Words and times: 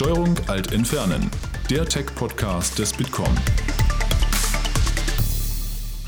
Steuerung 0.00 0.36
Alt 0.46 0.70
Entfernen, 0.70 1.28
der 1.68 1.84
Tech-Podcast 1.84 2.78
des 2.78 2.92
Bitkom. 2.92 3.26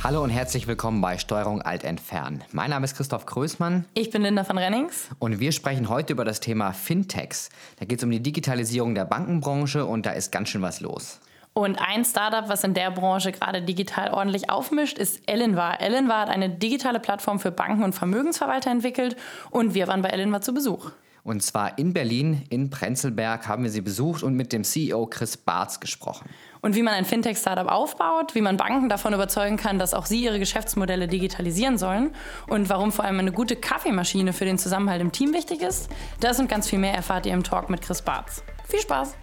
Hallo 0.05 0.23
und 0.23 0.31
herzlich 0.31 0.69
willkommen 0.69 1.01
bei 1.01 1.19
Steuerung 1.19 1.61
Alt 1.61 1.83
Entfernen. 1.83 2.45
Mein 2.53 2.71
Name 2.71 2.85
ist 2.85 2.97
Christoph 2.97 3.27
Größmann. 3.27 3.85
Ich 3.95 4.11
bin 4.11 4.23
Linda 4.23 4.45
von 4.45 4.59
Rennings. 4.59 5.09
Und 5.19 5.41
wir 5.41 5.51
sprechen 5.51 5.89
heute 5.89 6.13
über 6.13 6.25
das 6.25 6.39
Thema 6.39 6.73
Fintechs. 6.73 7.49
Da 7.81 7.85
geht 7.85 7.99
es 7.99 8.05
um 8.05 8.13
die 8.13 8.23
Digitalisierung 8.23 8.95
der 8.95 9.07
Bankenbranche 9.07 9.85
und 9.85 10.07
da 10.07 10.13
ist 10.13 10.31
ganz 10.31 10.51
schön 10.51 10.63
was 10.63 10.79
los. 10.79 11.19
Und 11.53 11.81
ein 11.81 12.05
Startup, 12.05 12.49
was 12.49 12.63
in 12.63 12.75
der 12.75 12.93
Branche 12.93 13.33
gerade 13.33 13.61
digital 13.61 14.13
ordentlich 14.13 14.51
aufmischt, 14.51 14.99
ist 14.99 15.29
Ellenwar. 15.29 15.81
Ellenwar 15.81 16.21
hat 16.21 16.29
eine 16.29 16.49
digitale 16.49 17.01
Plattform 17.01 17.41
für 17.41 17.51
Banken 17.51 17.83
und 17.83 17.93
Vermögensverwalter 17.93 18.71
entwickelt 18.71 19.17
und 19.51 19.75
wir 19.75 19.89
waren 19.89 20.01
bei 20.01 20.11
Ellenwar 20.11 20.43
zu 20.43 20.55
Besuch. 20.55 20.93
Und 21.23 21.43
zwar 21.43 21.79
in 21.79 21.93
Berlin, 21.93 22.43
in 22.51 22.71
Prenzlberg, 22.71 23.47
haben 23.47 23.63
wir 23.63 23.71
sie 23.71 23.81
besucht 23.81 24.23
und 24.23 24.35
mit 24.35 24.53
dem 24.53 24.65
CEO 24.65 25.07
Chris 25.07 25.37
Bartz 25.37 25.81
gesprochen. 25.81 26.29
Und 26.63 26.75
wie 26.75 26.83
man 26.83 26.95
ein 26.95 27.05
Fintech-Startup 27.05 27.69
aufbaut, 27.69 28.35
wie 28.35 28.41
man 28.41 28.57
Banken 28.57 28.89
davon 28.89 29.15
überzeugen 29.15 29.57
kann, 29.57 29.79
dass 29.79 29.95
auch 29.95 30.07
sie 30.07 30.23
ihre 30.25 30.39
Geschäftsmodelle 30.39 31.09
digitalisieren 31.09 31.79
sollen 31.79 32.11
und 32.49 32.69
warum 32.69 32.93
vor 32.93 33.05
allem 33.05 33.19
eine 33.19 33.33
gute 33.33 33.57
Kaffeemaschine 33.57 34.33
für 34.33 34.45
den 34.45 34.59
Zusammenhalt 34.59 35.01
im 35.01 35.13
Team 35.13 35.33
wichtig 35.33 35.63
ist, 35.63 35.89
das 36.21 36.39
und 36.39 36.49
ganz 36.49 36.69
viel 36.69 36.79
mehr 36.79 36.95
erfahrt 36.95 37.27
ihr 37.27 37.33
im 37.33 37.45
Talk 37.45 37.71
mit 37.71 37.83
Chris 37.83 38.03
Bartz. 38.03 38.43
Viel 38.69 38.81
Spaß! 38.81 39.15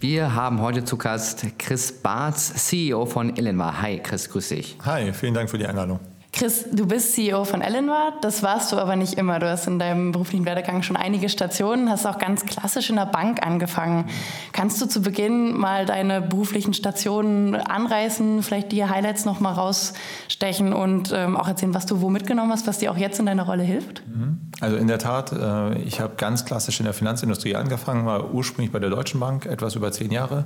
Wir 0.00 0.32
haben 0.32 0.60
heute 0.60 0.84
zu 0.84 0.96
Gast 0.96 1.44
Chris 1.58 1.90
Bartz, 1.90 2.54
CEO 2.68 3.04
von 3.04 3.34
Illenmar. 3.34 3.82
Hi, 3.82 3.98
Chris, 3.98 4.30
grüß 4.30 4.50
dich. 4.50 4.76
Hi, 4.84 5.12
vielen 5.12 5.34
Dank 5.34 5.50
für 5.50 5.58
die 5.58 5.66
Einladung. 5.66 5.98
Chris, 6.32 6.66
du 6.70 6.86
bist 6.86 7.14
CEO 7.14 7.44
von 7.44 7.62
Ellenward. 7.62 8.22
Das 8.22 8.42
warst 8.42 8.70
du 8.70 8.76
aber 8.76 8.96
nicht 8.96 9.14
immer. 9.14 9.38
Du 9.38 9.48
hast 9.48 9.66
in 9.66 9.78
deinem 9.78 10.12
beruflichen 10.12 10.44
Werdegang 10.44 10.82
schon 10.82 10.96
einige 10.96 11.28
Stationen, 11.28 11.90
hast 11.90 12.06
auch 12.06 12.18
ganz 12.18 12.44
klassisch 12.44 12.90
in 12.90 12.96
der 12.96 13.06
Bank 13.06 13.44
angefangen. 13.44 14.04
Kannst 14.52 14.80
du 14.80 14.86
zu 14.86 15.00
Beginn 15.00 15.56
mal 15.56 15.86
deine 15.86 16.20
beruflichen 16.20 16.74
Stationen 16.74 17.56
anreißen, 17.56 18.42
vielleicht 18.42 18.72
die 18.72 18.84
Highlights 18.84 19.24
noch 19.24 19.40
mal 19.40 19.52
rausstechen 19.52 20.72
und 20.72 21.12
ähm, 21.14 21.36
auch 21.36 21.48
erzählen, 21.48 21.74
was 21.74 21.86
du 21.86 22.02
wo 22.02 22.10
mitgenommen 22.10 22.52
hast, 22.52 22.66
was 22.66 22.78
dir 22.78 22.92
auch 22.92 22.98
jetzt 22.98 23.18
in 23.18 23.26
deiner 23.26 23.44
Rolle 23.44 23.62
hilft? 23.62 24.02
Mhm. 24.06 24.38
Also 24.60 24.76
in 24.76 24.86
der 24.86 24.98
Tat, 24.98 25.32
äh, 25.32 25.78
ich 25.78 26.00
habe 26.00 26.14
ganz 26.16 26.44
klassisch 26.44 26.78
in 26.78 26.84
der 26.84 26.94
Finanzindustrie 26.94 27.56
angefangen, 27.56 28.04
war 28.06 28.32
ursprünglich 28.32 28.70
bei 28.70 28.78
der 28.78 28.90
Deutschen 28.90 29.18
Bank, 29.18 29.46
etwas 29.46 29.74
über 29.76 29.90
zehn 29.92 30.12
Jahre 30.12 30.44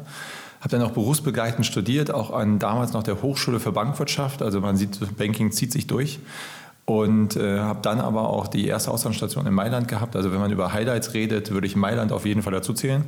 habe 0.62 0.68
dann 0.68 0.82
auch 0.82 0.92
berufsbegleitend 0.92 1.66
studiert, 1.66 2.14
auch 2.14 2.30
an 2.30 2.60
damals 2.60 2.92
noch 2.92 3.02
der 3.02 3.20
Hochschule 3.20 3.58
für 3.58 3.72
Bankwirtschaft. 3.72 4.42
Also 4.42 4.60
man 4.60 4.76
sieht, 4.76 4.96
Banking 5.18 5.50
zieht 5.50 5.72
sich 5.72 5.88
durch. 5.88 6.20
Und 6.84 7.36
äh, 7.36 7.58
habe 7.58 7.80
dann 7.82 8.00
aber 8.00 8.30
auch 8.30 8.46
die 8.46 8.68
erste 8.68 8.92
Auslandsstation 8.92 9.44
in 9.46 9.54
Mailand 9.54 9.88
gehabt. 9.88 10.14
Also 10.14 10.32
wenn 10.32 10.38
man 10.38 10.52
über 10.52 10.72
Highlights 10.72 11.14
redet, 11.14 11.50
würde 11.50 11.66
ich 11.66 11.74
Mailand 11.74 12.12
auf 12.12 12.26
jeden 12.26 12.42
Fall 12.42 12.52
dazu 12.52 12.74
zählen. 12.74 13.04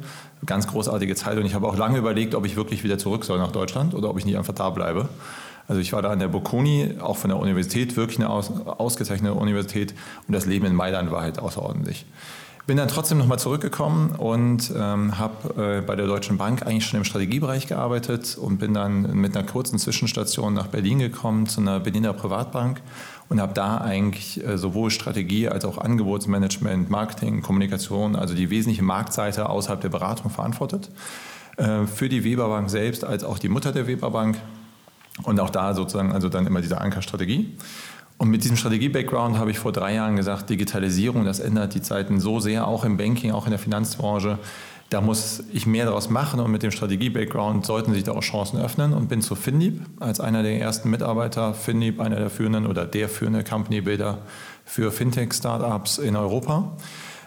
Ganz 0.47 0.67
großartige 0.67 1.15
Zeit. 1.15 1.39
Und 1.39 1.47
ich 1.47 1.55
habe 1.55 1.69
auch 1.69 1.77
lange 1.77 1.97
überlegt, 1.97 2.35
ob 2.35 2.45
ich 2.45 2.57
wirklich 2.57 2.83
wieder 2.83 2.99
zurück 2.99 3.25
soll 3.25 3.39
nach 3.39 3.53
Deutschland 3.53 3.95
oder 3.95 4.11
ob 4.11 4.19
ich 4.19 4.25
nicht 4.25 4.37
einfach 4.37 4.55
da 4.55 4.71
bleibe. 4.71 5.09
Also 5.69 5.81
ich 5.81 5.93
war 5.93 6.03
da 6.03 6.11
an 6.11 6.19
der 6.19 6.29
Bocconi, 6.29 6.97
auch 7.01 7.17
von 7.17 7.31
der 7.31 7.39
Universität, 7.39 7.97
wirklich 7.97 8.19
eine 8.19 8.31
aus, 8.31 8.51
ausgezeichnete 8.51 9.35
Universität. 9.35 9.95
Und 10.27 10.35
das 10.35 10.45
Leben 10.45 10.67
in 10.67 10.75
Mailand 10.75 11.13
war 11.13 11.23
halt 11.23 11.39
außerordentlich. 11.39 12.05
Bin 12.67 12.79
dann 12.79 12.89
trotzdem 12.89 13.19
nochmal 13.19 13.39
zurückgekommen 13.39 14.13
und 14.13 14.73
ähm, 14.75 15.19
habe 15.19 15.81
äh, 15.81 15.83
bei 15.83 15.97
der 15.97 16.07
Deutschen 16.07 16.39
Bank 16.39 16.63
eigentlich 16.67 16.87
schon 16.87 16.97
im 16.97 17.05
Strategiebereich 17.05 17.67
gearbeitet 17.67 18.39
und 18.39 18.57
bin 18.57 18.73
dann 18.73 19.15
mit 19.15 19.37
einer 19.37 19.47
kurzen 19.47 19.79
Zwischenstation 19.79 20.55
nach 20.55 20.69
Berlin 20.69 20.99
gekommen 20.99 21.47
zu 21.47 21.61
einer 21.61 21.79
Berliner 21.81 22.15
Privatbank 22.15 22.81
und 23.29 23.39
habe 23.39 23.53
da 23.53 23.79
eigentlich 23.79 24.43
äh, 24.43 24.57
sowohl 24.57 24.91
Strategie 24.91 25.47
als 25.47 25.67
auch 25.67 25.77
Angebotsmanagement, 25.77 26.89
Marketing, 26.89 27.43
Kommunikation, 27.43 28.17
also 28.17 28.35
die 28.35 28.49
wesentliche 28.49 28.83
Marktseite 28.83 29.51
außerhalb 29.51 29.83
der 29.83 29.91
Beratung 29.91 30.31
verantwortet. 30.31 30.91
Äh, 31.59 31.87
für 31.87 32.09
die 32.09 32.25
Weberbank 32.25 32.71
selbst 32.71 33.05
als 33.05 33.25
auch 33.25 33.39
die 33.39 33.51
Mutter 33.51 33.73
der 33.73 33.87
Weberbank 33.87 34.39
und 35.23 35.39
auch 35.39 35.51
da 35.51 35.75
sozusagen 35.75 36.13
also 36.13 36.31
dann 36.31 36.47
immer 36.47 36.63
diese 36.63 36.81
Ankerstrategie. 36.81 37.59
Und 38.19 38.31
mit 38.31 38.45
diesem 38.45 38.57
Strategie-Background 38.57 39.39
habe 39.39 39.51
ich 39.51 39.59
vor 39.59 39.73
drei 39.73 39.95
Jahren 39.95 40.17
gesagt, 40.17 40.49
Digitalisierung, 40.49 41.25
das 41.25 41.41
ändert 41.41 41.75
die 41.75 41.83
Zeiten 41.83 42.21
so 42.21 42.41
sehr, 42.41 42.67
auch 42.67 42.85
im 42.85 42.97
Banking, 42.97 43.33
auch 43.33 43.47
in 43.47 43.51
der 43.51 43.59
Finanzbranche. 43.59 44.39
Da 44.91 45.01
muss 45.01 45.43
ich 45.53 45.67
mehr 45.67 45.87
daraus 45.87 46.09
machen 46.11 46.39
und 46.39 46.51
mit 46.53 46.63
dem 46.63 46.71
Strategie-Background 46.71 47.67
sollten 47.67 47.93
sich 47.93 48.05
da 48.05 48.13
auch 48.13 48.21
Chancen 48.21 48.61
öffnen 48.61 48.93
und 48.93 49.09
bin 49.09 49.23
zu 49.23 49.35
Finlieb 49.35 49.81
als 49.99 50.21
einer 50.21 50.43
der 50.43 50.61
ersten 50.61 50.91
Mitarbeiter. 50.91 51.55
Finlieb, 51.55 52.01
einer 52.01 52.17
der 52.17 52.31
führenden 52.31 52.67
oder 52.67 52.87
der 52.87 53.09
führende 53.09 53.43
Company-Builder 53.43 54.19
für 54.65 54.93
Fintech-Startups 54.93 55.99
in 55.99 56.15
Europa. 56.15 56.77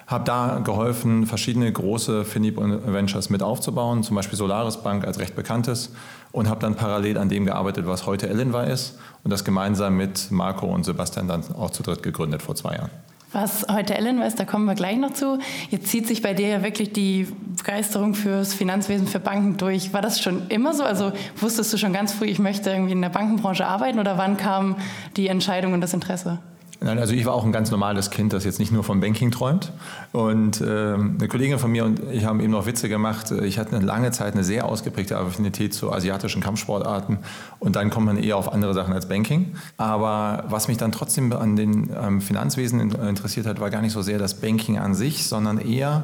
Habe 0.07 0.23
da 0.23 0.61
geholfen, 0.63 1.25
verschiedene 1.25 1.69
große 1.71 2.23
Finlieb-Ventures 2.23 3.29
mit 3.29 3.43
aufzubauen, 3.43 4.03
zum 4.03 4.15
Beispiel 4.15 4.37
Solaris 4.37 4.77
Bank 4.77 5.05
als 5.05 5.19
recht 5.19 5.35
bekanntes 5.35 5.91
und 6.31 6.49
habe 6.49 6.61
dann 6.61 6.75
parallel 6.75 7.17
an 7.17 7.27
dem 7.27 7.45
gearbeitet, 7.45 7.87
was 7.87 8.05
heute 8.05 8.29
Ellenwar 8.29 8.67
ist 8.67 8.97
und 9.23 9.31
das 9.31 9.43
gemeinsam 9.43 9.97
mit 9.97 10.31
Marco 10.31 10.65
und 10.65 10.85
Sebastian 10.85 11.27
dann 11.27 11.43
auch 11.53 11.71
zu 11.71 11.83
dritt 11.83 12.03
gegründet 12.03 12.41
vor 12.41 12.55
zwei 12.55 12.75
Jahren. 12.75 12.89
Was 13.33 13.65
heute 13.69 13.95
Ellen 13.95 14.21
weiß, 14.21 14.35
da 14.35 14.45
kommen 14.45 14.63
wir 14.65 14.75
gleich 14.75 14.97
noch 14.97 15.11
zu. 15.11 15.39
Jetzt 15.69 15.87
zieht 15.87 16.07
sich 16.07 16.21
bei 16.21 16.33
dir 16.33 16.47
ja 16.47 16.63
wirklich 16.63 16.93
die 16.93 17.27
Begeisterung 17.57 18.13
fürs 18.13 18.53
Finanzwesen, 18.53 19.05
für 19.05 19.19
Banken 19.19 19.57
durch. 19.57 19.91
War 19.91 20.01
das 20.01 20.21
schon 20.21 20.47
immer 20.47 20.73
so? 20.73 20.83
Also 20.83 21.11
wusstest 21.35 21.73
du 21.73 21.77
schon 21.77 21.91
ganz 21.91 22.13
früh, 22.13 22.27
ich 22.27 22.39
möchte 22.39 22.69
irgendwie 22.69 22.93
in 22.93 23.01
der 23.01 23.09
Bankenbranche 23.09 23.67
arbeiten 23.67 23.99
oder 23.99 24.17
wann 24.17 24.37
kam 24.37 24.77
die 25.17 25.27
Entscheidung 25.27 25.73
und 25.73 25.81
das 25.81 25.93
Interesse? 25.93 26.39
Nein, 26.79 26.99
also 26.99 27.13
ich 27.13 27.25
war 27.25 27.33
auch 27.33 27.43
ein 27.43 27.51
ganz 27.51 27.71
normales 27.71 28.11
Kind, 28.11 28.33
das 28.33 28.43
jetzt 28.43 28.59
nicht 28.59 28.71
nur 28.71 28.83
vom 28.83 28.99
Banking 28.99 29.31
träumt. 29.31 29.71
Und 30.11 30.61
äh, 30.61 30.93
eine 30.93 31.27
Kollegin 31.27 31.57
von 31.57 31.71
mir 31.71 31.85
und 31.85 31.99
ich 32.11 32.25
haben 32.25 32.39
eben 32.39 32.51
noch 32.51 32.67
Witze 32.67 32.87
gemacht. 32.87 33.31
Ich 33.31 33.57
hatte 33.57 33.75
eine 33.75 33.83
lange 33.83 34.11
Zeit 34.11 34.33
eine 34.33 34.43
sehr 34.43 34.65
ausgeprägte 34.65 35.17
Affinität 35.17 35.73
zu 35.73 35.91
asiatischen 35.91 36.41
Kampfsportarten 36.41 37.17
und 37.59 37.75
dann 37.75 37.89
kommt 37.89 38.05
man 38.05 38.17
eher 38.17 38.37
auf 38.37 38.51
andere 38.53 38.75
Sachen 38.75 38.93
als 38.93 39.07
Banking. 39.07 39.55
Aber 39.77 40.43
was 40.49 40.67
mich 40.67 40.77
dann 40.77 40.91
trotzdem 40.91 41.33
an 41.33 41.55
den 41.55 41.89
ähm, 41.99 42.21
Finanzwesen 42.21 42.91
interessiert 42.91 43.47
hat, 43.47 43.59
war 43.59 43.71
gar 43.71 43.81
nicht 43.81 43.93
so 43.93 44.03
sehr 44.03 44.19
das 44.19 44.35
Banking 44.35 44.77
an 44.77 44.93
sich, 44.93 45.27
sondern 45.27 45.57
eher 45.57 46.03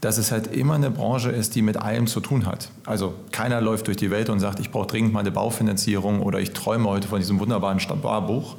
dass 0.00 0.16
es 0.16 0.32
halt 0.32 0.46
immer 0.46 0.74
eine 0.76 0.90
Branche 0.90 1.30
ist, 1.30 1.54
die 1.54 1.60
mit 1.60 1.76
allem 1.76 2.06
zu 2.06 2.20
tun 2.20 2.46
hat. 2.46 2.70
Also 2.86 3.12
keiner 3.32 3.60
läuft 3.60 3.86
durch 3.86 3.98
die 3.98 4.10
Welt 4.10 4.30
und 4.30 4.40
sagt, 4.40 4.58
ich 4.58 4.70
brauche 4.70 4.86
dringend 4.86 5.12
mal 5.12 5.20
eine 5.20 5.30
Baufinanzierung 5.30 6.22
oder 6.22 6.40
ich 6.40 6.52
träume 6.52 6.88
heute 6.88 7.06
von 7.06 7.18
diesem 7.18 7.38
wunderbaren 7.38 7.80
Sparbuch 7.80 8.56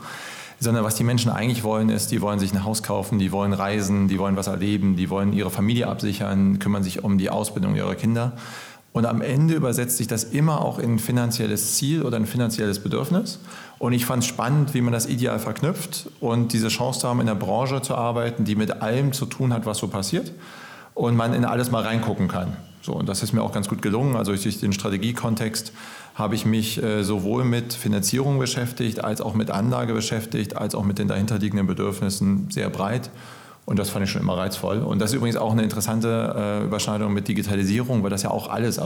sondern 0.62 0.84
was 0.84 0.94
die 0.94 1.04
Menschen 1.04 1.32
eigentlich 1.32 1.64
wollen, 1.64 1.90
ist, 1.90 2.12
die 2.12 2.22
wollen 2.22 2.38
sich 2.38 2.54
ein 2.54 2.64
Haus 2.64 2.84
kaufen, 2.84 3.18
die 3.18 3.32
wollen 3.32 3.52
reisen, 3.52 4.08
die 4.08 4.20
wollen 4.20 4.38
was 4.38 4.46
erleben, 4.46 4.96
die 4.96 5.10
wollen 5.10 5.34
ihre 5.34 5.50
Familie 5.50 5.88
absichern, 5.88 6.60
kümmern 6.60 6.84
sich 6.84 7.04
um 7.04 7.18
die 7.18 7.32
Ausbildung 7.32 7.76
ihrer 7.76 7.96
Kinder. 7.96 8.34
Und 8.94 9.08
am 9.08 9.22
Ende 9.22 9.56
übersetzt 9.56 9.98
sich 9.98 10.08
das 10.08 10.24
immer 10.24 10.64
auch 10.64 10.78
in 10.78 10.96
ein 10.96 11.00
finanzielles 11.00 11.78
Ziel 11.78 12.04
oder 12.04 12.18
ein 12.18 12.28
finanzielles 12.28 12.80
Bedürfnis. 12.80 13.40
Und 13.80 13.94
ich 13.94 14.06
fand 14.06 14.22
es 14.22 14.30
spannend, 14.30 14.76
wie 14.76 14.82
man 14.82 14.94
das 14.94 15.08
ideal 15.08 15.40
verknüpft 15.40 16.10
und 16.20 16.54
diese 16.54 16.68
Chance 16.68 17.00
zu 17.00 17.08
haben, 17.08 17.22
in 17.22 17.30
einer 17.30 17.40
Branche 17.40 17.82
zu 17.82 17.96
arbeiten, 17.96 18.44
die 18.44 18.56
mit 18.56 18.84
allem 18.84 19.14
zu 19.14 19.26
tun 19.26 19.54
hat, 19.54 19.66
was 19.66 19.80
so 19.80 19.88
passiert. 19.88 20.32
Und 20.94 21.16
man 21.16 21.34
in 21.34 21.46
alles 21.46 21.72
mal 21.72 21.82
reingucken 21.82 22.28
kann. 22.28 22.56
So, 22.82 22.94
und 22.94 23.10
das 23.10 23.24
ist 23.24 23.34
mir 23.34 23.42
auch 23.42 23.54
ganz 23.54 23.68
gut 23.68 23.82
gelungen. 23.82 24.16
Also 24.16 24.36
durch 24.36 24.60
den 24.60 24.74
Strategiekontext 24.74 25.72
habe 26.22 26.36
ich 26.36 26.46
mich 26.46 26.82
äh, 26.82 27.04
sowohl 27.04 27.44
mit 27.44 27.74
Finanzierung 27.74 28.40
beschäftigt, 28.40 29.04
als 29.04 29.20
auch 29.20 29.34
mit 29.34 29.52
Anlage 29.52 29.94
beschäftigt, 29.94 30.56
als 30.56 30.76
auch 30.76 30.86
mit 30.86 31.00
den 31.00 31.09
dahinterliegenden 31.09 31.68
Bedürfnissen 31.68 32.48
sehr 32.50 32.70
breit. 32.70 33.09
Und 33.66 33.78
das 33.78 33.90
fand 33.90 34.06
ich 34.06 34.12
schon 34.12 34.22
immer 34.22 34.38
reizvoll. 34.38 34.80
Und 34.80 35.00
das 35.00 35.12
ist 35.12 35.18
übrigens 35.18 35.38
auch 35.38 35.52
eine 35.52 35.64
interessante 35.64 36.36
äh, 36.62 36.66
Überschneidung 36.66 37.14
mit 37.14 37.28
Digitalisierung, 37.28 38.04
weil 38.04 38.09
das 38.09 38.24
ja 38.24 38.32
auch 38.32 38.50
alles 38.50 38.78
äh, 38.78 38.84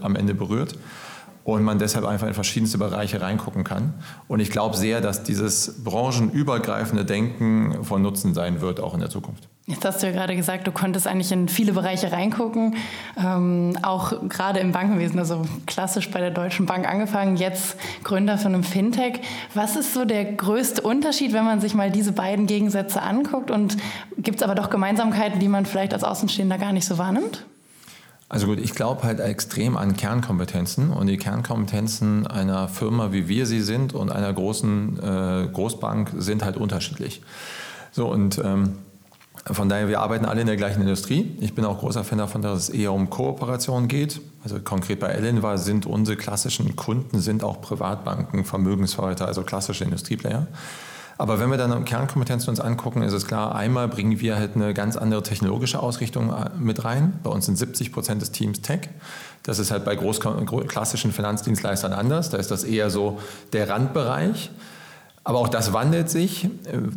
am 0.00 0.16
Ende 0.16 0.34
berührt. 0.34 0.74
Und 1.48 1.62
man 1.62 1.78
deshalb 1.78 2.04
einfach 2.04 2.26
in 2.26 2.34
verschiedenste 2.34 2.76
Bereiche 2.76 3.22
reingucken 3.22 3.64
kann. 3.64 3.94
Und 4.28 4.40
ich 4.40 4.50
glaube 4.50 4.76
sehr, 4.76 5.00
dass 5.00 5.22
dieses 5.22 5.82
branchenübergreifende 5.82 7.06
Denken 7.06 7.84
von 7.84 8.02
Nutzen 8.02 8.34
sein 8.34 8.60
wird, 8.60 8.80
auch 8.80 8.92
in 8.92 9.00
der 9.00 9.08
Zukunft. 9.08 9.48
Jetzt 9.64 9.82
hast 9.82 10.02
du 10.02 10.08
ja 10.08 10.12
gerade 10.12 10.36
gesagt, 10.36 10.66
du 10.66 10.72
konntest 10.72 11.06
eigentlich 11.06 11.32
in 11.32 11.48
viele 11.48 11.72
Bereiche 11.72 12.12
reingucken, 12.12 12.76
ähm, 13.18 13.78
auch 13.80 14.28
gerade 14.28 14.60
im 14.60 14.72
Bankenwesen, 14.72 15.18
also 15.18 15.40
klassisch 15.64 16.10
bei 16.10 16.20
der 16.20 16.32
Deutschen 16.32 16.66
Bank 16.66 16.86
angefangen, 16.86 17.38
jetzt 17.38 17.76
Gründer 18.04 18.36
von 18.36 18.52
einem 18.52 18.62
Fintech. 18.62 19.22
Was 19.54 19.74
ist 19.74 19.94
so 19.94 20.04
der 20.04 20.26
größte 20.26 20.82
Unterschied, 20.82 21.32
wenn 21.32 21.46
man 21.46 21.62
sich 21.62 21.72
mal 21.72 21.90
diese 21.90 22.12
beiden 22.12 22.46
Gegensätze 22.46 23.00
anguckt? 23.00 23.50
Und 23.50 23.78
gibt 24.18 24.36
es 24.36 24.42
aber 24.42 24.54
doch 24.54 24.68
Gemeinsamkeiten, 24.68 25.40
die 25.40 25.48
man 25.48 25.64
vielleicht 25.64 25.94
als 25.94 26.04
Außenstehender 26.04 26.58
gar 26.58 26.72
nicht 26.72 26.84
so 26.84 26.98
wahrnimmt? 26.98 27.46
Also 28.30 28.46
gut, 28.46 28.60
ich 28.60 28.74
glaube 28.74 29.04
halt 29.04 29.20
extrem 29.20 29.76
an 29.76 29.96
Kernkompetenzen 29.96 30.90
und 30.90 31.06
die 31.06 31.16
Kernkompetenzen 31.16 32.26
einer 32.26 32.68
Firma, 32.68 33.10
wie 33.10 33.26
wir 33.26 33.46
sie 33.46 33.62
sind 33.62 33.94
und 33.94 34.12
einer 34.12 34.32
großen 34.32 34.98
äh, 34.98 35.48
Großbank 35.50 36.12
sind 36.18 36.44
halt 36.44 36.58
unterschiedlich. 36.58 37.22
So 37.90 38.10
und 38.10 38.38
ähm, 38.44 38.78
von 39.50 39.70
daher, 39.70 39.88
wir 39.88 40.00
arbeiten 40.00 40.26
alle 40.26 40.42
in 40.42 40.46
der 40.46 40.56
gleichen 40.56 40.82
Industrie. 40.82 41.34
Ich 41.40 41.54
bin 41.54 41.64
auch 41.64 41.78
großer 41.78 42.04
Fan 42.04 42.18
davon, 42.18 42.42
dass 42.42 42.58
es 42.58 42.68
eher 42.68 42.92
um 42.92 43.08
Kooperation 43.08 43.88
geht. 43.88 44.20
Also 44.44 44.60
konkret 44.60 45.00
bei 45.00 45.08
Ellenwa 45.08 45.56
sind 45.56 45.86
unsere 45.86 46.18
klassischen 46.18 46.76
Kunden 46.76 47.20
sind 47.20 47.42
auch 47.42 47.62
Privatbanken, 47.62 48.44
Vermögensverwalter, 48.44 49.26
also 49.26 49.42
klassische 49.42 49.84
Industrieplayer. 49.84 50.46
Aber 51.18 51.40
wenn 51.40 51.50
wir 51.50 51.58
dann 51.58 51.84
Kernkompetenzen 51.84 52.48
uns 52.48 52.60
angucken, 52.60 53.02
ist 53.02 53.12
es 53.12 53.26
klar, 53.26 53.54
einmal 53.54 53.88
bringen 53.88 54.20
wir 54.20 54.36
halt 54.36 54.54
eine 54.54 54.72
ganz 54.72 54.96
andere 54.96 55.24
technologische 55.24 55.80
Ausrichtung 55.80 56.32
äh, 56.32 56.50
mit 56.56 56.84
rein. 56.84 57.18
Bei 57.24 57.30
uns 57.30 57.46
sind 57.46 57.56
70 57.56 57.92
Prozent 57.92 58.22
des 58.22 58.30
Teams 58.30 58.62
Tech. 58.62 58.88
Das 59.42 59.58
ist 59.58 59.72
halt 59.72 59.84
bei 59.84 59.96
groß, 59.96 60.20
klassischen 60.68 61.12
Finanzdienstleistern 61.12 61.92
anders. 61.92 62.30
Da 62.30 62.38
ist 62.38 62.52
das 62.52 62.62
eher 62.62 62.88
so 62.88 63.18
der 63.52 63.68
Randbereich. 63.68 64.50
Aber 65.24 65.40
auch 65.40 65.48
das 65.48 65.72
wandelt 65.72 66.08
sich. 66.08 66.48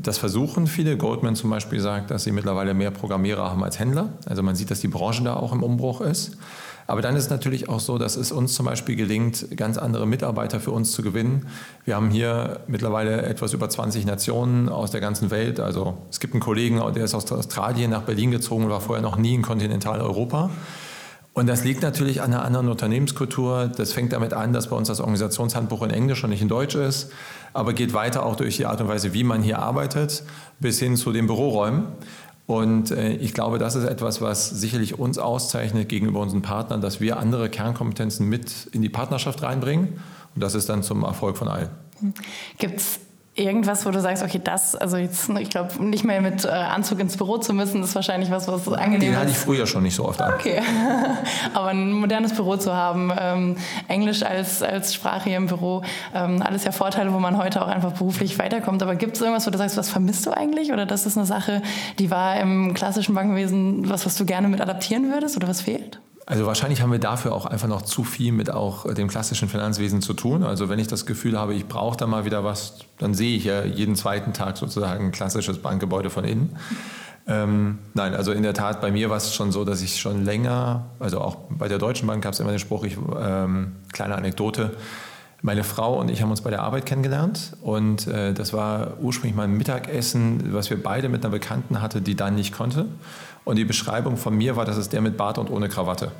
Das 0.01 0.17
versuchen 0.17 0.67
viele. 0.67 0.97
Goldman 0.97 1.35
zum 1.35 1.49
Beispiel 1.49 1.79
sagt, 1.79 2.11
dass 2.11 2.23
sie 2.23 2.31
mittlerweile 2.31 2.73
mehr 2.73 2.91
Programmierer 2.91 3.49
haben 3.49 3.63
als 3.63 3.79
Händler. 3.79 4.09
Also 4.25 4.43
man 4.43 4.55
sieht, 4.55 4.69
dass 4.69 4.81
die 4.81 4.87
Branche 4.87 5.23
da 5.23 5.33
auch 5.35 5.51
im 5.51 5.63
Umbruch 5.63 5.99
ist. 5.99 6.37
Aber 6.91 7.01
dann 7.01 7.15
ist 7.15 7.23
es 7.23 7.29
natürlich 7.29 7.69
auch 7.69 7.79
so, 7.79 7.97
dass 7.97 8.17
es 8.17 8.33
uns 8.33 8.53
zum 8.53 8.65
Beispiel 8.65 8.97
gelingt, 8.97 9.55
ganz 9.55 9.77
andere 9.77 10.05
Mitarbeiter 10.05 10.59
für 10.59 10.71
uns 10.71 10.91
zu 10.91 11.01
gewinnen. 11.03 11.47
Wir 11.85 11.95
haben 11.95 12.09
hier 12.09 12.59
mittlerweile 12.67 13.21
etwas 13.21 13.53
über 13.53 13.69
20 13.69 14.05
Nationen 14.05 14.67
aus 14.67 14.91
der 14.91 14.99
ganzen 14.99 15.31
Welt. 15.31 15.61
Also 15.61 15.99
es 16.09 16.19
gibt 16.19 16.33
einen 16.33 16.41
Kollegen, 16.41 16.81
der 16.93 17.05
ist 17.05 17.15
aus 17.15 17.31
Australien 17.31 17.91
nach 17.91 18.01
Berlin 18.01 18.29
gezogen 18.29 18.65
und 18.65 18.71
war 18.71 18.81
vorher 18.81 19.01
noch 19.01 19.15
nie 19.15 19.35
in 19.35 19.41
Kontinentaleuropa. 19.41 20.49
Und 21.31 21.47
das 21.47 21.63
liegt 21.63 21.81
natürlich 21.81 22.21
an 22.21 22.33
einer 22.33 22.43
anderen 22.43 22.67
Unternehmenskultur. 22.67 23.71
Das 23.73 23.93
fängt 23.93 24.11
damit 24.11 24.33
an, 24.33 24.51
dass 24.51 24.67
bei 24.67 24.75
uns 24.75 24.89
das 24.89 24.99
Organisationshandbuch 24.99 25.83
in 25.83 25.91
Englisch 25.91 26.21
und 26.25 26.31
nicht 26.31 26.41
in 26.41 26.49
Deutsch 26.49 26.75
ist, 26.75 27.09
aber 27.53 27.71
geht 27.71 27.93
weiter 27.93 28.25
auch 28.25 28.35
durch 28.35 28.57
die 28.57 28.65
Art 28.65 28.81
und 28.81 28.89
Weise, 28.89 29.13
wie 29.13 29.23
man 29.23 29.41
hier 29.43 29.59
arbeitet, 29.59 30.23
bis 30.59 30.79
hin 30.79 30.97
zu 30.97 31.13
den 31.13 31.27
Büroräumen. 31.27 31.85
Und 32.51 32.91
äh, 32.91 33.13
ich 33.13 33.33
glaube, 33.33 33.59
das 33.59 33.75
ist 33.75 33.85
etwas, 33.85 34.19
was 34.19 34.49
sicherlich 34.49 34.99
uns 34.99 35.17
auszeichnet 35.17 35.87
gegenüber 35.87 36.19
unseren 36.19 36.41
Partnern, 36.41 36.81
dass 36.81 36.99
wir 36.99 37.17
andere 37.17 37.49
Kernkompetenzen 37.49 38.27
mit 38.27 38.67
in 38.73 38.81
die 38.81 38.89
Partnerschaft 38.89 39.41
reinbringen. 39.41 40.01
Und 40.35 40.43
das 40.43 40.53
ist 40.53 40.67
dann 40.67 40.83
zum 40.83 41.03
Erfolg 41.03 41.37
von 41.37 41.47
allen. 41.47 41.69
Gibt 42.57 42.81
es 42.81 42.99
irgendwas, 43.33 43.85
wo 43.85 43.91
du 43.91 44.01
sagst, 44.01 44.23
okay, 44.23 44.41
das, 44.43 44.75
also 44.75 44.97
jetzt, 44.97 45.29
ich 45.29 45.49
glaube, 45.49 45.81
nicht 45.83 46.03
mehr 46.03 46.21
mit 46.21 46.43
äh, 46.43 46.49
Anzug 46.49 46.99
ins 46.99 47.15
Büro 47.15 47.37
zu 47.37 47.53
müssen, 47.53 47.81
ist 47.81 47.95
wahrscheinlich 47.95 48.29
was, 48.29 48.47
was 48.47 48.67
angenehm 48.67 49.01
ist. 49.01 49.07
Den 49.07 49.17
hatte 49.17 49.31
ich 49.31 49.37
früher 49.37 49.65
schon 49.65 49.83
nicht 49.83 49.95
so 49.95 50.05
oft 50.05 50.21
an. 50.21 50.33
Okay, 50.33 50.61
aber 51.53 51.67
ein 51.67 51.93
modernes 51.93 52.33
Büro 52.33 52.57
zu 52.57 52.73
haben, 52.73 53.11
ähm, 53.17 53.55
Englisch 53.87 54.23
als, 54.23 54.61
als 54.61 54.93
Sprache 54.93 55.29
hier 55.29 55.37
im 55.37 55.47
Büro, 55.47 55.81
ähm, 56.13 56.41
alles 56.41 56.65
ja 56.65 56.73
Vorteile, 56.73 57.13
wo 57.13 57.19
man 57.19 57.37
heute 57.37 57.61
auch 57.61 57.69
einfach 57.69 57.93
beruflich 57.93 58.37
weiterkommt. 58.37 58.83
Aber 58.83 58.95
gibt 58.95 59.15
es 59.15 59.21
irgendwas, 59.21 59.47
wo 59.47 59.51
du 59.51 59.57
sagst, 59.57 59.77
was 59.77 59.89
vermisst 59.89 60.25
du 60.25 60.31
eigentlich? 60.31 60.73
Oder 60.73 60.85
das 60.85 61.05
ist 61.05 61.17
eine 61.17 61.25
Sache, 61.25 61.61
die 61.99 62.11
war 62.11 62.37
im 62.37 62.73
klassischen 62.73 63.15
Bankenwesen 63.15 63.89
was, 63.89 64.05
was 64.05 64.17
du 64.17 64.25
gerne 64.25 64.49
mit 64.49 64.59
adaptieren 64.59 65.09
würdest 65.09 65.37
oder 65.37 65.47
was 65.47 65.61
fehlt? 65.61 66.01
Also 66.25 66.45
wahrscheinlich 66.45 66.81
haben 66.81 66.91
wir 66.91 66.99
dafür 66.99 67.33
auch 67.33 67.45
einfach 67.45 67.67
noch 67.67 67.81
zu 67.81 68.03
viel 68.03 68.31
mit 68.31 68.51
auch 68.51 68.91
dem 68.93 69.07
klassischen 69.07 69.49
Finanzwesen 69.49 70.01
zu 70.01 70.13
tun. 70.13 70.43
Also 70.43 70.69
wenn 70.69 70.79
ich 70.79 70.87
das 70.87 71.05
Gefühl 71.05 71.37
habe, 71.37 71.53
ich 71.53 71.67
brauche 71.67 71.97
da 71.97 72.07
mal 72.07 72.25
wieder 72.25 72.43
was, 72.43 72.75
dann 72.99 73.13
sehe 73.13 73.35
ich 73.35 73.45
ja 73.45 73.63
jeden 73.63 73.95
zweiten 73.95 74.31
Tag 74.33 74.57
sozusagen 74.57 75.07
ein 75.07 75.11
klassisches 75.11 75.57
Bankgebäude 75.57 76.09
von 76.09 76.23
innen. 76.23 76.55
Ähm, 77.27 77.79
nein, 77.93 78.15
also 78.15 78.31
in 78.31 78.43
der 78.43 78.53
Tat, 78.53 78.81
bei 78.81 78.91
mir 78.91 79.09
war 79.09 79.17
es 79.17 79.33
schon 79.33 79.51
so, 79.51 79.63
dass 79.63 79.81
ich 79.81 79.99
schon 79.99 80.25
länger, 80.25 80.85
also 80.99 81.21
auch 81.21 81.37
bei 81.49 81.67
der 81.67 81.77
Deutschen 81.77 82.07
Bank 82.07 82.23
gab 82.23 82.33
es 82.33 82.39
immer 82.39 82.51
den 82.51 82.59
Spruch, 82.59 82.83
ich, 82.83 82.97
ähm, 83.19 83.73
kleine 83.91 84.15
Anekdote, 84.15 84.75
meine 85.41 85.63
Frau 85.63 85.99
und 85.99 86.09
ich 86.09 86.21
haben 86.21 86.29
uns 86.29 86.41
bei 86.41 86.49
der 86.49 86.61
Arbeit 86.61 86.85
kennengelernt 86.85 87.53
und 87.61 88.07
äh, 88.07 88.33
das 88.33 88.53
war 88.53 88.99
ursprünglich 88.99 89.35
mal 89.35 89.43
ein 89.43 89.57
Mittagessen, 89.57 90.53
was 90.53 90.69
wir 90.69 90.81
beide 90.81 91.09
mit 91.09 91.23
einer 91.23 91.31
Bekannten 91.31 91.81
hatten, 91.81 92.03
die 92.03 92.15
dann 92.15 92.35
nicht 92.35 92.53
konnte. 92.53 92.85
Und 93.43 93.55
die 93.55 93.65
Beschreibung 93.65 94.17
von 94.17 94.35
mir 94.35 94.55
war, 94.55 94.65
das 94.65 94.77
ist 94.77 94.93
der 94.93 95.01
mit 95.01 95.17
Bart 95.17 95.39
und 95.39 95.49
ohne 95.49 95.67
Krawatte. 95.67 96.11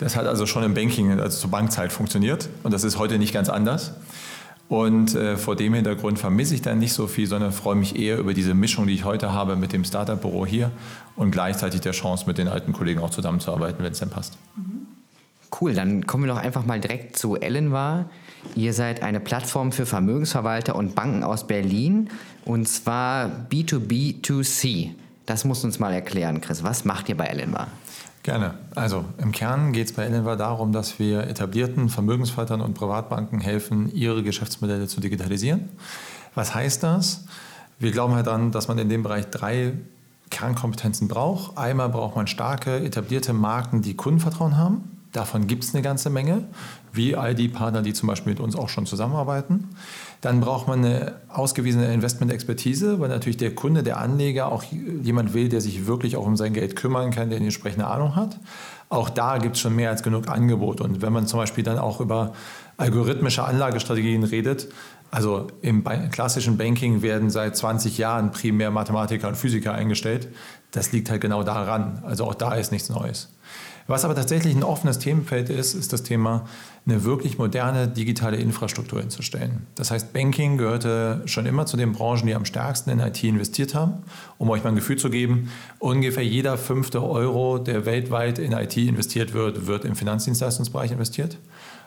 Das 0.00 0.16
hat 0.16 0.26
also 0.26 0.46
schon 0.46 0.62
im 0.62 0.74
Banking, 0.74 1.18
also 1.18 1.38
zur 1.38 1.50
Bankzeit 1.50 1.92
funktioniert. 1.92 2.48
Und 2.62 2.72
das 2.72 2.84
ist 2.84 2.98
heute 2.98 3.18
nicht 3.18 3.32
ganz 3.32 3.48
anders. 3.48 3.94
Und 4.68 5.14
äh, 5.14 5.38
vor 5.38 5.56
dem 5.56 5.72
Hintergrund 5.72 6.18
vermisse 6.18 6.54
ich 6.54 6.60
dann 6.60 6.78
nicht 6.78 6.92
so 6.92 7.06
viel, 7.06 7.26
sondern 7.26 7.52
freue 7.52 7.74
mich 7.74 7.98
eher 7.98 8.18
über 8.18 8.34
diese 8.34 8.52
Mischung, 8.52 8.86
die 8.86 8.92
ich 8.92 9.04
heute 9.04 9.32
habe 9.32 9.56
mit 9.56 9.72
dem 9.72 9.82
Startup-Büro 9.82 10.44
hier 10.44 10.70
und 11.16 11.30
gleichzeitig 11.30 11.80
der 11.80 11.92
Chance, 11.92 12.24
mit 12.26 12.36
den 12.36 12.48
alten 12.48 12.74
Kollegen 12.74 13.00
auch 13.00 13.10
zusammenzuarbeiten, 13.10 13.82
wenn 13.82 13.92
es 13.92 13.98
dann 13.98 14.10
passt. 14.10 14.36
Cool, 15.58 15.72
dann 15.72 16.06
kommen 16.06 16.24
wir 16.24 16.34
doch 16.34 16.40
einfach 16.40 16.66
mal 16.66 16.78
direkt 16.78 17.16
zu 17.16 17.36
Ellenwar. 17.36 18.10
Ihr 18.54 18.72
seid 18.72 19.02
eine 19.02 19.20
Plattform 19.20 19.72
für 19.72 19.86
Vermögensverwalter 19.86 20.76
und 20.76 20.94
Banken 20.94 21.22
aus 21.22 21.46
Berlin 21.46 22.08
und 22.44 22.68
zwar 22.68 23.30
B2B2C. 23.50 24.90
Das 25.26 25.44
musst 25.44 25.62
du 25.62 25.66
uns 25.66 25.78
mal 25.78 25.92
erklären, 25.92 26.40
Chris. 26.40 26.62
Was 26.62 26.84
macht 26.84 27.08
ihr 27.08 27.16
bei 27.16 27.26
Ellenbar? 27.26 27.68
Gerne. 28.22 28.54
Also 28.74 29.04
im 29.18 29.32
Kern 29.32 29.72
geht 29.72 29.86
es 29.86 29.92
bei 29.92 30.04
Ellenbar 30.04 30.36
darum, 30.36 30.72
dass 30.72 30.98
wir 30.98 31.24
etablierten 31.24 31.88
Vermögensverwaltern 31.88 32.60
und 32.60 32.74
Privatbanken 32.74 33.40
helfen, 33.40 33.94
ihre 33.94 34.22
Geschäftsmodelle 34.22 34.86
zu 34.86 35.00
digitalisieren. 35.00 35.68
Was 36.34 36.54
heißt 36.54 36.82
das? 36.82 37.24
Wir 37.78 37.92
glauben 37.92 38.14
halt 38.14 38.26
daran, 38.26 38.50
dass 38.50 38.68
man 38.68 38.78
in 38.78 38.88
dem 38.88 39.02
Bereich 39.02 39.26
drei 39.30 39.72
Kernkompetenzen 40.30 41.08
braucht. 41.08 41.56
Einmal 41.56 41.88
braucht 41.88 42.16
man 42.16 42.26
starke, 42.26 42.80
etablierte 42.80 43.32
Marken, 43.32 43.82
die 43.82 43.94
Kundenvertrauen 43.94 44.56
haben. 44.56 44.98
Davon 45.12 45.46
gibt 45.46 45.64
es 45.64 45.74
eine 45.74 45.82
ganze 45.82 46.10
Menge, 46.10 46.44
wie 46.98 47.16
all 47.16 47.34
die 47.34 47.48
Partner, 47.48 47.80
die 47.80 47.94
zum 47.94 48.06
Beispiel 48.06 48.32
mit 48.32 48.40
uns 48.40 48.54
auch 48.54 48.68
schon 48.68 48.84
zusammenarbeiten. 48.84 49.70
Dann 50.20 50.40
braucht 50.40 50.68
man 50.68 50.84
eine 50.84 51.14
ausgewiesene 51.28 51.90
Investment-Expertise, 51.94 53.00
weil 53.00 53.08
natürlich 53.08 53.38
der 53.38 53.54
Kunde, 53.54 53.82
der 53.82 53.96
Anleger 53.98 54.52
auch 54.52 54.62
jemand 54.62 55.32
will, 55.32 55.48
der 55.48 55.62
sich 55.62 55.86
wirklich 55.86 56.16
auch 56.16 56.26
um 56.26 56.36
sein 56.36 56.52
Geld 56.52 56.76
kümmern 56.76 57.10
kann, 57.10 57.30
der 57.30 57.36
eine 57.36 57.46
entsprechende 57.46 57.86
Ahnung 57.86 58.16
hat. 58.16 58.38
Auch 58.90 59.08
da 59.08 59.38
gibt 59.38 59.56
es 59.56 59.62
schon 59.62 59.74
mehr 59.76 59.90
als 59.90 60.02
genug 60.02 60.28
Angebot. 60.28 60.80
Und 60.80 61.00
wenn 61.00 61.12
man 61.12 61.26
zum 61.26 61.38
Beispiel 61.38 61.64
dann 61.64 61.78
auch 61.78 62.00
über 62.00 62.34
algorithmische 62.76 63.44
Anlagestrategien 63.44 64.24
redet, 64.24 64.68
also 65.10 65.46
im 65.62 65.84
klassischen 66.10 66.58
Banking 66.58 67.00
werden 67.00 67.30
seit 67.30 67.56
20 67.56 67.96
Jahren 67.96 68.30
primär 68.30 68.70
Mathematiker 68.70 69.28
und 69.28 69.36
Physiker 69.36 69.72
eingestellt. 69.72 70.28
Das 70.70 70.92
liegt 70.92 71.10
halt 71.10 71.22
genau 71.22 71.42
daran. 71.42 72.02
Also 72.04 72.24
auch 72.24 72.34
da 72.34 72.54
ist 72.54 72.72
nichts 72.72 72.90
Neues. 72.90 73.30
Was 73.88 74.04
aber 74.04 74.14
tatsächlich 74.14 74.54
ein 74.54 74.64
offenes 74.64 74.98
Themenfeld 74.98 75.48
ist, 75.48 75.72
ist 75.72 75.94
das 75.94 76.02
Thema, 76.02 76.44
eine 76.86 77.04
wirklich 77.04 77.38
moderne 77.38 77.88
digitale 77.88 78.36
Infrastruktur 78.36 79.00
hinzustellen. 79.00 79.66
Das 79.76 79.90
heißt, 79.90 80.12
Banking 80.12 80.58
gehörte 80.58 81.22
schon 81.24 81.46
immer 81.46 81.64
zu 81.64 81.78
den 81.78 81.92
Branchen, 81.92 82.26
die 82.26 82.34
am 82.34 82.44
stärksten 82.44 82.90
in 82.90 83.00
IT 83.00 83.24
investiert 83.24 83.74
haben. 83.74 84.02
Um 84.36 84.50
euch 84.50 84.62
mal 84.62 84.70
ein 84.70 84.76
Gefühl 84.76 84.98
zu 84.98 85.08
geben, 85.08 85.50
ungefähr 85.78 86.22
jeder 86.22 86.58
fünfte 86.58 87.02
Euro, 87.02 87.56
der 87.56 87.86
weltweit 87.86 88.38
in 88.38 88.52
IT 88.52 88.76
investiert 88.76 89.32
wird, 89.32 89.66
wird 89.66 89.86
im 89.86 89.96
Finanzdienstleistungsbereich 89.96 90.92
investiert. 90.92 91.38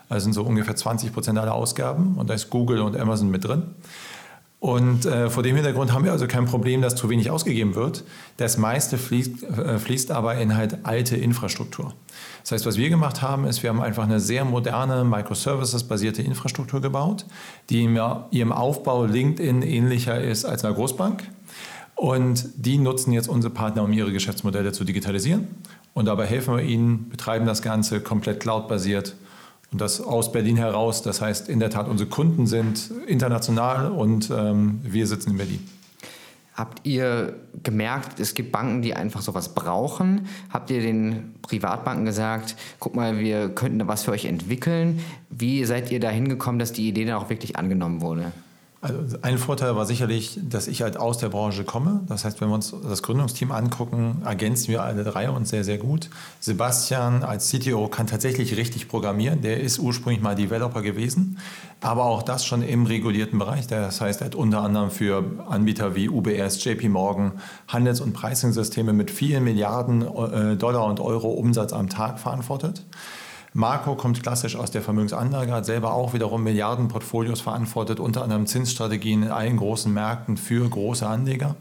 Also 0.08 0.24
sind 0.24 0.32
so 0.32 0.42
ungefähr 0.42 0.74
20 0.74 1.12
Prozent 1.12 1.38
aller 1.38 1.54
Ausgaben 1.54 2.16
und 2.16 2.28
da 2.28 2.34
ist 2.34 2.50
Google 2.50 2.80
und 2.80 2.96
Amazon 2.96 3.30
mit 3.30 3.44
drin. 3.44 3.62
Und 4.62 5.06
äh, 5.06 5.28
vor 5.28 5.42
dem 5.42 5.56
Hintergrund 5.56 5.92
haben 5.92 6.04
wir 6.04 6.12
also 6.12 6.28
kein 6.28 6.44
Problem, 6.44 6.82
dass 6.82 6.94
zu 6.94 7.10
wenig 7.10 7.30
ausgegeben 7.30 7.74
wird. 7.74 8.04
Das 8.36 8.58
meiste 8.58 8.96
fließt, 8.96 9.42
äh, 9.42 9.78
fließt 9.80 10.12
aber 10.12 10.36
in 10.36 10.56
halt 10.56 10.78
alte 10.84 11.16
Infrastruktur. 11.16 11.94
Das 12.42 12.52
heißt, 12.52 12.64
was 12.64 12.76
wir 12.76 12.88
gemacht 12.88 13.22
haben, 13.22 13.44
ist, 13.44 13.64
wir 13.64 13.70
haben 13.70 13.82
einfach 13.82 14.04
eine 14.04 14.20
sehr 14.20 14.44
moderne 14.44 15.02
Microservices-basierte 15.02 16.22
Infrastruktur 16.22 16.80
gebaut, 16.80 17.26
die 17.70 17.82
in 17.82 17.98
ihrem 18.30 18.52
Aufbau 18.52 19.04
LinkedIn 19.04 19.62
ähnlicher 19.62 20.20
ist 20.22 20.44
als 20.44 20.64
eine 20.64 20.76
Großbank. 20.76 21.24
Und 21.96 22.48
die 22.54 22.78
nutzen 22.78 23.10
jetzt 23.10 23.28
unsere 23.28 23.52
Partner, 23.52 23.82
um 23.82 23.92
ihre 23.92 24.12
Geschäftsmodelle 24.12 24.70
zu 24.70 24.84
digitalisieren. 24.84 25.48
Und 25.92 26.04
dabei 26.04 26.26
helfen 26.26 26.56
wir 26.56 26.62
ihnen, 26.62 27.08
betreiben 27.08 27.46
das 27.46 27.62
Ganze 27.62 28.00
komplett 28.00 28.38
cloud-basiert 28.38 29.16
und 29.72 29.80
das 29.80 30.00
aus 30.00 30.30
Berlin 30.30 30.56
heraus. 30.56 31.02
Das 31.02 31.20
heißt, 31.20 31.48
in 31.48 31.58
der 31.58 31.70
Tat, 31.70 31.88
unsere 31.88 32.08
Kunden 32.08 32.46
sind 32.46 32.90
international 33.06 33.90
und 33.90 34.30
ähm, 34.30 34.80
wir 34.82 35.06
sitzen 35.06 35.30
in 35.30 35.36
Berlin. 35.38 35.68
Habt 36.54 36.86
ihr 36.86 37.36
gemerkt, 37.62 38.20
es 38.20 38.34
gibt 38.34 38.52
Banken, 38.52 38.82
die 38.82 38.92
einfach 38.92 39.22
sowas 39.22 39.54
brauchen? 39.54 40.26
Habt 40.50 40.70
ihr 40.70 40.82
den 40.82 41.34
Privatbanken 41.40 42.04
gesagt, 42.04 42.56
guck 42.78 42.94
mal, 42.94 43.18
wir 43.18 43.48
könnten 43.48 43.78
da 43.78 43.88
was 43.88 44.02
für 44.02 44.10
euch 44.10 44.26
entwickeln? 44.26 45.00
Wie 45.30 45.64
seid 45.64 45.90
ihr 45.90 45.98
da 45.98 46.10
hingekommen, 46.10 46.58
dass 46.58 46.72
die 46.74 46.86
Idee 46.86 47.06
dann 47.06 47.14
auch 47.14 47.30
wirklich 47.30 47.56
angenommen 47.56 48.02
wurde? 48.02 48.32
Also 48.84 49.16
ein 49.22 49.38
Vorteil 49.38 49.76
war 49.76 49.86
sicherlich, 49.86 50.40
dass 50.42 50.66
ich 50.66 50.82
halt 50.82 50.96
aus 50.96 51.16
der 51.16 51.28
Branche 51.28 51.62
komme. 51.62 52.00
Das 52.08 52.24
heißt, 52.24 52.40
wenn 52.40 52.48
wir 52.48 52.56
uns 52.56 52.74
das 52.82 53.04
Gründungsteam 53.04 53.52
angucken, 53.52 54.22
ergänzen 54.24 54.72
wir 54.72 54.82
alle 54.82 55.04
drei 55.04 55.30
uns 55.30 55.50
sehr, 55.50 55.62
sehr 55.62 55.78
gut. 55.78 56.10
Sebastian 56.40 57.22
als 57.22 57.48
CTO 57.48 57.86
kann 57.86 58.08
tatsächlich 58.08 58.56
richtig 58.56 58.88
programmieren. 58.88 59.40
Der 59.40 59.60
ist 59.60 59.78
ursprünglich 59.78 60.20
mal 60.20 60.34
Developer 60.34 60.82
gewesen, 60.82 61.38
aber 61.80 62.06
auch 62.06 62.24
das 62.24 62.44
schon 62.44 62.62
im 62.62 62.84
regulierten 62.84 63.38
Bereich. 63.38 63.68
Das 63.68 64.00
heißt, 64.00 64.20
er 64.20 64.24
hat 64.24 64.34
unter 64.34 64.62
anderem 64.62 64.90
für 64.90 65.24
Anbieter 65.48 65.94
wie 65.94 66.08
UBS, 66.08 66.64
JP 66.64 66.88
Morgan 66.88 67.32
Handels- 67.68 68.00
und 68.00 68.14
Pricing-Systeme 68.14 68.92
mit 68.92 69.12
vielen 69.12 69.44
Milliarden 69.44 70.02
äh, 70.02 70.56
Dollar 70.56 70.86
und 70.86 70.98
Euro 70.98 71.30
Umsatz 71.30 71.72
am 71.72 71.88
Tag 71.88 72.18
verantwortet. 72.18 72.84
Marco 73.54 73.96
kommt 73.96 74.22
klassisch 74.22 74.56
aus 74.56 74.70
der 74.70 74.80
Vermögensanlage, 74.80 75.52
hat 75.52 75.66
selber 75.66 75.92
auch 75.92 76.14
wiederum 76.14 76.42
Milliardenportfolios 76.42 77.42
verantwortet, 77.42 78.00
unter 78.00 78.22
anderem 78.22 78.46
Zinsstrategien 78.46 79.24
in 79.24 79.30
allen 79.30 79.58
großen 79.58 79.92
Märkten 79.92 80.38
für 80.38 80.66
große 80.66 81.06
Anleger. 81.06 81.56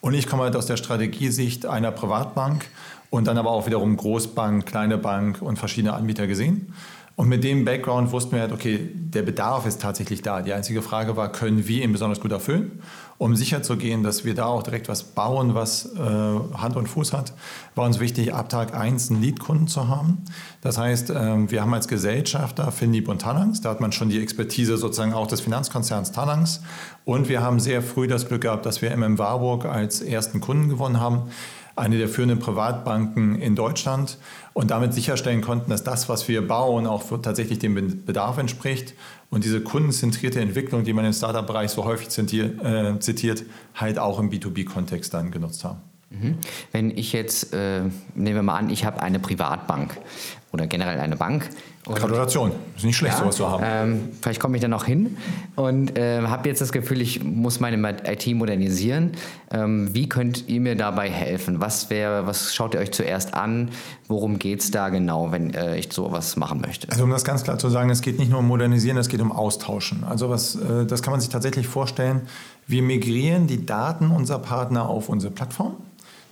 Und 0.00 0.14
ich 0.14 0.28
komme 0.28 0.44
halt 0.44 0.56
aus 0.56 0.64
der 0.64 0.78
Strategiesicht 0.78 1.66
einer 1.66 1.92
Privatbank 1.92 2.66
und 3.10 3.26
dann 3.26 3.36
aber 3.36 3.50
auch 3.50 3.66
wiederum 3.66 3.98
Großbank, 3.98 4.64
kleine 4.64 4.96
Bank 4.96 5.42
und 5.42 5.58
verschiedene 5.58 5.92
Anbieter 5.92 6.26
gesehen. 6.26 6.72
Und 7.16 7.28
mit 7.28 7.44
dem 7.44 7.64
Background 7.64 8.12
wussten 8.12 8.32
wir 8.32 8.42
halt, 8.42 8.52
okay, 8.52 8.90
der 8.92 9.22
Bedarf 9.22 9.66
ist 9.66 9.80
tatsächlich 9.80 10.22
da. 10.22 10.42
Die 10.42 10.52
einzige 10.52 10.82
Frage 10.82 11.16
war, 11.16 11.32
können 11.32 11.66
wir 11.66 11.82
ihn 11.82 11.92
besonders 11.92 12.20
gut 12.20 12.32
erfüllen? 12.32 12.82
Um 13.18 13.34
sicherzugehen, 13.34 14.02
dass 14.02 14.24
wir 14.24 14.34
da 14.34 14.46
auch 14.46 14.62
direkt 14.62 14.88
was 14.88 15.02
bauen, 15.02 15.54
was 15.54 15.86
äh, 15.94 15.98
Hand 15.98 16.76
und 16.76 16.86
Fuß 16.86 17.14
hat, 17.14 17.32
war 17.74 17.86
uns 17.86 17.98
wichtig, 17.98 18.34
ab 18.34 18.48
Tag 18.48 18.74
1 18.74 19.10
einen 19.10 19.22
Lead-Kunden 19.22 19.68
zu 19.68 19.88
haben. 19.88 20.24
Das 20.60 20.76
heißt, 20.76 21.10
äh, 21.10 21.50
wir 21.50 21.62
haben 21.62 21.72
als 21.72 21.88
Gesellschafter 21.88 22.70
Finlieb 22.72 23.08
und 23.08 23.22
Talangs, 23.22 23.62
da 23.62 23.70
hat 23.70 23.80
man 23.80 23.92
schon 23.92 24.10
die 24.10 24.20
Expertise 24.20 24.76
sozusagen 24.76 25.14
auch 25.14 25.26
des 25.26 25.40
Finanzkonzerns 25.40 26.12
Talangs. 26.12 26.60
Und 27.04 27.28
wir 27.28 27.42
haben 27.42 27.58
sehr 27.58 27.82
früh 27.82 28.06
das 28.06 28.28
Glück 28.28 28.42
gehabt, 28.42 28.66
dass 28.66 28.82
wir 28.82 28.94
MM 28.94 29.18
Warburg 29.18 29.64
als 29.64 30.02
ersten 30.02 30.40
Kunden 30.40 30.68
gewonnen 30.68 31.00
haben 31.00 31.30
eine 31.76 31.98
der 31.98 32.08
führenden 32.08 32.38
Privatbanken 32.38 33.36
in 33.40 33.54
Deutschland 33.54 34.18
und 34.54 34.70
damit 34.70 34.94
sicherstellen 34.94 35.42
konnten, 35.42 35.70
dass 35.70 35.84
das, 35.84 36.08
was 36.08 36.26
wir 36.26 36.46
bauen, 36.46 36.86
auch 36.86 37.04
tatsächlich 37.20 37.58
dem 37.58 38.04
Bedarf 38.04 38.38
entspricht 38.38 38.94
und 39.30 39.44
diese 39.44 39.60
kundenzentrierte 39.60 40.40
Entwicklung, 40.40 40.84
die 40.84 40.94
man 40.94 41.04
im 41.04 41.12
Startup-Bereich 41.12 41.70
so 41.70 41.84
häufig 41.84 42.08
zitiert, 42.08 42.62
äh, 42.64 42.98
zitiert, 42.98 43.44
halt 43.74 43.98
auch 43.98 44.18
im 44.18 44.30
B2B-Kontext 44.30 45.12
dann 45.12 45.30
genutzt 45.30 45.64
haben. 45.64 45.80
Mhm. 46.10 46.38
Wenn 46.72 46.90
ich 46.96 47.12
jetzt, 47.12 47.52
äh, 47.52 47.80
nehmen 48.14 48.36
wir 48.36 48.42
mal 48.42 48.56
an, 48.56 48.70
ich 48.70 48.84
habe 48.84 49.02
eine 49.02 49.18
Privatbank 49.18 49.96
oder 50.52 50.66
generell 50.66 51.00
eine 51.00 51.16
Bank. 51.16 51.48
Gratulation, 51.84 52.52
ist 52.76 52.84
nicht 52.84 52.96
schlecht, 52.96 53.14
ja, 53.14 53.20
sowas 53.20 53.36
zu 53.36 53.48
haben. 53.48 53.62
Ähm, 53.64 54.08
vielleicht 54.20 54.40
komme 54.40 54.56
ich 54.56 54.62
da 54.62 54.66
noch 54.66 54.84
hin 54.84 55.16
und 55.54 55.96
äh, 55.96 56.22
habe 56.22 56.48
jetzt 56.48 56.60
das 56.60 56.72
Gefühl, 56.72 57.00
ich 57.00 57.22
muss 57.22 57.60
meine 57.60 57.96
IT 58.06 58.26
modernisieren. 58.34 59.12
Ähm, 59.52 59.94
wie 59.94 60.08
könnt 60.08 60.48
ihr 60.48 60.60
mir 60.60 60.74
dabei 60.74 61.10
helfen? 61.10 61.60
Was, 61.60 61.90
wär, 61.90 62.26
was 62.26 62.54
schaut 62.54 62.74
ihr 62.74 62.80
euch 62.80 62.90
zuerst 62.90 63.34
an? 63.34 63.70
Worum 64.08 64.40
geht 64.40 64.62
es 64.62 64.72
da 64.72 64.88
genau, 64.88 65.30
wenn 65.30 65.54
äh, 65.54 65.76
ich 65.76 65.92
sowas 65.92 66.36
machen 66.36 66.60
möchte? 66.60 66.88
Also 66.90 67.04
um 67.04 67.10
das 67.10 67.24
ganz 67.24 67.44
klar 67.44 67.58
zu 67.58 67.68
sagen, 67.68 67.90
es 67.90 68.00
geht 68.00 68.18
nicht 68.18 68.30
nur 68.30 68.40
um 68.40 68.48
Modernisieren, 68.48 68.98
es 68.98 69.08
geht 69.08 69.20
um 69.20 69.30
Austauschen. 69.30 70.02
Also 70.02 70.28
was, 70.28 70.56
äh, 70.56 70.86
das 70.86 71.02
kann 71.02 71.12
man 71.12 71.20
sich 71.20 71.30
tatsächlich 71.30 71.68
vorstellen. 71.68 72.22
Wir 72.66 72.82
migrieren 72.82 73.46
die 73.46 73.64
Daten 73.64 74.10
unserer 74.10 74.40
Partner 74.40 74.88
auf 74.88 75.08
unsere 75.08 75.32
Plattform. 75.32 75.76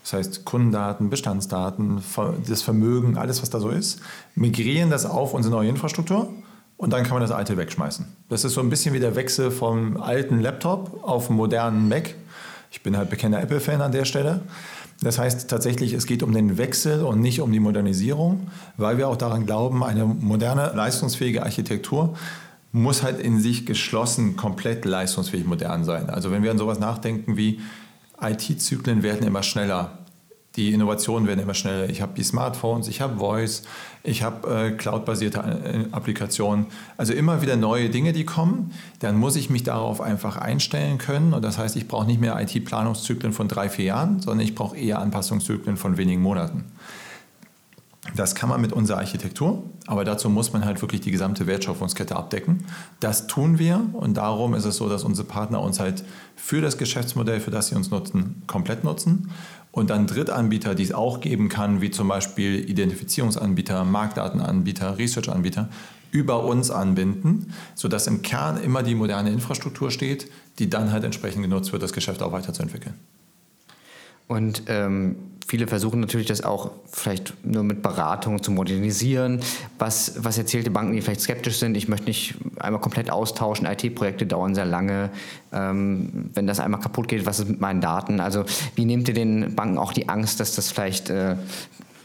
Das 0.04 0.12
heißt 0.12 0.44
Kundendaten, 0.44 1.08
Bestandsdaten, 1.08 2.02
das 2.46 2.60
Vermögen, 2.60 3.16
alles, 3.16 3.40
was 3.40 3.48
da 3.48 3.58
so 3.58 3.70
ist, 3.70 4.00
migrieren 4.34 4.90
das 4.90 5.06
auf 5.06 5.32
unsere 5.32 5.54
neue 5.54 5.70
Infrastruktur 5.70 6.28
und 6.76 6.92
dann 6.92 7.04
kann 7.04 7.12
man 7.12 7.22
das 7.22 7.30
alte 7.30 7.56
wegschmeißen. 7.56 8.04
Das 8.28 8.44
ist 8.44 8.52
so 8.52 8.60
ein 8.60 8.68
bisschen 8.68 8.92
wie 8.92 9.00
der 9.00 9.16
Wechsel 9.16 9.50
vom 9.50 9.96
alten 9.96 10.40
Laptop 10.40 11.02
auf 11.02 11.28
einen 11.30 11.38
modernen 11.38 11.88
Mac. 11.88 12.14
Ich 12.70 12.82
bin 12.82 12.98
halt 12.98 13.08
bekennender 13.08 13.42
Apple-Fan 13.42 13.80
an 13.80 13.92
der 13.92 14.04
Stelle. 14.04 14.42
Das 15.00 15.18
heißt 15.18 15.48
tatsächlich, 15.48 15.94
es 15.94 16.04
geht 16.04 16.22
um 16.22 16.32
den 16.32 16.58
Wechsel 16.58 17.02
und 17.02 17.20
nicht 17.20 17.40
um 17.40 17.50
die 17.50 17.60
Modernisierung, 17.60 18.48
weil 18.76 18.98
wir 18.98 19.08
auch 19.08 19.16
daran 19.16 19.46
glauben, 19.46 19.82
eine 19.82 20.04
moderne, 20.04 20.72
leistungsfähige 20.74 21.42
Architektur 21.42 22.14
muss 22.72 23.02
halt 23.02 23.20
in 23.20 23.40
sich 23.40 23.64
geschlossen 23.64 24.36
komplett 24.36 24.84
leistungsfähig 24.84 25.46
modern 25.46 25.84
sein. 25.84 26.10
Also 26.10 26.30
wenn 26.30 26.42
wir 26.42 26.50
an 26.50 26.58
sowas 26.58 26.78
nachdenken 26.78 27.38
wie 27.38 27.60
IT-Zyklen 28.20 29.02
werden 29.02 29.26
immer 29.26 29.42
schneller. 29.42 29.98
Die 30.56 30.72
Innovationen 30.72 31.26
werden 31.26 31.40
immer 31.40 31.54
schneller. 31.54 31.88
Ich 31.90 32.00
habe 32.00 32.12
die 32.16 32.22
Smartphones, 32.22 32.86
ich 32.86 33.00
habe 33.00 33.16
Voice, 33.16 33.64
ich 34.04 34.22
habe 34.22 34.68
äh, 34.68 34.70
cloud-basierte 34.70 35.38
äh, 35.40 35.92
Applikationen. 35.92 36.66
Also 36.96 37.12
immer 37.12 37.42
wieder 37.42 37.56
neue 37.56 37.90
Dinge, 37.90 38.12
die 38.12 38.24
kommen. 38.24 38.72
Dann 39.00 39.16
muss 39.16 39.34
ich 39.34 39.50
mich 39.50 39.64
darauf 39.64 40.00
einfach 40.00 40.36
einstellen 40.36 40.98
können. 40.98 41.34
Und 41.34 41.42
das 41.42 41.58
heißt, 41.58 41.74
ich 41.74 41.88
brauche 41.88 42.06
nicht 42.06 42.20
mehr 42.20 42.40
IT-Planungszyklen 42.40 43.32
von 43.32 43.48
drei, 43.48 43.68
vier 43.68 43.86
Jahren, 43.86 44.20
sondern 44.20 44.46
ich 44.46 44.54
brauche 44.54 44.76
eher 44.76 45.00
Anpassungszyklen 45.00 45.76
von 45.76 45.96
wenigen 45.96 46.22
Monaten. 46.22 46.64
Das 48.14 48.34
kann 48.34 48.50
man 48.50 48.60
mit 48.60 48.72
unserer 48.72 48.98
Architektur, 48.98 49.62
aber 49.86 50.04
dazu 50.04 50.28
muss 50.28 50.52
man 50.52 50.64
halt 50.64 50.82
wirklich 50.82 51.00
die 51.00 51.10
gesamte 51.10 51.46
Wertschöpfungskette 51.46 52.14
abdecken. 52.14 52.66
Das 53.00 53.26
tun 53.26 53.58
wir 53.58 53.80
und 53.94 54.14
darum 54.14 54.54
ist 54.54 54.66
es 54.66 54.76
so, 54.76 54.88
dass 54.88 55.04
unsere 55.04 55.26
Partner 55.26 55.62
uns 55.62 55.80
halt 55.80 56.04
für 56.36 56.60
das 56.60 56.76
Geschäftsmodell, 56.76 57.40
für 57.40 57.50
das 57.50 57.68
sie 57.68 57.74
uns 57.74 57.90
nutzen, 57.90 58.42
komplett 58.46 58.84
nutzen. 58.84 59.30
Und 59.72 59.90
dann 59.90 60.06
Drittanbieter, 60.06 60.74
die 60.74 60.84
es 60.84 60.92
auch 60.92 61.20
geben 61.20 61.48
kann, 61.48 61.80
wie 61.80 61.90
zum 61.90 62.06
Beispiel 62.06 62.68
Identifizierungsanbieter, 62.68 63.84
Marktdatenanbieter, 63.84 64.98
Researchanbieter, 64.98 65.68
über 66.12 66.44
uns 66.44 66.70
anbinden, 66.70 67.52
sodass 67.74 68.06
im 68.06 68.22
Kern 68.22 68.62
immer 68.62 68.84
die 68.84 68.94
moderne 68.94 69.30
Infrastruktur 69.30 69.90
steht, 69.90 70.30
die 70.60 70.70
dann 70.70 70.92
halt 70.92 71.02
entsprechend 71.02 71.42
genutzt 71.42 71.72
wird, 71.72 71.82
das 71.82 71.92
Geschäft 71.92 72.22
auch 72.22 72.30
weiterzuentwickeln. 72.30 72.94
Und 74.28 74.62
ähm, 74.68 75.16
viele 75.54 75.68
versuchen 75.68 76.00
natürlich 76.00 76.26
das 76.26 76.42
auch 76.42 76.72
vielleicht 76.90 77.32
nur 77.46 77.62
mit 77.62 77.80
Beratung 77.80 78.42
zu 78.42 78.50
modernisieren. 78.50 79.38
Was, 79.78 80.14
was 80.24 80.36
erzählt 80.36 80.66
die 80.66 80.70
Banken, 80.70 80.94
die 80.94 81.00
vielleicht 81.00 81.20
skeptisch 81.20 81.58
sind? 81.58 81.76
Ich 81.76 81.86
möchte 81.86 82.06
nicht 82.06 82.34
einmal 82.58 82.80
komplett 82.80 83.08
austauschen. 83.08 83.64
IT-Projekte 83.64 84.26
dauern 84.26 84.56
sehr 84.56 84.64
lange. 84.64 85.10
Ähm, 85.52 86.30
wenn 86.34 86.48
das 86.48 86.58
einmal 86.58 86.80
kaputt 86.80 87.06
geht, 87.06 87.24
was 87.24 87.38
ist 87.38 87.48
mit 87.48 87.60
meinen 87.60 87.80
Daten? 87.80 88.18
Also 88.18 88.44
wie 88.74 88.84
nehmt 88.84 89.06
ihr 89.06 89.14
den 89.14 89.54
Banken 89.54 89.78
auch 89.78 89.92
die 89.92 90.08
Angst, 90.08 90.40
dass 90.40 90.56
das 90.56 90.72
vielleicht 90.72 91.08
äh, 91.08 91.36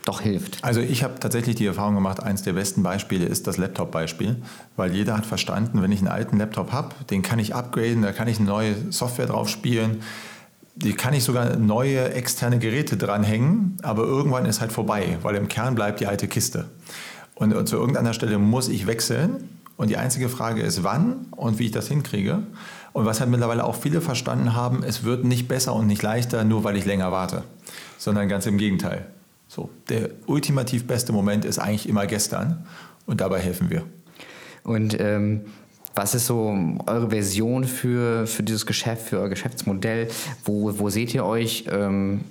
doch 0.05 0.21
hilft? 0.21 0.63
Also 0.63 0.81
ich 0.81 1.03
habe 1.03 1.19
tatsächlich 1.19 1.55
die 1.55 1.65
Erfahrung 1.65 1.95
gemacht, 1.95 2.21
eines 2.21 2.43
der 2.43 2.53
besten 2.53 2.83
Beispiele 2.83 3.25
ist 3.25 3.47
das 3.47 3.57
Laptop-Beispiel, 3.57 4.35
weil 4.75 4.93
jeder 4.93 5.17
hat 5.17 5.25
verstanden, 5.25 5.81
wenn 5.81 5.91
ich 5.91 6.01
einen 6.01 6.09
alten 6.09 6.37
Laptop 6.37 6.71
habe, 6.71 6.89
den 7.09 7.23
kann 7.23 7.39
ich 7.39 7.55
upgraden, 7.55 8.03
da 8.03 8.11
kann 8.11 8.27
ich 8.27 8.37
eine 8.37 8.47
neue 8.47 8.75
Software 8.91 9.25
drauf 9.25 9.49
spielen 9.49 10.03
die 10.81 10.93
kann 10.93 11.13
ich 11.13 11.23
sogar 11.23 11.57
neue 11.57 12.13
externe 12.13 12.57
Geräte 12.57 12.95
dranhängen, 12.95 13.77
aber 13.81 14.03
irgendwann 14.03 14.45
ist 14.45 14.61
halt 14.61 14.71
vorbei, 14.71 15.17
weil 15.21 15.35
im 15.35 15.47
Kern 15.49 15.75
bleibt 15.75 15.99
die 15.99 16.07
alte 16.07 16.27
Kiste. 16.27 16.69
Und, 17.35 17.67
zu 17.67 17.77
irgendeiner 17.77 18.13
Stelle 18.13 18.37
muss 18.37 18.67
ich 18.67 18.87
wechseln. 18.87 19.49
Und 19.77 19.89
die 19.89 19.97
einzige 19.97 20.27
Frage 20.27 20.61
ist, 20.61 20.83
wann 20.83 21.27
und 21.31 21.57
wie 21.57 21.65
ich 21.65 21.71
das 21.71 21.87
hinkriege. 21.87 22.43
Und 22.91 23.05
was 23.05 23.21
halt 23.21 23.29
mittlerweile 23.29 23.63
auch 23.63 23.75
viele 23.75 24.01
verstanden 24.01 24.53
haben, 24.53 24.83
es 24.83 25.03
wird 25.03 25.23
nicht 25.23 25.47
besser 25.47 25.73
und 25.73 25.87
nicht 25.87 26.01
leichter, 26.01 26.43
nur 26.43 26.65
weil 26.65 26.75
ich 26.75 26.85
länger 26.85 27.11
warte, 27.13 27.43
sondern 27.97 28.27
ganz 28.27 28.45
im 28.45 28.57
Gegenteil. 28.57 29.05
So, 29.47 29.69
der 29.87 30.09
ultimativ 30.27 30.85
beste 30.85 31.13
Moment 31.13 31.45
ist 31.45 31.59
eigentlich 31.59 31.87
immer 31.87 32.07
gestern 32.07 32.65
und 33.05 33.21
dabei 33.21 33.39
helfen 33.39 33.69
wir. 33.69 33.83
Und 34.63 34.99
ähm, 34.99 35.45
was 35.95 36.15
ist 36.15 36.27
so 36.27 36.57
eure 36.85 37.09
Version 37.09 37.63
für, 37.63 38.27
für 38.27 38.43
dieses 38.43 38.65
Geschäft, 38.65 39.07
für 39.07 39.19
euer 39.19 39.29
Geschäftsmodell? 39.29 40.07
Wo, 40.43 40.77
wo 40.79 40.89
seht 40.89 41.13
ihr 41.13 41.25
euch? 41.25 41.65
Ähm, 41.71 42.21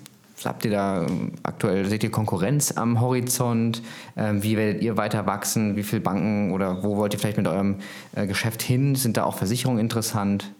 habt 0.44 0.64
ihr 0.64 0.70
da 0.70 1.06
aktuell, 1.42 1.86
seht 1.86 2.04
ihr 2.04 2.10
Konkurrenz 2.10 2.72
am 2.72 3.00
Horizont? 3.00 3.82
Ähm, 4.16 4.42
wie 4.42 4.56
werdet 4.56 4.82
ihr 4.82 4.96
weiter 4.96 5.26
wachsen? 5.26 5.76
Wie 5.76 5.82
viele 5.82 6.00
Banken 6.00 6.52
oder 6.52 6.82
wo 6.82 6.96
wollt 6.96 7.12
ihr 7.12 7.18
vielleicht 7.18 7.38
mit 7.38 7.46
eurem 7.46 7.76
äh, 8.14 8.26
Geschäft 8.26 8.62
hin? 8.62 8.94
Sind 8.94 9.16
da 9.16 9.24
auch 9.24 9.36
Versicherungen 9.36 9.80
interessant? 9.80 10.52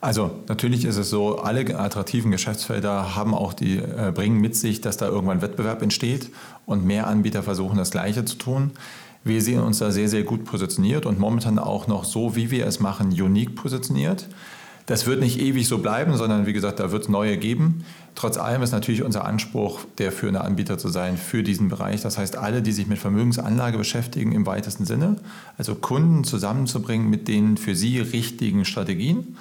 Also 0.00 0.32
natürlich 0.48 0.84
ist 0.84 0.98
es 0.98 1.08
so, 1.08 1.38
alle 1.38 1.78
attraktiven 1.78 2.30
Geschäftsfelder 2.30 3.16
haben 3.16 3.32
auch 3.32 3.54
die, 3.54 3.78
äh, 3.78 4.12
bringen 4.14 4.38
mit 4.38 4.54
sich, 4.54 4.82
dass 4.82 4.98
da 4.98 5.06
irgendwann 5.06 5.40
Wettbewerb 5.40 5.80
entsteht 5.80 6.28
und 6.66 6.84
mehr 6.84 7.06
Anbieter 7.06 7.42
versuchen 7.42 7.78
das 7.78 7.90
Gleiche 7.90 8.24
zu 8.26 8.36
tun. 8.36 8.72
Wir 9.24 9.40
sehen 9.40 9.60
uns 9.60 9.78
da 9.78 9.90
sehr, 9.90 10.08
sehr 10.08 10.22
gut 10.22 10.44
positioniert 10.44 11.06
und 11.06 11.18
momentan 11.18 11.58
auch 11.58 11.86
noch 11.86 12.04
so, 12.04 12.36
wie 12.36 12.50
wir 12.50 12.66
es 12.66 12.78
machen, 12.78 13.08
unique 13.08 13.56
positioniert. 13.56 14.28
Das 14.84 15.06
wird 15.06 15.20
nicht 15.20 15.40
ewig 15.40 15.66
so 15.66 15.78
bleiben, 15.78 16.14
sondern 16.18 16.44
wie 16.44 16.52
gesagt, 16.52 16.78
da 16.78 16.92
wird 16.92 17.04
es 17.04 17.08
neue 17.08 17.38
geben. 17.38 17.86
Trotz 18.14 18.36
allem 18.36 18.60
ist 18.60 18.72
natürlich 18.72 19.02
unser 19.02 19.24
Anspruch, 19.24 19.80
der 19.96 20.12
führende 20.12 20.42
Anbieter 20.42 20.76
zu 20.76 20.88
sein 20.88 21.16
für 21.16 21.42
diesen 21.42 21.70
Bereich. 21.70 22.02
Das 22.02 22.18
heißt, 22.18 22.36
alle, 22.36 22.60
die 22.60 22.72
sich 22.72 22.86
mit 22.86 22.98
Vermögensanlage 22.98 23.78
beschäftigen 23.78 24.32
im 24.32 24.44
weitesten 24.44 24.84
Sinne, 24.84 25.16
also 25.56 25.74
Kunden 25.74 26.24
zusammenzubringen 26.24 27.08
mit 27.08 27.26
den 27.26 27.56
für 27.56 27.74
sie 27.74 28.00
richtigen 28.00 28.66
Strategien. 28.66 29.38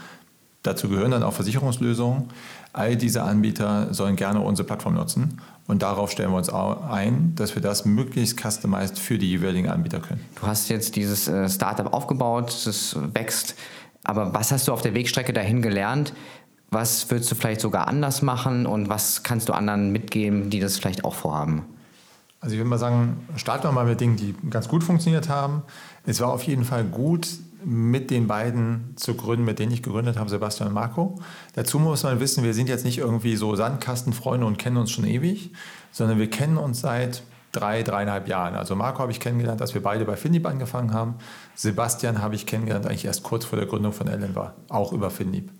Dazu 0.63 0.87
gehören 0.87 1.11
dann 1.11 1.23
auch 1.23 1.33
Versicherungslösungen. 1.33 2.29
All 2.71 2.95
diese 2.95 3.23
Anbieter 3.23 3.93
sollen 3.93 4.15
gerne 4.15 4.39
unsere 4.39 4.65
Plattform 4.65 4.93
nutzen 4.93 5.41
und 5.67 5.81
darauf 5.81 6.11
stellen 6.11 6.31
wir 6.31 6.37
uns 6.37 6.49
ein, 6.49 7.33
dass 7.35 7.55
wir 7.55 7.61
das 7.61 7.85
möglichst 7.85 8.39
customized 8.39 8.99
für 8.99 9.17
die 9.17 9.29
jeweiligen 9.29 9.69
Anbieter 9.69 9.99
können. 9.99 10.23
Du 10.39 10.45
hast 10.45 10.69
jetzt 10.69 10.95
dieses 10.95 11.27
äh, 11.27 11.49
Startup 11.49 11.93
aufgebaut, 11.93 12.63
das 12.65 12.97
wächst. 13.13 13.55
Aber 14.03 14.33
was 14.33 14.51
hast 14.51 14.67
du 14.67 14.73
auf 14.73 14.81
der 14.81 14.93
Wegstrecke 14.93 15.31
dahin 15.31 15.61
gelernt? 15.61 16.13
Was 16.69 17.09
würdest 17.09 17.31
du 17.31 17.35
vielleicht 17.35 17.61
sogar 17.61 17.87
anders 17.87 18.21
machen 18.21 18.65
und 18.65 18.89
was 18.89 19.23
kannst 19.23 19.47
du 19.47 19.53
anderen 19.53 19.91
mitgeben, 19.91 20.49
die 20.49 20.59
das 20.59 20.77
vielleicht 20.77 21.05
auch 21.05 21.15
vorhaben? 21.15 21.63
Also 22.41 22.55
ich 22.55 22.59
würde 22.59 22.69
mal 22.69 22.79
sagen, 22.79 23.25
starten 23.37 23.63
wir 23.63 23.71
mal 23.71 23.85
mit 23.85 24.01
Dingen, 24.01 24.17
die 24.17 24.35
ganz 24.49 24.67
gut 24.67 24.83
funktioniert 24.83 25.29
haben. 25.29 25.61
Es 26.05 26.19
war 26.19 26.33
auf 26.33 26.43
jeden 26.43 26.65
Fall 26.65 26.83
gut, 26.83 27.29
mit 27.65 28.11
den 28.11 28.27
beiden 28.27 28.93
zu 28.95 29.15
gründen, 29.15 29.45
mit 29.45 29.59
denen 29.59 29.71
ich 29.71 29.83
gegründet 29.83 30.17
habe, 30.17 30.29
Sebastian 30.29 30.69
und 30.69 30.73
Marco. 30.73 31.19
Dazu 31.53 31.79
muss 31.79 32.03
man 32.03 32.19
wissen, 32.19 32.43
wir 32.43 32.53
sind 32.53 32.69
jetzt 32.69 32.85
nicht 32.85 32.97
irgendwie 32.97 33.35
so 33.35 33.55
Sandkastenfreunde 33.55 34.45
und 34.45 34.57
kennen 34.57 34.77
uns 34.77 34.91
schon 34.91 35.05
ewig, 35.05 35.51
sondern 35.91 36.19
wir 36.19 36.29
kennen 36.29 36.57
uns 36.57 36.81
seit 36.81 37.23
drei, 37.51 37.83
dreieinhalb 37.83 38.27
Jahren. 38.27 38.55
Also 38.55 38.75
Marco 38.75 38.99
habe 38.99 39.11
ich 39.11 39.19
kennengelernt, 39.19 39.61
als 39.61 39.73
wir 39.73 39.83
beide 39.83 40.05
bei 40.05 40.15
Finlieb 40.15 40.45
angefangen 40.45 40.93
haben. 40.93 41.15
Sebastian 41.55 42.21
habe 42.21 42.35
ich 42.35 42.45
kennengelernt, 42.45 42.85
eigentlich 42.85 43.05
erst 43.05 43.23
kurz 43.23 43.45
vor 43.45 43.57
der 43.57 43.67
Gründung 43.67 43.93
von 43.93 44.07
Ellen 44.07 44.35
war, 44.35 44.55
auch 44.69 44.91
über 44.91 45.09
Finlieb. 45.09 45.51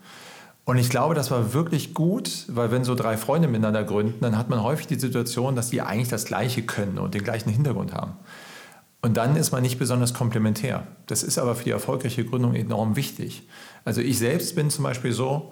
Und 0.65 0.77
ich 0.77 0.89
glaube, 0.89 1.13
das 1.13 1.29
war 1.29 1.53
wirklich 1.53 1.93
gut, 1.93 2.45
weil 2.47 2.71
wenn 2.71 2.83
so 2.83 2.95
drei 2.95 3.17
Freunde 3.17 3.47
miteinander 3.47 3.83
gründen, 3.83 4.21
dann 4.21 4.37
hat 4.37 4.49
man 4.49 4.63
häufig 4.63 4.87
die 4.87 4.99
Situation, 4.99 5.55
dass 5.55 5.69
die 5.69 5.81
eigentlich 5.81 6.07
das 6.07 6.25
Gleiche 6.25 6.63
können 6.63 6.97
und 6.99 7.13
den 7.13 7.23
gleichen 7.23 7.49
Hintergrund 7.49 7.93
haben. 7.93 8.13
Und 9.03 9.17
dann 9.17 9.35
ist 9.35 9.51
man 9.51 9.61
nicht 9.61 9.79
besonders 9.79 10.13
komplementär. 10.13 10.87
Das 11.07 11.23
ist 11.23 11.37
aber 11.37 11.55
für 11.55 11.65
die 11.65 11.71
erfolgreiche 11.71 12.23
Gründung 12.23 12.55
enorm 12.55 12.95
wichtig. 12.95 13.43
Also 13.83 13.99
ich 13.99 14.17
selbst 14.17 14.55
bin 14.55 14.69
zum 14.69 14.85
Beispiel 14.85 15.11
so, 15.11 15.51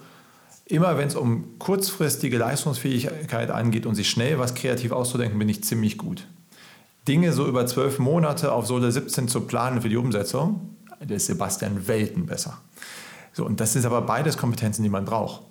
immer 0.65 0.97
wenn 0.97 1.09
es 1.09 1.15
um 1.15 1.59
kurzfristige 1.59 2.37
Leistungsfähigkeit 2.37 3.51
angeht 3.51 3.85
und 3.85 3.95
sich 3.95 4.09
schnell 4.09 4.39
was 4.39 4.55
kreativ 4.55 4.93
auszudenken, 4.93 5.37
bin 5.37 5.49
ich 5.49 5.65
ziemlich 5.65 5.97
gut. 5.97 6.27
Dinge 7.09 7.33
so 7.33 7.45
über 7.45 7.65
zwölf 7.65 7.99
Monate 7.99 8.53
auf 8.53 8.67
Sole 8.67 8.89
17 8.89 9.27
zu 9.27 9.41
planen 9.41 9.81
für 9.81 9.89
die 9.89 9.97
Umsetzung, 9.97 10.77
da 11.05 11.13
ist 11.13 11.25
Sebastian 11.25 11.89
Welten 11.89 12.27
besser. 12.27 12.57
So, 13.33 13.45
und 13.45 13.59
das 13.59 13.73
sind 13.73 13.85
aber 13.85 14.01
beides 14.03 14.37
Kompetenzen, 14.37 14.83
die 14.83 14.89
man 14.89 15.03
braucht. 15.03 15.41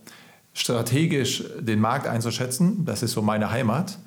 Strategisch 0.54 1.44
den 1.58 1.80
Markt 1.80 2.06
einzuschätzen, 2.06 2.86
das 2.86 3.02
ist 3.02 3.12
so 3.12 3.20
meine 3.20 3.50
Heimat. 3.50 3.98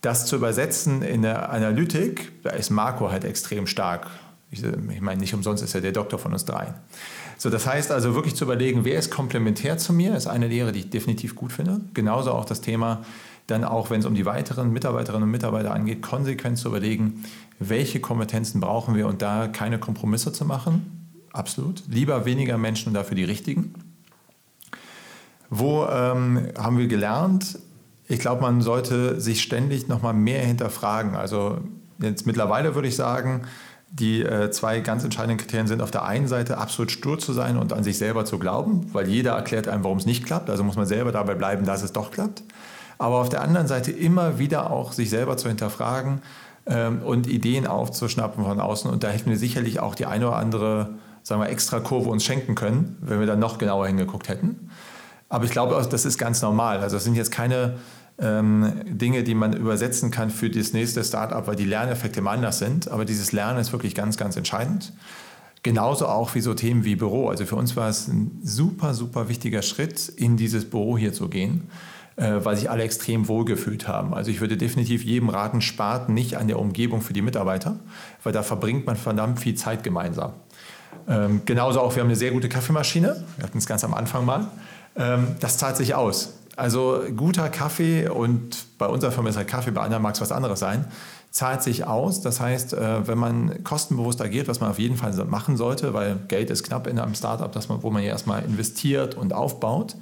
Das 0.00 0.26
zu 0.26 0.36
übersetzen 0.36 1.02
in 1.02 1.22
der 1.22 1.50
Analytik, 1.50 2.32
da 2.42 2.50
ist 2.50 2.70
Marco 2.70 3.10
halt 3.10 3.24
extrem 3.24 3.66
stark. 3.66 4.06
Ich, 4.50 4.62
ich 4.62 5.00
meine, 5.00 5.20
nicht 5.20 5.34
umsonst 5.34 5.62
ist 5.62 5.74
er 5.74 5.80
der 5.80 5.92
Doktor 5.92 6.18
von 6.18 6.32
uns 6.32 6.44
dreien. 6.44 6.74
So, 7.36 7.50
das 7.50 7.66
heißt 7.66 7.92
also 7.92 8.14
wirklich 8.14 8.34
zu 8.34 8.44
überlegen, 8.44 8.84
wer 8.84 8.98
ist 8.98 9.10
komplementär 9.10 9.78
zu 9.78 9.92
mir, 9.92 10.16
ist 10.16 10.26
eine 10.26 10.48
Lehre, 10.48 10.72
die 10.72 10.80
ich 10.80 10.90
definitiv 10.90 11.34
gut 11.34 11.52
finde. 11.52 11.80
Genauso 11.94 12.32
auch 12.32 12.44
das 12.44 12.60
Thema, 12.60 13.04
dann 13.46 13.64
auch 13.64 13.90
wenn 13.90 14.00
es 14.00 14.06
um 14.06 14.14
die 14.14 14.26
weiteren 14.26 14.72
Mitarbeiterinnen 14.72 15.24
und 15.24 15.30
Mitarbeiter 15.30 15.72
angeht, 15.72 16.02
konsequent 16.02 16.58
zu 16.58 16.68
überlegen, 16.68 17.24
welche 17.58 18.00
Kompetenzen 18.00 18.60
brauchen 18.60 18.94
wir 18.94 19.06
und 19.06 19.22
da 19.22 19.48
keine 19.48 19.78
Kompromisse 19.78 20.32
zu 20.32 20.44
machen. 20.44 21.10
Absolut. 21.32 21.82
Lieber 21.88 22.24
weniger 22.24 22.58
Menschen 22.58 22.88
und 22.88 22.94
dafür 22.94 23.14
die 23.14 23.24
richtigen. 23.24 23.74
Wo 25.50 25.86
ähm, 25.86 26.48
haben 26.58 26.78
wir 26.78 26.88
gelernt? 26.88 27.58
Ich 28.08 28.18
glaube, 28.18 28.42
man 28.42 28.62
sollte 28.62 29.20
sich 29.20 29.42
ständig 29.42 29.86
nochmal 29.86 30.14
mehr 30.14 30.40
hinterfragen. 30.40 31.14
Also 31.14 31.58
jetzt 32.00 32.26
mittlerweile 32.26 32.74
würde 32.74 32.88
ich 32.88 32.96
sagen, 32.96 33.42
die 33.90 34.22
äh, 34.22 34.50
zwei 34.50 34.80
ganz 34.80 35.04
entscheidenden 35.04 35.38
Kriterien 35.38 35.66
sind 35.66 35.82
auf 35.82 35.90
der 35.90 36.04
einen 36.04 36.26
Seite 36.26 36.58
absolut 36.58 36.90
stur 36.90 37.18
zu 37.18 37.32
sein 37.32 37.56
und 37.56 37.72
an 37.72 37.84
sich 37.84 37.98
selber 37.98 38.24
zu 38.24 38.38
glauben, 38.38 38.86
weil 38.92 39.08
jeder 39.08 39.32
erklärt 39.32 39.68
einem, 39.68 39.84
warum 39.84 39.98
es 39.98 40.06
nicht 40.06 40.24
klappt. 40.24 40.50
Also 40.50 40.64
muss 40.64 40.76
man 40.76 40.86
selber 40.86 41.12
dabei 41.12 41.34
bleiben, 41.34 41.64
dass 41.64 41.82
es 41.82 41.92
doch 41.92 42.10
klappt. 42.10 42.42
Aber 42.98 43.16
auf 43.16 43.28
der 43.28 43.42
anderen 43.42 43.66
Seite 43.66 43.92
immer 43.92 44.38
wieder 44.38 44.70
auch 44.70 44.92
sich 44.92 45.08
selber 45.08 45.36
zu 45.36 45.48
hinterfragen 45.48 46.20
ähm, 46.66 47.00
und 47.02 47.26
Ideen 47.26 47.66
aufzuschnappen 47.66 48.44
von 48.44 48.60
außen. 48.60 48.90
Und 48.90 49.04
da 49.04 49.08
hätten 49.08 49.30
wir 49.30 49.38
sicherlich 49.38 49.80
auch 49.80 49.94
die 49.94 50.06
eine 50.06 50.28
oder 50.28 50.36
andere, 50.36 50.94
sagen 51.22 51.40
wir, 51.40 51.48
extra 51.48 51.80
Kurve 51.80 52.10
uns 52.10 52.24
schenken 52.24 52.54
können, 52.54 52.96
wenn 53.00 53.20
wir 53.20 53.26
dann 53.26 53.38
noch 53.38 53.58
genauer 53.58 53.86
hingeguckt 53.86 54.28
hätten. 54.28 54.70
Aber 55.28 55.44
ich 55.44 55.50
glaube, 55.50 55.86
das 55.88 56.04
ist 56.04 56.18
ganz 56.18 56.42
normal. 56.42 56.78
Also 56.78 56.96
es 56.96 57.04
sind 57.04 57.14
jetzt 57.14 57.30
keine 57.30 57.76
ähm, 58.18 58.72
Dinge, 58.86 59.22
die 59.22 59.34
man 59.34 59.52
übersetzen 59.52 60.10
kann 60.10 60.30
für 60.30 60.50
das 60.50 60.72
nächste 60.72 61.04
Startup, 61.04 61.46
weil 61.46 61.56
die 61.56 61.64
Lerneffekte 61.64 62.20
immer 62.20 62.32
anders 62.32 62.58
sind. 62.58 62.90
Aber 62.90 63.04
dieses 63.04 63.32
Lernen 63.32 63.58
ist 63.58 63.72
wirklich 63.72 63.94
ganz, 63.94 64.16
ganz 64.16 64.36
entscheidend. 64.36 64.92
Genauso 65.62 66.06
auch 66.06 66.34
wie 66.34 66.40
so 66.40 66.54
Themen 66.54 66.84
wie 66.84 66.96
Büro. 66.96 67.28
Also 67.28 67.44
für 67.44 67.56
uns 67.56 67.76
war 67.76 67.88
es 67.88 68.08
ein 68.08 68.40
super, 68.42 68.94
super 68.94 69.28
wichtiger 69.28 69.62
Schritt, 69.62 70.08
in 70.08 70.36
dieses 70.36 70.68
Büro 70.68 70.96
hier 70.96 71.12
zu 71.12 71.28
gehen, 71.28 71.68
äh, 72.16 72.36
weil 72.42 72.56
sich 72.56 72.70
alle 72.70 72.84
extrem 72.84 73.28
wohlgefühlt 73.28 73.86
haben. 73.86 74.14
Also 74.14 74.30
ich 74.30 74.40
würde 74.40 74.56
definitiv 74.56 75.04
jedem 75.04 75.28
raten, 75.28 75.60
spart 75.60 76.08
nicht 76.08 76.36
an 76.36 76.46
der 76.48 76.58
Umgebung 76.58 77.02
für 77.02 77.12
die 77.12 77.22
Mitarbeiter, 77.22 77.76
weil 78.22 78.32
da 78.32 78.42
verbringt 78.42 78.86
man 78.86 78.96
verdammt 78.96 79.40
viel 79.40 79.56
Zeit 79.56 79.82
gemeinsam. 79.82 80.32
Ähm, 81.08 81.42
genauso 81.44 81.80
auch, 81.80 81.94
wir 81.94 82.02
haben 82.02 82.08
eine 82.08 82.16
sehr 82.16 82.30
gute 82.30 82.48
Kaffeemaschine. 82.48 83.24
Wir 83.36 83.44
hatten 83.44 83.58
es 83.58 83.66
ganz 83.66 83.84
am 83.84 83.94
Anfang 83.94 84.24
mal. 84.24 84.48
Ähm, 84.98 85.36
das 85.40 85.56
zahlt 85.58 85.76
sich 85.76 85.94
aus. 85.94 86.34
Also 86.56 87.02
guter 87.16 87.48
Kaffee 87.50 88.08
und 88.08 88.66
bei 88.78 88.86
unserer 88.86 89.12
Firma 89.12 89.30
ist 89.30 89.36
halt 89.36 89.46
Kaffee, 89.46 89.70
bei 89.70 89.80
anderen 89.80 90.02
mag 90.02 90.14
es 90.14 90.20
was 90.20 90.32
anderes 90.32 90.58
sein, 90.58 90.86
zahlt 91.30 91.62
sich 91.62 91.86
aus. 91.86 92.20
Das 92.20 92.40
heißt, 92.40 92.72
äh, 92.72 93.06
wenn 93.06 93.16
man 93.16 93.62
kostenbewusst 93.62 94.20
agiert, 94.20 94.48
was 94.48 94.60
man 94.60 94.70
auf 94.70 94.78
jeden 94.80 94.96
Fall 94.96 95.12
machen 95.26 95.56
sollte, 95.56 95.94
weil 95.94 96.16
Geld 96.26 96.50
ist 96.50 96.64
knapp 96.64 96.88
in 96.88 96.98
einem 96.98 97.14
Startup, 97.14 97.50
dass 97.52 97.68
man, 97.68 97.82
wo 97.84 97.90
man 97.90 98.02
ja 98.02 98.08
erstmal 98.08 98.44
investiert 98.44 99.14
und 99.14 99.32
aufbaut, 99.32 99.94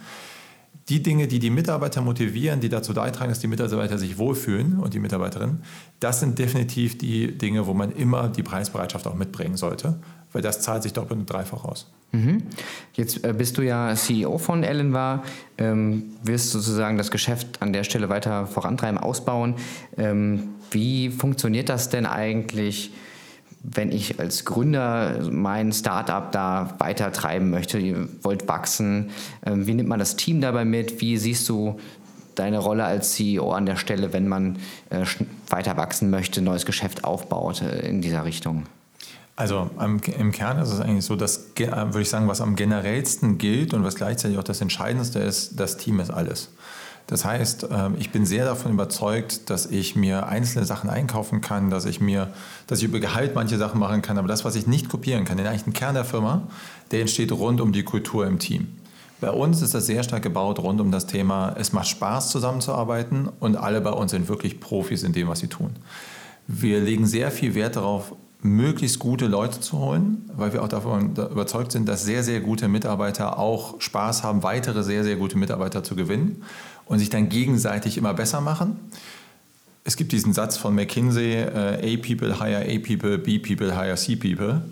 die 0.89 1.03
Dinge, 1.03 1.27
die 1.27 1.41
die 1.41 1.51
Mitarbeiter 1.51 2.01
motivieren, 2.01 2.61
die 2.61 2.69
dazu 2.69 2.95
beitragen, 2.95 3.29
dass 3.29 3.41
die 3.41 3.49
Mitarbeiter 3.49 3.99
sich 3.99 4.19
wohlfühlen 4.19 4.79
und 4.79 4.95
die 4.95 5.01
Mitarbeiterinnen, 5.01 5.63
das 5.99 6.21
sind 6.21 6.39
definitiv 6.39 6.97
die 6.97 7.37
Dinge, 7.37 7.67
wo 7.67 7.75
man 7.75 7.91
immer 7.93 8.29
die 8.29 8.45
Preisbereitschaft 8.45 9.07
auch 9.07 9.15
mitbringen 9.15 9.57
sollte, 9.57 9.99
weil 10.37 10.43
das 10.43 10.61
zahlt 10.61 10.83
sich 10.83 10.93
doppelt 10.93 11.19
und 11.19 11.33
dreifach 11.33 11.65
aus. 11.65 11.87
Mhm. 12.13 12.43
Jetzt 12.93 13.25
äh, 13.25 13.33
bist 13.33 13.57
du 13.57 13.63
ja 13.63 13.95
CEO 13.95 14.37
von 14.37 14.65
Ellen 14.65 14.93
war, 14.93 15.25
ähm, 15.57 16.11
wirst 16.23 16.51
sozusagen 16.51 16.99
das 16.99 17.11
Geschäft 17.11 17.63
an 17.63 17.73
der 17.73 17.85
Stelle 17.85 18.11
weiter 18.11 18.47
vorantreiben, 18.47 18.99
ausbauen. 18.99 19.55
Ähm, 19.97 20.51
wie 20.71 21.09
funktioniert 21.09 21.71
das 21.71 21.89
denn 21.89 22.05
eigentlich? 22.05 22.93
wenn 23.69 23.91
ich 23.91 24.21
als 24.21 24.45
Gründer 24.45 25.29
mein 25.29 25.73
Startup 25.73 26.31
da 26.31 26.77
weiter 26.79 27.11
treiben 27.11 27.51
möchte, 27.51 27.79
ihr 27.79 28.09
wollt 28.23 28.47
wachsen, 28.47 29.11
ähm, 29.45 29.67
wie 29.67 29.75
nimmt 29.75 29.89
man 29.89 29.99
das 29.99 30.15
Team 30.15 30.41
dabei 30.41 30.65
mit? 30.65 31.01
Wie 31.01 31.17
siehst 31.17 31.49
du 31.49 31.81
deine 32.37 32.59
Rolle 32.59 32.85
als 32.85 33.15
CEO 33.15 33.51
an 33.51 33.67
der 33.67 33.75
Stelle, 33.75 34.13
wenn 34.13 34.29
man 34.29 34.59
äh, 34.91 35.05
weiter 35.49 35.77
wachsen 35.77 36.11
möchte, 36.11 36.43
neues 36.43 36.65
Geschäft 36.65 37.03
aufbaut 37.03 37.63
äh, 37.63 37.89
in 37.89 38.03
dieser 38.03 38.25
Richtung? 38.25 38.67
Also 39.37 39.71
im 39.79 40.33
Kern 40.33 40.59
ist 40.59 40.73
es 40.73 40.81
eigentlich 40.81 41.05
so, 41.05 41.15
dass, 41.15 41.51
äh, 41.59 41.71
würde 41.71 42.01
ich 42.01 42.09
sagen, 42.09 42.27
was 42.27 42.41
am 42.41 42.57
generellsten 42.57 43.37
gilt 43.37 43.75
und 43.75 43.85
was 43.85 43.95
gleichzeitig 43.95 44.39
auch 44.39 44.45
das 44.45 44.63
Entscheidendste 44.63 45.19
ist, 45.19 45.61
das 45.61 45.77
Team 45.77 46.01
ist 46.01 46.11
alles. 46.11 46.49
Das 47.07 47.25
heißt, 47.25 47.69
ähm, 47.71 47.95
ich 47.99 48.11
bin 48.11 48.25
sehr 48.25 48.47
davon 48.47 48.73
überzeugt, 48.73 49.49
dass 49.51 49.67
ich 49.67 49.95
mir 49.95 50.27
einzelne 50.27 50.65
Sachen 50.65 50.89
einkaufen 50.89 51.43
kann, 51.43 51.71
dass 51.71 51.85
ich 51.85 52.01
mir, 52.01 52.33
dass 52.67 52.79
ich 52.79 52.87
über 52.87 52.99
Gehalt 52.99 53.35
manche 53.35 53.59
Sachen 53.59 53.79
machen 53.79 54.01
kann, 54.01 54.17
aber 54.17 54.27
das, 54.27 54.45
was 54.45 54.57
ich 54.57 54.67
nicht 54.67 54.89
kopieren 54.89 55.27
kann, 55.27 55.37
den 55.37 55.47
eigentlichen 55.47 55.75
Kern 55.75 55.95
der 55.95 56.07
Firma, 56.07 56.49
der 56.91 57.03
entsteht 57.03 57.31
rund 57.31 57.61
um 57.61 57.73
die 57.73 57.85
Kultur 57.85 58.27
im 58.27 58.39
Team. 58.39 58.69
Bei 59.21 59.31
uns 59.31 59.63
ist 59.63 59.75
das 59.75 59.87
sehr 59.87 60.03
stark 60.03 60.23
gebaut 60.23 60.59
rund 60.59 60.81
um 60.81 60.91
das 60.91 61.07
Thema, 61.07 61.55
es 61.59 61.73
macht 61.73 61.89
Spaß 61.89 62.31
zusammenzuarbeiten 62.31 63.29
und 63.39 63.57
alle 63.57 63.81
bei 63.81 63.91
uns 63.91 64.11
sind 64.11 64.29
wirklich 64.29 64.61
Profis 64.61 65.05
in 65.05 65.13
dem, 65.13 65.29
was 65.29 65.41
sie 65.41 65.49
tun. 65.49 65.71
Wir 66.49 66.81
legen 66.81 67.07
sehr 67.07 67.31
viel 67.31 67.55
Wert 67.55 67.77
darauf, 67.77 68.13
möglichst 68.43 68.99
gute 68.99 69.27
Leute 69.27 69.61
zu 69.61 69.79
holen, 69.79 70.31
weil 70.37 70.53
wir 70.53 70.63
auch 70.63 70.69
davon 70.69 71.17
überzeugt 71.17 71.73
sind, 71.73 71.89
dass 71.89 72.05
sehr, 72.05 72.23
sehr 72.23 72.41
gute 72.41 72.69
Mitarbeiter 72.69 73.39
auch 73.39 73.81
Spaß 73.81 74.23
haben, 74.23 74.43
weitere 74.43 74.83
sehr, 74.83 75.05
sehr 75.05 75.17
gute 75.17 75.39
Mitarbeiter 75.39 75.83
zu 75.83 75.97
gewinnen 75.97 76.43
und 76.85 76.99
sich 76.99 77.11
dann 77.11 77.29
gegenseitig 77.29 77.99
immer 77.99 78.15
besser 78.15 78.41
machen. 78.41 78.79
Es 79.85 79.97
gibt 79.97 80.13
diesen 80.13 80.33
Satz 80.33 80.57
von 80.57 80.75
McKinsey, 80.75 81.35
äh, 81.35 81.95
A 81.95 82.07
people 82.07 82.39
hire 82.41 82.63
A 82.63 82.79
people, 82.79 83.19
B 83.19 83.39
people 83.39 83.77
hire 83.77 83.95
C 83.97 84.17
people. 84.17 84.63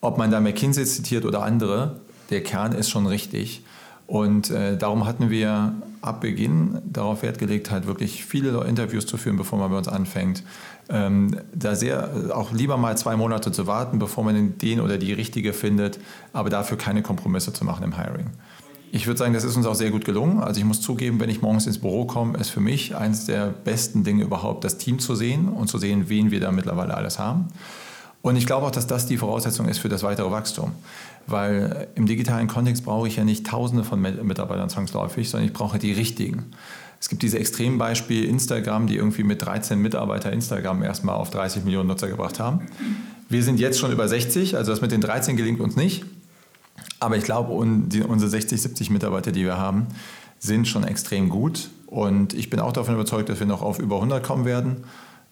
Ob 0.00 0.18
man 0.18 0.30
da 0.30 0.40
McKinsey 0.40 0.84
zitiert 0.84 1.24
oder 1.24 1.42
andere, 1.42 2.00
der 2.30 2.42
Kern 2.42 2.72
ist 2.72 2.90
schon 2.90 3.06
richtig. 3.06 3.62
Und 4.06 4.50
äh, 4.50 4.76
darum 4.76 5.06
hatten 5.06 5.30
wir 5.30 5.74
ab 6.02 6.20
Beginn 6.20 6.80
darauf 6.84 7.22
Wert 7.22 7.38
gelegt, 7.38 7.70
halt 7.70 7.86
wirklich 7.86 8.24
viele 8.24 8.64
Interviews 8.64 9.06
zu 9.06 9.16
führen, 9.16 9.36
bevor 9.36 9.58
man 9.58 9.70
bei 9.70 9.78
uns 9.78 9.88
anfängt. 9.88 10.42
Ähm, 10.88 11.36
da 11.54 11.76
sehr 11.76 12.34
auch 12.34 12.52
lieber 12.52 12.76
mal 12.76 12.96
zwei 12.96 13.16
Monate 13.16 13.52
zu 13.52 13.66
warten, 13.66 13.98
bevor 13.98 14.24
man 14.24 14.58
den 14.58 14.80
oder 14.80 14.98
die 14.98 15.12
richtige 15.12 15.52
findet, 15.52 16.00
aber 16.32 16.50
dafür 16.50 16.76
keine 16.78 17.02
Kompromisse 17.02 17.52
zu 17.52 17.64
machen 17.64 17.84
im 17.84 17.96
Hiring. 17.96 18.30
Ich 18.92 19.06
würde 19.06 19.18
sagen, 19.18 19.34
das 19.34 19.44
ist 19.44 19.56
uns 19.56 19.66
auch 19.66 19.76
sehr 19.76 19.90
gut 19.90 20.04
gelungen. 20.04 20.40
Also 20.40 20.58
ich 20.58 20.66
muss 20.66 20.80
zugeben, 20.80 21.20
wenn 21.20 21.30
ich 21.30 21.42
morgens 21.42 21.66
ins 21.66 21.78
Büro 21.78 22.06
komme, 22.06 22.36
ist 22.38 22.50
für 22.50 22.60
mich 22.60 22.96
eines 22.96 23.26
der 23.26 23.46
besten 23.46 24.02
Dinge 24.02 24.24
überhaupt, 24.24 24.64
das 24.64 24.78
Team 24.78 24.98
zu 24.98 25.14
sehen 25.14 25.48
und 25.48 25.68
zu 25.68 25.78
sehen, 25.78 26.08
wen 26.08 26.32
wir 26.32 26.40
da 26.40 26.50
mittlerweile 26.50 26.94
alles 26.94 27.18
haben. 27.20 27.48
Und 28.22 28.36
ich 28.36 28.46
glaube 28.46 28.66
auch, 28.66 28.70
dass 28.70 28.86
das 28.86 29.06
die 29.06 29.16
Voraussetzung 29.16 29.66
ist 29.66 29.78
für 29.78 29.88
das 29.88 30.02
weitere 30.02 30.30
Wachstum. 30.30 30.72
Weil 31.26 31.88
im 31.94 32.06
digitalen 32.06 32.48
Kontext 32.48 32.84
brauche 32.84 33.08
ich 33.08 33.16
ja 33.16 33.24
nicht 33.24 33.46
Tausende 33.46 33.84
von 33.84 34.00
Mitarbeitern 34.00 34.68
zwangsläufig, 34.68 35.30
sondern 35.30 35.48
ich 35.48 35.54
brauche 35.54 35.78
die 35.78 35.92
richtigen. 35.92 36.52
Es 36.98 37.08
gibt 37.08 37.22
diese 37.22 37.38
Extrembeispiel 37.38 38.24
Instagram, 38.24 38.86
die 38.86 38.96
irgendwie 38.96 39.22
mit 39.22 39.40
13 39.40 39.78
Mitarbeitern 39.78 40.34
Instagram 40.34 40.82
erstmal 40.82 41.14
auf 41.14 41.30
30 41.30 41.64
Millionen 41.64 41.88
Nutzer 41.88 42.08
gebracht 42.08 42.38
haben. 42.38 42.66
Wir 43.30 43.42
sind 43.42 43.58
jetzt 43.58 43.78
schon 43.78 43.90
über 43.90 44.06
60, 44.06 44.56
also 44.56 44.70
das 44.70 44.82
mit 44.82 44.92
den 44.92 45.00
13 45.00 45.36
gelingt 45.36 45.60
uns 45.60 45.76
nicht. 45.76 46.04
Aber 46.98 47.16
ich 47.16 47.24
glaube, 47.24 47.52
unsere 47.52 48.28
60, 48.28 48.60
70 48.60 48.90
Mitarbeiter, 48.90 49.32
die 49.32 49.44
wir 49.44 49.56
haben, 49.56 49.86
sind 50.38 50.68
schon 50.68 50.84
extrem 50.84 51.30
gut. 51.30 51.70
Und 51.86 52.34
ich 52.34 52.50
bin 52.50 52.60
auch 52.60 52.72
davon 52.72 52.94
überzeugt, 52.94 53.30
dass 53.30 53.40
wir 53.40 53.46
noch 53.46 53.62
auf 53.62 53.78
über 53.78 53.94
100 53.96 54.22
kommen 54.22 54.44
werden. 54.44 54.84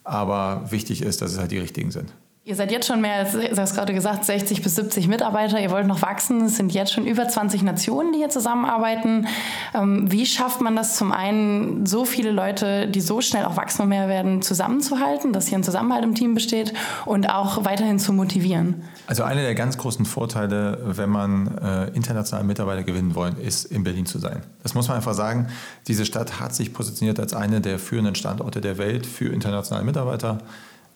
Aber 0.03 0.65
wichtig 0.71 1.03
ist, 1.03 1.21
dass 1.21 1.33
es 1.33 1.37
halt 1.37 1.51
die 1.51 1.59
richtigen 1.59 1.91
sind. 1.91 2.11
Ihr 2.49 2.55
seid 2.55 2.71
jetzt 2.71 2.87
schon 2.87 2.99
mehr 2.99 3.25
du 3.25 3.57
hast 3.57 3.75
gerade 3.75 3.93
gesagt, 3.93 4.25
60 4.25 4.63
bis 4.63 4.73
70 4.73 5.07
Mitarbeiter. 5.07 5.61
Ihr 5.61 5.69
wollt 5.69 5.85
noch 5.85 6.01
wachsen. 6.01 6.45
Es 6.45 6.57
sind 6.57 6.73
jetzt 6.73 6.91
schon 6.91 7.05
über 7.05 7.27
20 7.27 7.61
Nationen, 7.61 8.11
die 8.11 8.17
hier 8.17 8.29
zusammenarbeiten. 8.29 9.27
Ähm, 9.75 10.11
wie 10.11 10.25
schafft 10.25 10.59
man 10.59 10.75
das 10.75 10.95
zum 10.95 11.11
einen, 11.11 11.85
so 11.85 12.05
viele 12.05 12.31
Leute, 12.31 12.87
die 12.87 13.01
so 13.01 13.21
schnell 13.21 13.45
auch 13.45 13.55
wachsen 13.55 13.83
und 13.83 13.89
mehr 13.89 14.07
werden, 14.07 14.41
zusammenzuhalten, 14.41 15.31
dass 15.31 15.45
hier 15.45 15.59
ein 15.59 15.63
Zusammenhalt 15.63 16.03
im 16.03 16.15
Team 16.15 16.33
besteht 16.33 16.73
und 17.05 17.29
auch 17.29 17.65
weiterhin 17.65 17.99
zu 17.99 18.13
motivieren? 18.13 18.81
Also 19.05 19.21
einer 19.21 19.43
der 19.43 19.53
ganz 19.53 19.77
großen 19.77 20.07
Vorteile, 20.07 20.79
wenn 20.83 21.11
man 21.11 21.55
äh, 21.59 21.89
internationale 21.89 22.47
Mitarbeiter 22.47 22.81
gewinnen 22.81 23.13
wollen, 23.13 23.37
ist 23.37 23.65
in 23.65 23.83
Berlin 23.83 24.07
zu 24.07 24.17
sein. 24.17 24.41
Das 24.63 24.73
muss 24.73 24.87
man 24.87 24.97
einfach 24.97 25.13
sagen. 25.13 25.49
Diese 25.87 26.03
Stadt 26.03 26.39
hat 26.39 26.55
sich 26.55 26.73
positioniert 26.73 27.19
als 27.19 27.35
eine 27.35 27.61
der 27.61 27.77
führenden 27.77 28.15
Standorte 28.15 28.59
der 28.59 28.79
Welt 28.79 29.05
für 29.05 29.27
internationale 29.27 29.85
Mitarbeiter. 29.85 30.39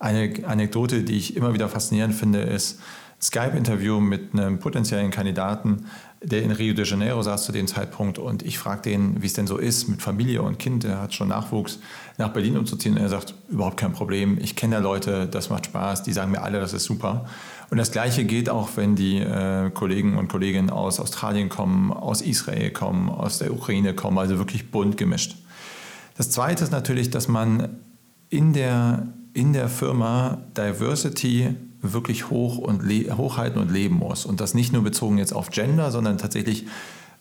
Eine 0.04 0.34
Anekdote, 0.46 1.04
die 1.04 1.16
ich 1.16 1.38
immer 1.38 1.54
wieder 1.54 1.70
faszinierend 1.70 2.14
finde, 2.14 2.42
ist 2.42 2.82
Skype-Interview 3.22 4.02
mit 4.02 4.34
einem 4.34 4.60
potenziellen 4.60 5.12
Kandidaten, 5.12 5.86
der 6.22 6.44
in 6.44 6.52
Rio 6.52 6.74
de 6.74 6.84
Janeiro 6.84 7.22
saß 7.22 7.46
zu 7.46 7.54
dem 7.54 7.68
Zeitpunkt. 7.68 8.18
Und 8.18 8.44
ich 8.44 8.58
fragte 8.58 8.90
ihn, 8.90 9.22
wie 9.22 9.28
es 9.28 9.32
denn 9.32 9.48
so 9.48 9.56
ist 9.58 9.88
mit 9.88 10.02
Familie 10.02 10.42
und 10.42 10.60
Kind, 10.60 10.84
er 10.84 11.00
hat 11.00 11.14
schon 11.14 11.30
Nachwuchs, 11.30 11.80
nach 12.18 12.34
Berlin 12.34 12.58
umzuziehen. 12.58 12.96
Und 12.96 13.02
er 13.02 13.08
sagt, 13.08 13.34
überhaupt 13.48 13.78
kein 13.78 13.94
Problem, 13.94 14.38
ich 14.42 14.58
kenne 14.58 14.76
da 14.76 14.82
Leute, 14.82 15.26
das 15.26 15.50
macht 15.50 15.68
Spaß, 15.68 16.04
die 16.04 16.12
sagen 16.12 16.32
mir 16.32 16.42
alle, 16.42 16.60
das 16.60 16.74
ist 16.74 16.84
super. 16.84 17.24
Und 17.70 17.78
das 17.78 17.94
Gleiche 17.94 18.26
geht 18.26 18.50
auch, 18.50 18.72
wenn 18.76 18.98
die 18.98 19.20
äh, 19.20 19.70
Kollegen 19.70 20.18
und 20.18 20.28
Kolleginnen 20.28 20.70
aus 20.70 21.00
Australien 21.00 21.48
kommen, 21.48 21.94
aus 21.94 22.22
Israel 22.22 22.72
kommen, 22.72 23.08
aus 23.08 23.38
der 23.38 23.54
Ukraine 23.54 23.94
kommen, 23.94 24.18
also 24.18 24.38
wirklich 24.38 24.70
bunt 24.70 24.98
gemischt. 24.98 25.38
Das 26.18 26.30
Zweite 26.30 26.66
ist 26.66 26.72
natürlich, 26.72 27.10
dass 27.10 27.30
man 27.30 27.78
in 28.28 28.52
der, 28.52 29.08
in 29.34 29.54
der 29.54 29.68
Firma 29.68 30.40
Diversity 30.56 31.56
wirklich 31.82 32.30
hoch 32.30 32.58
und 32.58 32.84
hochhalten 33.18 33.62
und 33.62 33.72
leben 33.72 33.96
muss. 33.96 34.26
Und 34.26 34.40
das 34.40 34.54
nicht 34.54 34.72
nur 34.74 34.84
bezogen 34.84 35.18
jetzt 35.18 35.34
auf 35.34 35.50
Gender, 35.50 35.92
sondern 35.92 36.18
tatsächlich 36.18 36.66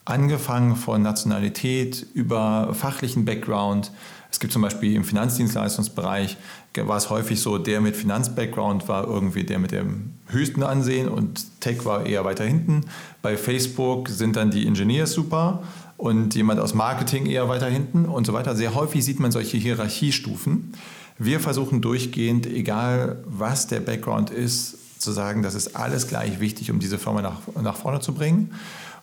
angefangen 0.05 0.75
von 0.75 1.01
Nationalität 1.01 2.05
über 2.13 2.73
fachlichen 2.73 3.25
Background. 3.25 3.91
Es 4.31 4.39
gibt 4.39 4.51
zum 4.51 4.61
Beispiel 4.61 4.95
im 4.95 5.03
Finanzdienstleistungsbereich, 5.03 6.37
war 6.75 6.97
es 6.97 7.09
häufig 7.09 7.39
so, 7.39 7.57
der 7.59 7.81
mit 7.81 7.95
Finanzbackground 7.95 8.87
war 8.87 9.05
irgendwie 9.05 9.43
der 9.43 9.59
mit 9.59 9.71
dem 9.71 10.13
höchsten 10.27 10.63
Ansehen 10.63 11.07
und 11.07 11.61
Tech 11.61 11.85
war 11.85 12.05
eher 12.05 12.25
weiter 12.25 12.43
hinten. 12.43 12.81
Bei 13.21 13.37
Facebook 13.37 14.09
sind 14.09 14.35
dann 14.35 14.49
die 14.49 14.65
Engineers 14.65 15.13
super 15.13 15.61
und 15.97 16.33
jemand 16.35 16.59
aus 16.59 16.73
Marketing 16.73 17.27
eher 17.27 17.47
weiter 17.47 17.67
hinten 17.67 18.05
und 18.05 18.25
so 18.25 18.33
weiter. 18.33 18.55
Sehr 18.55 18.73
häufig 18.73 19.05
sieht 19.05 19.19
man 19.19 19.31
solche 19.31 19.57
Hierarchiestufen. 19.57 20.73
Wir 21.17 21.39
versuchen 21.39 21.81
durchgehend, 21.81 22.45
egal 22.45 23.23
was 23.25 23.67
der 23.67 23.79
Background 23.79 24.29
ist, 24.29 24.99
zu 24.99 25.11
sagen, 25.11 25.43
das 25.43 25.53
ist 25.53 25.75
alles 25.75 26.07
gleich 26.07 26.39
wichtig, 26.39 26.71
um 26.71 26.79
diese 26.79 26.97
Firma 26.97 27.21
nach, 27.21 27.41
nach 27.61 27.75
vorne 27.75 27.99
zu 27.99 28.13
bringen. 28.13 28.53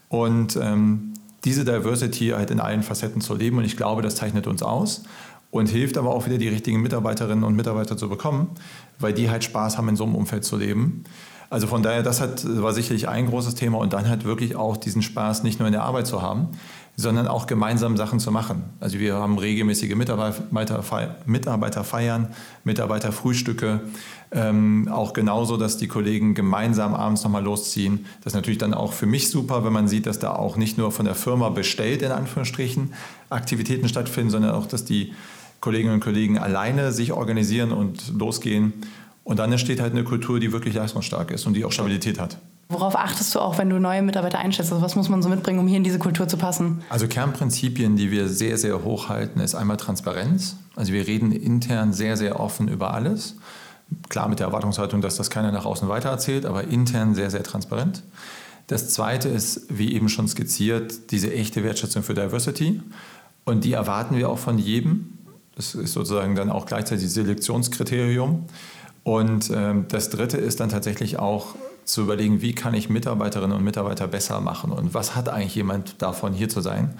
Und 0.08 0.56
ähm, 0.56 1.12
diese 1.44 1.64
Diversity 1.64 2.28
halt 2.28 2.50
in 2.50 2.60
allen 2.60 2.82
Facetten 2.82 3.20
zu 3.20 3.34
leben. 3.34 3.58
Und 3.58 3.64
ich 3.64 3.76
glaube, 3.76 4.02
das 4.02 4.16
zeichnet 4.16 4.46
uns 4.46 4.62
aus 4.62 5.02
und 5.50 5.68
hilft 5.68 5.98
aber 5.98 6.14
auch 6.14 6.26
wieder 6.26 6.38
die 6.38 6.48
richtigen 6.48 6.80
Mitarbeiterinnen 6.80 7.44
und 7.44 7.54
Mitarbeiter 7.54 7.96
zu 7.96 8.08
bekommen, 8.08 8.50
weil 8.98 9.12
die 9.12 9.30
halt 9.30 9.44
Spaß 9.44 9.78
haben, 9.78 9.88
in 9.88 9.96
so 9.96 10.04
einem 10.04 10.14
Umfeld 10.14 10.44
zu 10.44 10.56
leben. 10.56 11.04
Also 11.50 11.66
von 11.66 11.82
daher, 11.82 12.04
das 12.04 12.20
hat, 12.20 12.44
war 12.62 12.72
sicherlich 12.72 13.08
ein 13.08 13.26
großes 13.26 13.56
Thema 13.56 13.78
und 13.78 13.92
dann 13.92 14.08
halt 14.08 14.24
wirklich 14.24 14.54
auch 14.54 14.76
diesen 14.76 15.02
Spaß 15.02 15.42
nicht 15.42 15.58
nur 15.58 15.66
in 15.66 15.72
der 15.72 15.82
Arbeit 15.82 16.06
zu 16.06 16.22
haben, 16.22 16.50
sondern 16.94 17.26
auch 17.26 17.48
gemeinsam 17.48 17.96
Sachen 17.96 18.20
zu 18.20 18.30
machen. 18.30 18.62
Also 18.78 19.00
wir 19.00 19.14
haben 19.14 19.36
regelmäßige 19.36 19.96
Mitarbeiterfeiern, 19.96 22.28
Mitarbeiterfrühstücke, 22.64 23.80
ähm, 24.30 24.88
auch 24.92 25.12
genauso, 25.12 25.56
dass 25.56 25.76
die 25.76 25.88
Kollegen 25.88 26.34
gemeinsam 26.34 26.94
abends 26.94 27.24
nochmal 27.24 27.42
losziehen. 27.42 28.06
Das 28.22 28.32
ist 28.32 28.36
natürlich 28.36 28.58
dann 28.58 28.72
auch 28.72 28.92
für 28.92 29.06
mich 29.06 29.28
super, 29.28 29.64
wenn 29.64 29.72
man 29.72 29.88
sieht, 29.88 30.06
dass 30.06 30.20
da 30.20 30.32
auch 30.32 30.56
nicht 30.56 30.78
nur 30.78 30.92
von 30.92 31.04
der 31.04 31.16
Firma 31.16 31.48
bestellt, 31.48 32.02
in 32.02 32.12
Anführungsstrichen, 32.12 32.92
Aktivitäten 33.28 33.88
stattfinden, 33.88 34.30
sondern 34.30 34.52
auch, 34.52 34.66
dass 34.66 34.84
die 34.84 35.14
Kolleginnen 35.60 35.94
und 35.94 36.00
Kollegen 36.00 36.38
alleine 36.38 36.92
sich 36.92 37.12
organisieren 37.12 37.72
und 37.72 38.16
losgehen. 38.16 38.72
Und 39.24 39.38
dann 39.38 39.52
entsteht 39.52 39.80
halt 39.80 39.92
eine 39.92 40.04
Kultur, 40.04 40.40
die 40.40 40.52
wirklich 40.52 40.74
leistungsstark 40.74 41.30
ist 41.30 41.46
und 41.46 41.54
die 41.54 41.64
auch 41.64 41.72
Stabilität 41.72 42.18
hat. 42.18 42.38
Worauf 42.68 42.96
achtest 42.96 43.34
du 43.34 43.40
auch, 43.40 43.58
wenn 43.58 43.68
du 43.68 43.80
neue 43.80 44.00
Mitarbeiter 44.00 44.38
einstellst? 44.38 44.72
Also 44.72 44.82
was 44.82 44.94
muss 44.94 45.08
man 45.08 45.22
so 45.22 45.28
mitbringen, 45.28 45.58
um 45.58 45.66
hier 45.66 45.76
in 45.76 45.84
diese 45.84 45.98
Kultur 45.98 46.28
zu 46.28 46.36
passen? 46.36 46.82
Also 46.88 47.08
Kernprinzipien, 47.08 47.96
die 47.96 48.10
wir 48.12 48.28
sehr, 48.28 48.58
sehr 48.58 48.84
hoch 48.84 49.08
halten, 49.08 49.40
ist 49.40 49.56
einmal 49.56 49.76
Transparenz. 49.76 50.56
Also 50.76 50.92
wir 50.92 51.06
reden 51.06 51.32
intern 51.32 51.92
sehr, 51.92 52.16
sehr 52.16 52.38
offen 52.38 52.68
über 52.68 52.94
alles. 52.94 53.36
Klar 54.08 54.28
mit 54.28 54.38
der 54.38 54.46
Erwartungshaltung, 54.46 55.00
dass 55.00 55.16
das 55.16 55.30
keiner 55.30 55.50
nach 55.50 55.64
außen 55.64 55.88
weitererzählt, 55.88 56.46
aber 56.46 56.64
intern 56.64 57.16
sehr, 57.16 57.30
sehr 57.30 57.42
transparent. 57.42 58.04
Das 58.68 58.90
Zweite 58.90 59.28
ist, 59.28 59.66
wie 59.68 59.92
eben 59.94 60.08
schon 60.08 60.28
skizziert, 60.28 61.10
diese 61.10 61.34
echte 61.34 61.64
Wertschätzung 61.64 62.04
für 62.04 62.14
Diversity. 62.14 62.80
Und 63.44 63.64
die 63.64 63.72
erwarten 63.72 64.16
wir 64.16 64.28
auch 64.28 64.38
von 64.38 64.58
jedem. 64.58 65.18
Das 65.56 65.74
ist 65.74 65.92
sozusagen 65.92 66.36
dann 66.36 66.50
auch 66.50 66.66
gleichzeitig 66.66 67.10
Selektionskriterium. 67.10 68.44
Und 69.02 69.50
ähm, 69.54 69.86
das 69.88 70.10
Dritte 70.10 70.36
ist 70.36 70.60
dann 70.60 70.68
tatsächlich 70.68 71.18
auch 71.18 71.54
zu 71.84 72.02
überlegen, 72.02 72.42
wie 72.42 72.54
kann 72.54 72.74
ich 72.74 72.88
Mitarbeiterinnen 72.88 73.56
und 73.56 73.64
Mitarbeiter 73.64 74.06
besser 74.06 74.40
machen 74.40 74.70
und 74.70 74.94
was 74.94 75.16
hat 75.16 75.28
eigentlich 75.28 75.54
jemand 75.54 76.00
davon, 76.02 76.32
hier 76.32 76.48
zu 76.48 76.60
sein. 76.60 76.94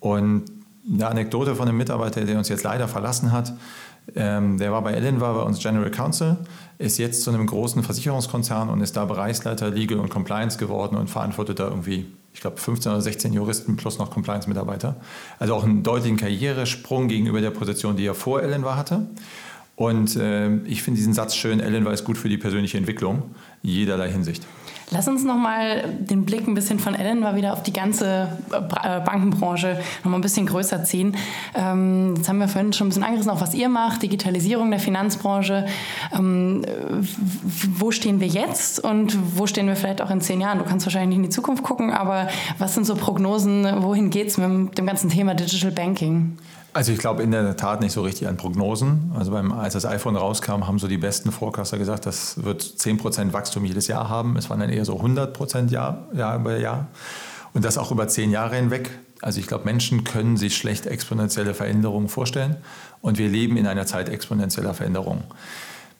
Und 0.00 0.44
eine 0.92 1.06
Anekdote 1.06 1.54
von 1.54 1.68
einem 1.68 1.78
Mitarbeiter, 1.78 2.24
der 2.24 2.38
uns 2.38 2.48
jetzt 2.48 2.64
leider 2.64 2.88
verlassen 2.88 3.32
hat, 3.32 3.54
ähm, 4.14 4.58
der 4.58 4.70
war 4.70 4.82
bei 4.82 4.92
Ellen, 4.92 5.20
war 5.20 5.34
bei 5.34 5.42
uns 5.42 5.60
General 5.60 5.90
Counsel, 5.90 6.36
ist 6.78 6.98
jetzt 6.98 7.22
zu 7.22 7.30
einem 7.30 7.46
großen 7.46 7.82
Versicherungskonzern 7.82 8.68
und 8.68 8.80
ist 8.82 8.96
da 8.96 9.04
Bereichsleiter 9.06 9.70
Legal 9.70 9.98
und 9.98 10.10
Compliance 10.10 10.58
geworden 10.58 10.96
und 10.96 11.08
verantwortet 11.08 11.58
da 11.58 11.68
irgendwie, 11.68 12.06
ich 12.34 12.40
glaube, 12.40 12.58
15 12.58 12.92
oder 12.92 13.00
16 13.00 13.32
Juristen 13.32 13.76
plus 13.76 13.98
noch 13.98 14.10
Compliance-Mitarbeiter. 14.10 14.96
Also 15.38 15.54
auch 15.54 15.64
einen 15.64 15.82
deutlichen 15.82 16.18
Karrieresprung 16.18 17.08
gegenüber 17.08 17.40
der 17.40 17.50
Position, 17.50 17.96
die 17.96 18.04
er 18.04 18.14
vor 18.14 18.42
Ellen 18.42 18.62
war 18.62 18.76
hatte. 18.76 19.06
Und 19.76 20.16
äh, 20.16 20.56
ich 20.64 20.82
finde 20.82 20.98
diesen 20.98 21.14
Satz 21.14 21.34
schön, 21.34 21.60
Ellen 21.60 21.84
war 21.84 21.92
es 21.92 22.04
gut 22.04 22.16
für 22.16 22.28
die 22.28 22.38
persönliche 22.38 22.78
Entwicklung, 22.78 23.34
jederlei 23.62 24.10
Hinsicht. 24.10 24.46
Lass 24.90 25.08
uns 25.08 25.24
nochmal 25.24 25.84
den 25.98 26.24
Blick 26.24 26.46
ein 26.46 26.54
bisschen 26.54 26.78
von 26.78 26.94
Ellen 26.94 27.20
mal 27.20 27.36
wieder 27.36 27.52
auf 27.52 27.62
die 27.62 27.72
ganze 27.72 28.28
äh, 28.52 28.56
äh, 28.56 29.00
Bankenbranche 29.00 29.80
nochmal 30.04 30.18
ein 30.18 30.22
bisschen 30.22 30.46
größer 30.46 30.84
ziehen. 30.84 31.16
Ähm, 31.54 32.14
jetzt 32.16 32.28
haben 32.28 32.38
wir 32.38 32.48
vorhin 32.48 32.72
schon 32.72 32.86
ein 32.86 32.90
bisschen 32.90 33.02
angerissen, 33.02 33.30
auch 33.30 33.40
was 33.40 33.54
ihr 33.54 33.68
macht, 33.68 34.02
Digitalisierung 34.02 34.70
der 34.70 34.80
Finanzbranche. 34.80 35.66
Ähm, 36.12 36.64
wo 37.76 37.90
stehen 37.90 38.20
wir 38.20 38.28
jetzt 38.28 38.78
und 38.78 39.18
wo 39.36 39.46
stehen 39.46 39.66
wir 39.66 39.76
vielleicht 39.76 40.02
auch 40.02 40.10
in 40.10 40.20
zehn 40.20 40.40
Jahren? 40.40 40.58
Du 40.58 40.64
kannst 40.64 40.86
wahrscheinlich 40.86 41.08
nicht 41.08 41.16
in 41.16 41.22
die 41.24 41.34
Zukunft 41.34 41.64
gucken, 41.64 41.90
aber 41.90 42.28
was 42.58 42.74
sind 42.74 42.84
so 42.84 42.94
Prognosen? 42.94 43.82
Wohin 43.82 44.10
geht 44.10 44.28
es 44.28 44.38
mit 44.38 44.76
dem 44.78 44.86
ganzen 44.86 45.08
Thema 45.08 45.34
Digital 45.34 45.72
Banking? 45.72 46.36
Also 46.74 46.90
ich 46.90 46.98
glaube 46.98 47.22
in 47.22 47.30
der 47.30 47.56
Tat 47.56 47.80
nicht 47.80 47.92
so 47.92 48.02
richtig 48.02 48.26
an 48.26 48.36
Prognosen. 48.36 49.12
Also 49.16 49.30
beim, 49.30 49.52
als 49.52 49.74
das 49.74 49.86
iPhone 49.86 50.16
rauskam, 50.16 50.66
haben 50.66 50.80
so 50.80 50.88
die 50.88 50.98
besten 50.98 51.30
Forecaster 51.30 51.78
gesagt, 51.78 52.04
das 52.04 52.42
wird 52.42 52.62
10% 52.62 53.32
Wachstum 53.32 53.64
jedes 53.64 53.86
Jahr 53.86 54.08
haben. 54.08 54.36
Es 54.36 54.50
waren 54.50 54.58
dann 54.58 54.70
eher 54.70 54.84
so 54.84 55.00
100% 55.00 55.70
Jahr, 55.70 56.08
Jahr 56.12 56.36
über 56.36 56.58
Jahr. 56.58 56.88
Und 57.52 57.64
das 57.64 57.78
auch 57.78 57.92
über 57.92 58.08
zehn 58.08 58.32
Jahre 58.32 58.56
hinweg. 58.56 58.90
Also 59.22 59.38
ich 59.38 59.46
glaube, 59.46 59.66
Menschen 59.66 60.02
können 60.02 60.36
sich 60.36 60.56
schlecht 60.56 60.86
exponentielle 60.86 61.54
Veränderungen 61.54 62.08
vorstellen. 62.08 62.56
Und 63.00 63.18
wir 63.18 63.28
leben 63.28 63.56
in 63.56 63.68
einer 63.68 63.86
Zeit 63.86 64.08
exponentieller 64.08 64.74
Veränderungen. 64.74 65.22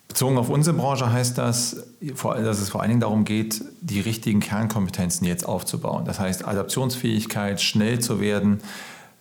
Bezogen 0.08 0.37
auf 0.38 0.48
unsere 0.48 0.76
Branche 0.76 1.12
heißt 1.12 1.38
das, 1.38 1.84
dass 2.00 2.58
es 2.60 2.68
vor 2.68 2.80
allen 2.80 2.90
Dingen 2.90 3.00
darum 3.00 3.24
geht, 3.24 3.62
die 3.80 4.00
richtigen 4.00 4.40
Kernkompetenzen 4.40 5.24
jetzt 5.24 5.46
aufzubauen. 5.46 6.04
Das 6.04 6.18
heißt 6.18 6.44
Adaptionsfähigkeit, 6.48 7.62
schnell 7.62 8.00
zu 8.00 8.20
werden, 8.20 8.60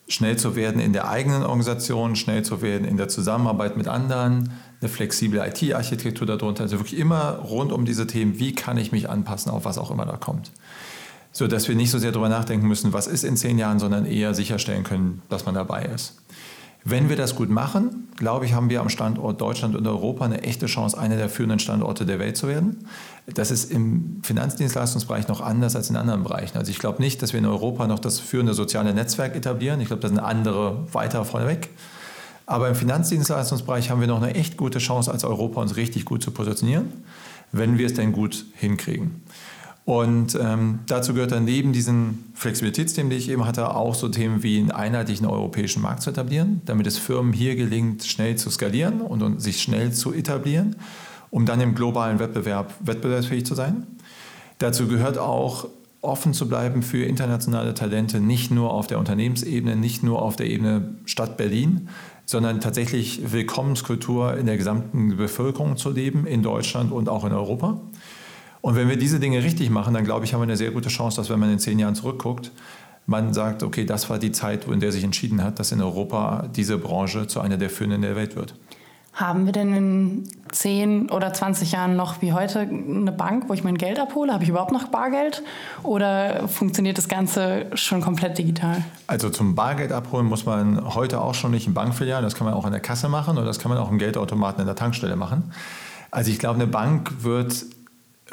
schnell 0.08 0.38
zu 0.38 0.56
werden 0.56 0.82
in 0.82 0.94
der 0.94 1.10
eigenen 1.10 1.44
Organisation, 1.44 2.16
schnell 2.16 2.44
zu 2.44 2.62
werden 2.62 2.86
in 2.86 2.98
der 2.98 3.08
Zusammenarbeit 3.08 3.78
mit 3.78 3.88
anderen, 3.88 4.52
eine 4.82 4.90
flexible 4.90 5.40
IT-Architektur 5.40 6.28
darunter. 6.28 6.64
Also 6.64 6.80
wirklich 6.80 7.00
immer 7.00 7.38
rund 7.38 7.72
um 7.72 7.86
diese 7.86 8.06
Themen, 8.06 8.40
wie 8.40 8.54
kann 8.54 8.78
ich 8.78 8.92
mich 8.92 9.10
anpassen 9.10 9.52
auf 9.52 9.66
was 9.66 9.78
auch 9.78 9.92
immer 9.92 10.06
da 10.06 10.18
kommt. 10.18 10.52
So 11.32 11.48
dass 11.48 11.68
wir 11.68 11.76
nicht 11.76 11.90
so 11.90 11.98
sehr 11.98 12.12
darüber 12.12 12.30
nachdenken 12.30 12.68
müssen, 12.68 12.94
was 12.94 13.08
ist 13.08 13.24
in 13.24 13.38
zehn 13.38 13.58
Jahren, 13.58 13.80
sondern 13.80 14.06
eher 14.06 14.34
sicherstellen 14.34 14.84
können, 14.84 15.22
dass 15.30 15.46
man 15.46 15.56
dabei 15.56 15.84
ist. 15.86 16.23
Wenn 16.86 17.08
wir 17.08 17.16
das 17.16 17.36
gut 17.36 17.50
machen, 17.50 18.10
glaube 18.18 18.46
ich, 18.46 18.54
haben 18.54 18.70
wir 18.70 18.82
am 18.82 18.90
Standort 18.90 19.40
Deutschland 19.40 19.76
und 19.76 19.88
Europa 19.88 20.26
eine 20.26 20.44
echte 20.44 20.66
Chance, 20.66 20.98
einer 20.98 21.16
der 21.16 21.30
führenden 21.30 21.60
Standorte 21.60 22.06
der 22.06 22.20
Welt 22.20 22.36
zu 22.36 22.50
werden. 22.50 22.86
Das 23.34 23.52
ist 23.52 23.72
im 23.72 24.20
Finanzdienstleistungsbereich 24.22 25.30
noch 25.30 25.40
anders 25.40 25.78
als 25.78 25.90
in 25.90 25.96
anderen 25.96 26.24
Bereichen. 26.24 26.58
Also 26.58 26.72
ich 26.72 26.80
glaube 26.80 27.02
nicht, 27.02 27.22
dass 27.22 27.32
wir 27.32 27.40
in 27.40 27.46
Europa 27.46 27.88
noch 27.88 28.00
das 28.00 28.20
führende 28.20 28.54
soziale 28.54 28.94
Netzwerk 28.94 29.36
etablieren. 29.36 29.80
Ich 29.80 29.88
glaube, 29.88 30.02
da 30.02 30.10
sind 30.10 30.20
andere 30.20 30.86
weiter 30.92 31.24
vorneweg. 31.24 31.70
Aber 32.46 32.68
im 32.68 32.76
Finanzdienstleistungsbereich 32.76 33.90
haben 33.90 34.02
wir 34.02 34.08
noch 34.08 34.22
eine 34.22 34.36
echt 34.36 34.58
gute 34.58 34.80
Chance, 34.80 35.10
als 35.10 35.24
Europa 35.24 35.62
uns 35.62 35.78
richtig 35.78 36.04
gut 36.04 36.22
zu 36.22 36.32
positionieren, 36.32 36.92
wenn 37.54 37.78
wir 37.78 37.86
es 37.86 37.94
denn 37.94 38.12
gut 38.12 38.46
hinkriegen. 38.56 39.23
Und 39.86 40.38
ähm, 40.42 40.80
dazu 40.88 41.14
gehört 41.14 41.34
dann 41.34 41.44
neben 41.44 41.74
diesen 41.74 42.32
Flexibilitätsthemen, 42.36 43.10
die 43.10 43.18
ich 43.18 43.30
eben 43.30 43.46
hatte, 43.46 43.76
auch 43.76 43.96
so 43.96 44.08
Themen 44.08 44.42
wie 44.42 44.60
einen 44.60 44.72
einheitlichen 44.72 45.26
europäischen 45.28 45.82
Markt 45.82 46.04
zu 46.04 46.12
etablieren, 46.12 46.62
damit 46.66 46.88
es 46.88 46.98
Firmen 46.98 47.34
hier 47.34 47.56
gelingt, 47.58 48.06
schnell 48.06 48.38
zu 48.38 48.50
skalieren 48.50 49.02
und, 49.02 49.22
und 49.22 49.42
sich 49.42 49.62
schnell 49.62 49.92
zu 49.92 50.14
etablieren, 50.14 50.78
um 51.32 51.46
dann 51.46 51.60
im 51.60 51.76
globalen 51.76 52.20
Wettbewerb 52.20 52.74
wettbewerbsfähig 52.80 53.46
zu 53.46 53.56
sein. 53.56 53.86
Dazu 54.58 54.88
gehört 54.88 55.18
auch, 55.18 55.68
offen 56.04 56.34
zu 56.34 56.48
bleiben 56.50 56.84
für 56.84 57.06
internationale 57.06 57.74
Talente, 57.74 58.20
nicht 58.20 58.52
nur 58.52 58.74
auf 58.74 58.88
der 58.88 59.00
Unternehmensebene, 59.00 59.76
nicht 59.76 60.04
nur 60.04 60.22
auf 60.22 60.36
der 60.36 60.48
Ebene 60.48 60.96
Stadt 61.06 61.38
Berlin, 61.38 61.90
sondern 62.26 62.60
tatsächlich 62.60 63.32
Willkommenskultur 63.32 64.38
in 64.38 64.46
der 64.46 64.58
gesamten 64.58 65.16
Bevölkerung 65.16 65.78
zu 65.78 65.92
leben, 65.92 66.26
in 66.26 66.44
Deutschland 66.44 66.92
und 66.92 67.10
auch 67.10 67.26
in 67.26 67.32
Europa. 67.32 67.82
Und 68.64 68.78
wenn 68.78 68.88
wir 68.88 68.96
diese 68.96 69.20
Dinge 69.20 69.44
richtig 69.44 69.70
machen, 69.70 69.94
dann 69.94 70.06
glaube 70.06 70.24
ich, 70.24 70.34
haben 70.34 70.40
wir 70.40 70.44
eine 70.44 70.56
sehr 70.56 70.72
gute 70.72 70.88
Chance, 70.88 71.18
dass 71.18 71.30
wenn 71.30 71.38
man 71.38 71.52
in 71.52 71.60
zehn 71.60 71.80
Jahren 71.80 71.96
zurückguckt, 71.96 72.50
man 73.06 73.34
sagt, 73.34 73.62
okay, 73.62 73.86
das 73.86 74.10
war 74.10 74.20
die 74.20 74.32
Zeit, 74.32 74.66
in 74.70 74.80
der 74.80 74.94
sich 74.94 75.04
entschieden 75.04 75.44
hat, 75.44 75.60
dass 75.60 75.74
in 75.74 75.82
Europa 75.82 76.48
diese 76.56 76.78
Branche 76.78 77.28
zu 77.28 77.42
einer 77.42 77.58
der 77.58 77.70
führenden 77.70 78.04
der 78.04 78.16
Welt 78.16 78.38
wird. 78.38 78.56
Haben 79.12 79.46
wir 79.46 79.52
denn 79.52 79.74
in 79.74 80.30
10 80.54 81.12
oder 81.12 81.34
20 81.34 81.74
Jahren 81.74 81.98
noch 81.98 82.22
wie 82.22 82.32
heute 82.32 82.62
eine 82.62 83.12
Bank, 83.12 83.50
wo 83.50 83.54
ich 83.54 83.66
mein 83.66 83.78
Geld 83.78 84.00
abhole? 84.00 84.32
Habe 84.32 84.44
ich 84.44 84.50
überhaupt 84.50 84.72
noch 84.72 84.88
Bargeld? 84.88 85.44
Oder 85.84 86.48
funktioniert 86.48 86.98
das 86.98 87.10
Ganze 87.10 87.66
schon 87.74 88.00
komplett 88.00 88.38
digital? 88.38 88.82
Also 89.08 89.30
zum 89.30 89.56
Bargeld 89.56 89.92
abholen 89.92 90.26
muss 90.26 90.46
man 90.46 90.96
heute 90.96 91.20
auch 91.20 91.36
schon 91.36 91.52
nicht 91.52 91.68
in 91.68 91.74
Bankfilialen. 91.74 92.24
Das 92.24 92.34
kann 92.34 92.46
man 92.46 92.54
auch 92.54 92.66
in 92.66 92.72
der 92.72 92.80
Kasse 92.80 93.10
machen 93.10 93.38
oder 93.38 93.46
das 93.46 93.60
kann 93.60 93.68
man 93.68 93.78
auch 93.78 93.92
im 93.92 94.00
Geldautomaten 94.00 94.62
in 94.62 94.68
der 94.68 94.78
Tankstelle 94.78 95.18
machen. 95.18 95.52
Also 96.12 96.32
ich 96.32 96.40
glaube, 96.40 96.56
eine 96.56 96.68
Bank 96.68 97.24
wird 97.24 97.66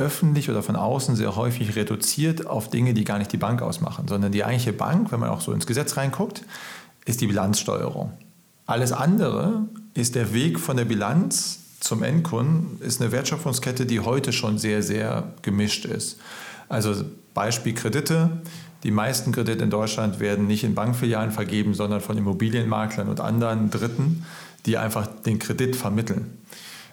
öffentlich 0.01 0.51
oder 0.51 0.63
von 0.63 0.77
außen 0.77 1.15
sehr 1.15 1.37
häufig 1.37 1.77
reduziert 1.77 2.47
auf 2.47 2.71
Dinge, 2.71 2.95
die 2.95 3.05
gar 3.05 3.19
nicht 3.19 3.33
die 3.33 3.37
Bank 3.37 3.63
ausmachen, 3.63 4.09
sondern 4.09 4.33
die 4.33 4.45
eigentliche 4.45 4.73
Bank, 4.73 5.13
wenn 5.13 5.21
man 5.21 5.29
auch 5.29 5.41
so 5.41 5.53
ins 5.53 5.67
Gesetz 5.67 5.97
reinguckt, 5.97 6.43
ist 7.05 7.21
die 7.21 7.27
Bilanzsteuerung. 7.27 8.13
Alles 8.67 8.93
andere 8.93 9.67
ist 9.95 10.15
der 10.15 10.33
Weg 10.33 10.59
von 10.59 10.77
der 10.77 10.85
Bilanz 10.85 11.61
zum 11.81 12.03
Endkunden, 12.03 12.81
ist 12.81 13.01
eine 13.01 13.13
Wertschöpfungskette, 13.13 13.87
die 13.87 14.01
heute 14.01 14.33
schon 14.33 14.59
sehr, 14.59 14.83
sehr 14.83 15.33
gemischt 15.43 15.85
ist. 15.85 16.19
Also 16.69 17.05
Beispiel 17.35 17.75
Kredite. 17.75 18.31
Die 18.83 18.91
meisten 18.91 19.33
Kredite 19.33 19.63
in 19.63 19.71
Deutschland 19.71 20.21
werden 20.21 20.47
nicht 20.47 20.65
in 20.65 20.75
Bankfilialen 20.75 21.33
vergeben, 21.33 21.75
sondern 21.75 22.01
von 22.01 22.17
Immobilienmaklern 22.17 23.09
und 23.09 23.21
anderen 23.21 23.71
Dritten, 23.71 24.25
die 24.67 24.79
einfach 24.79 25.07
den 25.07 25.39
Kredit 25.39 25.77
vermitteln. 25.77 26.39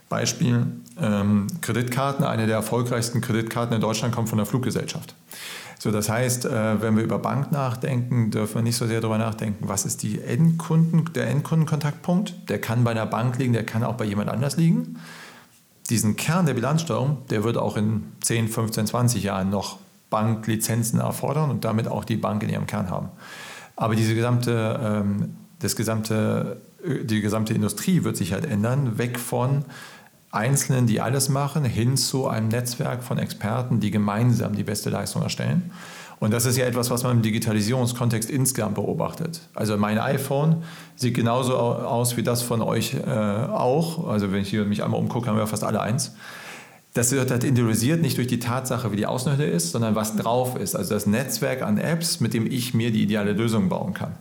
Beispiel 0.10 0.67
ähm, 1.00 1.48
Kreditkarten. 1.62 2.26
Eine 2.26 2.48
der 2.48 2.56
erfolgreichsten 2.56 3.22
Kreditkarten 3.22 3.76
in 3.76 3.82
Deutschland 3.82 4.13
kommt 4.13 4.30
von 4.30 4.38
der 4.38 4.46
Fluggesellschaft. 4.46 5.15
So, 5.80 5.91
das 5.91 6.10
heißt, 6.10 6.46
äh, 6.46 6.82
wenn 6.82 6.96
wir 6.96 7.04
über 7.04 7.20
Bank 7.20 7.52
nachdenken, 7.52 8.32
dürfen 8.32 8.56
wir 8.56 8.62
nicht 8.63 8.78
so 8.78 8.88
sehr 8.88 9.00
darüber 9.00 9.17
nachdenken, 9.17 9.67
was 9.67 9.86
ist 9.86 10.02
die 10.02 10.22
Endkunden, 10.22 11.13
der 11.13 11.30
Endkundenkontaktpunkt. 11.30 12.50
Der 12.50 12.60
kann 12.60 12.84
bei 12.84 12.91
einer 12.91 13.06
Bank 13.06 13.38
liegen, 13.38 13.54
der 13.54 13.65
kann 13.65 13.84
auch 13.84 13.96
bei 13.96 14.06
jemand 14.06 14.30
anders 14.30 14.58
liegen. 14.58 15.00
Diesen 15.89 16.15
Kern 16.15 16.46
der 16.46 16.56
Bilanzsteuerung, 16.56 17.20
der 17.30 17.43
wird 17.43 17.58
auch 17.58 17.78
in 17.78 18.04
10, 18.22 18.48
15, 18.48 18.88
20 18.88 19.24
Jahren 19.24 19.50
noch 19.50 19.78
Banklizenzen 20.10 21.00
erfordern 21.00 21.52
und 21.52 21.63
damit 21.63 21.88
auch 21.88 22.04
die 22.04 22.17
Bank 22.17 22.43
in 22.43 22.50
ihrem 22.50 22.65
Kern 22.65 22.89
haben. 22.89 23.10
Aber 23.76 23.96
diese 23.96 24.15
gesamte, 24.15 24.80
ähm, 24.84 25.36
das 25.60 25.76
gesamte, 25.76 26.62
die 26.84 27.22
gesamte 27.22 27.54
Industrie 27.54 28.04
wird 28.04 28.17
sich 28.17 28.34
halt 28.34 28.46
ändern, 28.46 28.98
weg 28.98 29.20
von 29.20 29.65
Einzelnen, 30.31 30.87
die 30.87 31.01
alles 31.01 31.29
machen, 31.29 31.63
hin 31.63 31.97
zu 31.97 32.27
einem 32.27 32.49
Netzwerk 32.49 33.03
von 33.03 33.17
Experten, 33.17 33.79
die 33.79 33.91
gemeinsam 33.91 34.55
die 34.55 34.63
beste 34.63 34.89
Leistung 34.89 35.21
erstellen. 35.21 35.71
Und 36.19 36.33
das 36.33 36.45
ist 36.45 36.57
ja 36.57 36.65
etwas, 36.65 36.89
was 36.89 37.03
man 37.03 37.17
im 37.17 37.21
Digitalisierungskontext 37.21 38.29
insgesamt 38.29 38.75
beobachtet. 38.75 39.41
Also 39.53 39.77
mein 39.77 39.99
iPhone 39.99 40.63
sieht 40.95 41.13
genauso 41.13 41.55
aus 41.55 42.17
wie 42.17 42.23
das 42.23 42.41
von 42.41 42.61
euch 42.61 42.95
äh, 42.95 43.09
auch. 43.09 44.07
Also 44.07 44.31
wenn 44.31 44.41
ich 44.41 44.49
hier 44.49 44.65
mich 44.65 44.83
einmal 44.83 44.99
umgucke, 44.99 45.29
haben 45.29 45.37
wir 45.37 45.45
fast 45.45 45.63
alle 45.63 45.79
eins. 45.79 46.15
Das 46.93 47.11
wird 47.11 47.29
halt 47.29 47.43
individualisiert, 47.43 48.01
nicht 48.01 48.17
durch 48.17 48.25
die 48.25 48.39
Tatsache, 48.39 48.91
wie 48.91 48.95
die 48.95 49.05
Außenhülle 49.05 49.45
ist, 49.45 49.71
sondern 49.71 49.93
was 49.93 50.15
drauf 50.15 50.55
ist. 50.55 50.75
Also 50.75 50.95
das 50.95 51.05
Netzwerk 51.05 51.61
an 51.61 51.77
Apps, 51.77 52.19
mit 52.19 52.33
dem 52.33 52.47
ich 52.47 52.73
mir 52.73 52.91
die 52.91 53.03
ideale 53.03 53.33
Lösung 53.33 53.69
bauen 53.69 53.93
kann. 53.93 54.15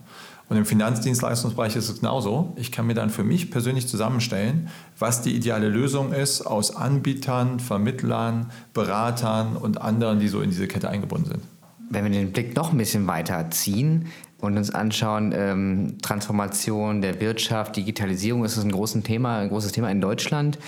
Und 0.49 0.55
im 0.55 0.65
Finanzdienstleistungsbereich 0.65 1.75
ist 1.75 1.89
es 1.89 1.99
genauso. 1.99 2.53
Ich 2.55 2.71
kann 2.71 2.87
mir 2.87 2.93
dann 2.93 3.09
für 3.09 3.23
mich 3.23 3.51
persönlich 3.51 3.87
zusammenstellen, 3.87 4.69
was 4.97 5.21
die 5.21 5.35
ideale 5.35 5.67
Lösung 5.67 6.13
ist 6.13 6.41
aus 6.41 6.75
Anbietern, 6.75 7.59
Vermittlern, 7.59 8.49
Beratern 8.73 9.57
und 9.57 9.81
anderen, 9.81 10.19
die 10.19 10.29
so 10.29 10.41
in 10.41 10.49
diese 10.49 10.67
Kette 10.67 10.89
eingebunden 10.89 11.27
sind. 11.31 11.43
Wenn 11.89 12.05
wir 12.05 12.11
den 12.11 12.31
Blick 12.31 12.55
noch 12.55 12.71
ein 12.71 12.77
bisschen 12.77 13.07
weiter 13.07 13.49
ziehen 13.51 14.07
und 14.39 14.57
uns 14.57 14.71
anschauen, 14.71 15.33
ähm, 15.35 15.97
Transformation 16.01 17.01
der 17.01 17.19
Wirtschaft, 17.19 17.75
Digitalisierung 17.75 18.45
ist 18.45 18.57
ein 18.57 18.71
großes 18.71 19.03
Thema, 19.03 19.39
ein 19.39 19.49
großes 19.49 19.73
Thema 19.73 19.89
in 19.91 19.99
Deutschland. 19.99 20.59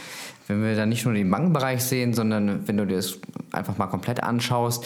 Wenn 0.47 0.63
wir 0.63 0.75
dann 0.75 0.89
nicht 0.89 1.05
nur 1.05 1.13
den 1.13 1.29
Bankenbereich 1.29 1.83
sehen, 1.83 2.13
sondern 2.13 2.67
wenn 2.67 2.75
du 2.75 2.85
dir 2.85 2.95
das 2.95 3.19
einfach 3.51 3.77
mal 3.77 3.87
komplett 3.87 4.23
anschaust, 4.23 4.85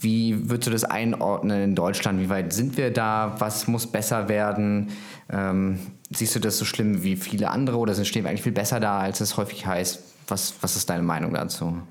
wie 0.00 0.48
würdest 0.48 0.66
du 0.66 0.70
das 0.70 0.84
einordnen 0.84 1.62
in 1.62 1.74
Deutschland? 1.74 2.20
Wie 2.20 2.28
weit 2.28 2.52
sind 2.52 2.76
wir 2.76 2.92
da? 2.92 3.36
Was 3.38 3.68
muss 3.68 3.86
besser 3.86 4.28
werden? 4.28 4.88
Ähm, 5.30 5.78
siehst 6.10 6.34
du 6.34 6.40
das 6.40 6.58
so 6.58 6.64
schlimm 6.64 7.02
wie 7.02 7.16
viele 7.16 7.50
andere 7.50 7.76
oder 7.78 7.94
stehen 8.04 8.24
wir 8.24 8.30
eigentlich 8.30 8.42
viel 8.42 8.52
besser 8.52 8.80
da, 8.80 8.98
als 8.98 9.20
es 9.20 9.36
häufig 9.36 9.66
heißt? 9.66 10.02
Was, 10.28 10.54
was 10.60 10.76
ist 10.76 10.88
deine 10.88 11.02
Meinung 11.02 11.34
dazu? 11.34 11.82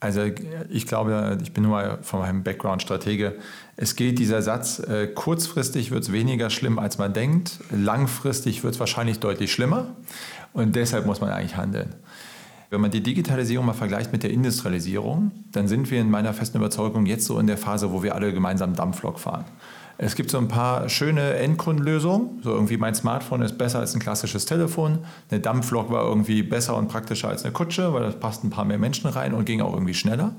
Also 0.00 0.22
ich 0.70 0.86
glaube, 0.86 1.38
ich 1.42 1.52
bin 1.52 1.64
nur 1.64 1.98
von 2.00 2.20
meinem 2.20 2.42
Background 2.42 2.80
Stratege. 2.80 3.36
Es 3.76 3.96
geht 3.96 4.18
dieser 4.18 4.40
Satz, 4.40 4.78
äh, 4.78 5.06
kurzfristig 5.08 5.90
wird 5.90 6.04
es 6.04 6.12
weniger 6.12 6.48
schlimm, 6.48 6.78
als 6.78 6.96
man 6.96 7.12
denkt. 7.12 7.60
Langfristig 7.70 8.64
wird 8.64 8.74
es 8.74 8.80
wahrscheinlich 8.80 9.20
deutlich 9.20 9.52
schlimmer. 9.52 9.94
Und 10.54 10.74
deshalb 10.74 11.04
muss 11.04 11.20
man 11.20 11.30
eigentlich 11.30 11.56
handeln. 11.56 11.94
Wenn 12.70 12.80
man 12.80 12.92
die 12.92 13.02
Digitalisierung 13.02 13.66
mal 13.66 13.72
vergleicht 13.72 14.12
mit 14.12 14.22
der 14.22 14.30
Industrialisierung, 14.30 15.32
dann 15.50 15.66
sind 15.66 15.90
wir 15.90 16.00
in 16.00 16.08
meiner 16.08 16.32
festen 16.32 16.58
Überzeugung 16.58 17.04
jetzt 17.04 17.24
so 17.24 17.40
in 17.40 17.48
der 17.48 17.58
Phase, 17.58 17.92
wo 17.92 18.04
wir 18.04 18.14
alle 18.14 18.32
gemeinsam 18.32 18.76
Dampflok 18.76 19.18
fahren. 19.18 19.44
Es 19.98 20.14
gibt 20.14 20.30
so 20.30 20.38
ein 20.38 20.46
paar 20.46 20.88
schöne 20.88 21.34
Endkundenlösungen. 21.34 22.40
So 22.42 22.52
irgendwie 22.52 22.76
mein 22.76 22.94
Smartphone 22.94 23.42
ist 23.42 23.58
besser 23.58 23.80
als 23.80 23.94
ein 23.94 24.00
klassisches 24.00 24.46
Telefon. 24.46 25.00
Eine 25.30 25.40
Dampflok 25.40 25.90
war 25.90 26.04
irgendwie 26.04 26.44
besser 26.44 26.76
und 26.76 26.86
praktischer 26.86 27.28
als 27.28 27.44
eine 27.44 27.52
Kutsche, 27.52 27.92
weil 27.92 28.04
da 28.04 28.10
passten 28.12 28.46
ein 28.46 28.50
paar 28.50 28.64
mehr 28.64 28.78
Menschen 28.78 29.10
rein 29.10 29.34
und 29.34 29.46
ging 29.46 29.60
auch 29.60 29.74
irgendwie 29.74 29.94
schneller. 29.94 30.36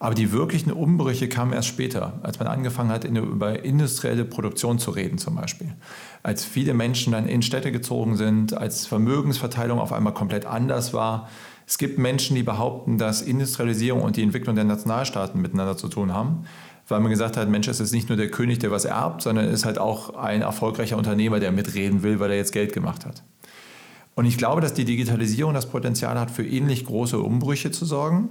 Aber 0.00 0.14
die 0.14 0.30
wirklichen 0.30 0.70
Umbrüche 0.70 1.28
kamen 1.28 1.52
erst 1.52 1.68
später, 1.68 2.20
als 2.22 2.38
man 2.38 2.46
angefangen 2.46 2.90
hat, 2.90 3.04
über 3.04 3.64
industrielle 3.64 4.24
Produktion 4.24 4.78
zu 4.78 4.92
reden 4.92 5.18
zum 5.18 5.34
Beispiel. 5.34 5.74
Als 6.22 6.44
viele 6.44 6.72
Menschen 6.72 7.12
dann 7.12 7.26
in 7.26 7.42
Städte 7.42 7.72
gezogen 7.72 8.16
sind, 8.16 8.54
als 8.54 8.86
Vermögensverteilung 8.86 9.80
auf 9.80 9.92
einmal 9.92 10.14
komplett 10.14 10.46
anders 10.46 10.94
war. 10.94 11.28
Es 11.66 11.78
gibt 11.78 11.98
Menschen, 11.98 12.36
die 12.36 12.44
behaupten, 12.44 12.96
dass 12.96 13.22
Industrialisierung 13.22 14.02
und 14.02 14.16
die 14.16 14.22
Entwicklung 14.22 14.54
der 14.54 14.64
Nationalstaaten 14.64 15.40
miteinander 15.40 15.76
zu 15.76 15.88
tun 15.88 16.14
haben, 16.14 16.44
weil 16.86 17.00
man 17.00 17.10
gesagt 17.10 17.36
hat, 17.36 17.48
Mensch, 17.48 17.66
es 17.66 17.80
ist 17.80 17.92
nicht 17.92 18.08
nur 18.08 18.16
der 18.16 18.30
König, 18.30 18.60
der 18.60 18.70
was 18.70 18.84
erbt, 18.84 19.22
sondern 19.22 19.46
es 19.46 19.52
ist 19.52 19.64
halt 19.64 19.78
auch 19.78 20.14
ein 20.14 20.42
erfolgreicher 20.42 20.96
Unternehmer, 20.96 21.40
der 21.40 21.50
mitreden 21.50 22.02
will, 22.04 22.20
weil 22.20 22.30
er 22.30 22.36
jetzt 22.36 22.52
Geld 22.52 22.72
gemacht 22.72 23.04
hat. 23.04 23.24
Und 24.14 24.26
ich 24.26 24.38
glaube, 24.38 24.60
dass 24.60 24.74
die 24.74 24.84
Digitalisierung 24.84 25.54
das 25.54 25.68
Potenzial 25.68 26.18
hat, 26.18 26.30
für 26.30 26.44
ähnlich 26.44 26.86
große 26.86 27.18
Umbrüche 27.18 27.70
zu 27.70 27.84
sorgen. 27.84 28.28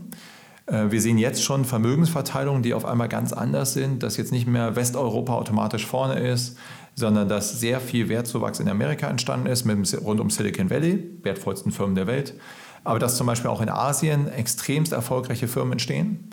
Äh, 0.68 0.92
wir 0.92 1.02
sehen 1.02 1.18
jetzt 1.18 1.44
schon 1.44 1.66
Vermögensverteilungen, 1.66 2.62
die 2.62 2.74
auf 2.74 2.86
einmal 2.86 3.10
ganz 3.10 3.34
anders 3.34 3.74
sind, 3.74 4.04
dass 4.04 4.18
jetzt 4.18 4.32
nicht 4.32 4.48
mehr 4.48 4.76
Westeuropa 4.76 5.34
automatisch 5.34 5.86
vorne 5.86 6.20
ist, 6.20 6.58
sondern 6.96 7.30
dass 7.30 7.60
sehr 7.60 7.80
viel 7.80 8.10
Wertzuwachs 8.10 8.60
in 8.60 8.70
Amerika 8.70 9.08
entstanden 9.08 9.48
ist, 9.48 9.66
mit 9.66 10.02
rund 10.04 10.20
um 10.20 10.30
Silicon 10.30 10.70
Valley, 10.70 11.04
wertvollsten 11.24 11.72
Firmen 11.72 11.96
der 11.96 12.08
Welt, 12.08 12.34
aber 12.84 13.00
dass 13.00 13.18
zum 13.18 13.28
Beispiel 13.28 13.50
auch 13.50 13.62
in 13.62 13.70
Asien 13.70 14.28
extremst 14.28 14.94
erfolgreiche 14.94 15.48
Firmen 15.48 15.74
entstehen. 15.74 16.30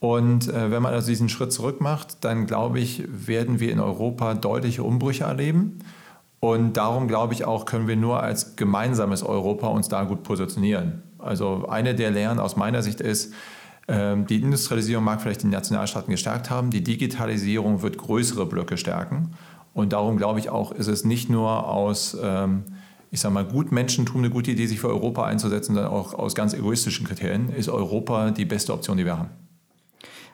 Und 0.00 0.48
äh, 0.48 0.70
wenn 0.70 0.82
man 0.82 0.94
also 0.94 1.08
diesen 1.08 1.28
Schritt 1.28 1.52
zurück 1.52 1.80
macht, 1.80 2.24
dann 2.24 2.46
glaube 2.46 2.80
ich, 2.80 3.04
werden 3.06 3.60
wir 3.60 3.70
in 3.70 3.80
Europa 3.80 4.34
deutliche 4.34 4.82
Umbrüche 4.82 5.24
erleben. 5.24 5.78
Und 6.40 6.78
darum 6.78 7.06
glaube 7.06 7.34
ich 7.34 7.44
auch, 7.44 7.66
können 7.66 7.86
wir 7.86 7.96
nur 7.96 8.22
als 8.22 8.56
gemeinsames 8.56 9.22
Europa 9.22 9.68
uns 9.68 9.88
da 9.88 10.04
gut 10.04 10.22
positionieren. 10.22 11.02
Also 11.18 11.66
eine 11.68 11.94
der 11.94 12.10
Lehren 12.10 12.40
aus 12.40 12.56
meiner 12.56 12.82
Sicht 12.82 13.02
ist, 13.02 13.34
die 13.90 14.40
Industrialisierung 14.40 15.02
mag 15.04 15.20
vielleicht 15.20 15.42
die 15.42 15.48
Nationalstaaten 15.48 16.10
gestärkt 16.10 16.48
haben, 16.48 16.70
die 16.70 16.82
Digitalisierung 16.82 17.82
wird 17.82 17.98
größere 17.98 18.46
Blöcke 18.46 18.76
stärken. 18.76 19.32
Und 19.74 19.92
darum 19.92 20.16
glaube 20.16 20.38
ich 20.38 20.48
auch, 20.48 20.72
ist 20.72 20.88
es 20.88 21.04
nicht 21.04 21.30
nur 21.30 21.66
aus, 21.68 22.16
ähm, 22.22 22.64
ich 23.10 23.20
sage 23.20 23.34
mal, 23.34 23.44
Gutmenschentum 23.44 24.18
eine 24.18 24.30
gute 24.30 24.50
Idee, 24.52 24.66
sich 24.66 24.80
für 24.80 24.88
Europa 24.88 25.24
einzusetzen, 25.24 25.74
sondern 25.74 25.92
auch 25.92 26.14
aus 26.14 26.34
ganz 26.34 26.54
egoistischen 26.54 27.06
Kriterien 27.06 27.50
ist 27.50 27.68
Europa 27.68 28.30
die 28.30 28.44
beste 28.44 28.72
Option, 28.72 28.96
die 28.96 29.04
wir 29.04 29.18
haben. 29.18 29.30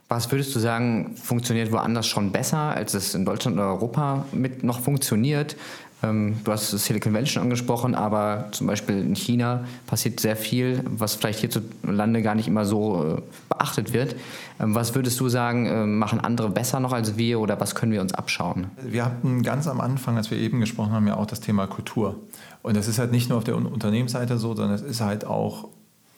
Was 0.09 0.31
würdest 0.31 0.55
du 0.55 0.61
sagen, 0.61 1.17
funktioniert 1.17 1.73
woanders 1.73 2.07
schon 2.07 2.31
besser, 2.31 2.59
als 2.59 2.95
es 2.95 3.15
in 3.15 3.25
Deutschland 3.25 3.57
oder 3.57 3.67
Europa 3.67 4.25
mit 4.31 4.63
noch 4.63 4.81
funktioniert? 4.81 5.57
Ähm, 6.03 6.37
du 6.45 6.53
hast 6.53 6.71
Silicon 6.71 7.15
Valley 7.15 7.27
schon 7.27 7.43
angesprochen, 7.43 7.95
aber 7.95 8.49
zum 8.53 8.67
Beispiel 8.67 9.01
in 9.01 9.17
China 9.17 9.65
passiert 9.87 10.21
sehr 10.21 10.37
viel, 10.37 10.83
was 10.85 11.15
vielleicht 11.15 11.41
hierzulande 11.41 12.23
gar 12.23 12.35
nicht 12.35 12.49
immer 12.49 12.65
so 12.65 13.19
äh, 13.19 13.23
beachtet 13.49 13.93
wird. 13.93 14.15
Ähm, 14.61 14.75
was 14.75 14.95
würdest 14.95 15.19
du 15.21 15.29
sagen, 15.29 15.67
äh, 15.67 15.87
machen 15.87 16.21
andere 16.21 16.51
besser 16.51 16.81
noch 16.81 16.93
als 16.93 17.17
wir 17.17 17.41
oder 17.41 17.59
was 17.61 17.75
können 17.75 17.93
wir 17.93 18.01
uns 18.01 18.13
abschauen? 18.13 18.67
Wir 18.83 19.05
hatten 19.05 19.43
ganz 19.43 19.67
am 19.67 19.81
Anfang, 19.81 20.17
als 20.17 20.31
wir 20.31 20.39
eben 20.39 20.61
gesprochen 20.61 20.93
haben, 20.93 21.07
ja 21.07 21.17
auch 21.17 21.27
das 21.27 21.41
Thema 21.41 21.67
Kultur. 21.67 22.17
Und 22.63 22.77
das 22.77 22.89
ist 22.89 22.99
halt 22.99 23.13
nicht 23.13 23.29
nur 23.29 23.39
auf 23.39 23.45
der 23.45 23.57
Unternehmensseite 23.57 24.39
so, 24.39 24.55
sondern 24.55 24.75
es 24.75 24.83
ist 24.83 25.01
halt 25.01 25.25
auch 25.25 25.69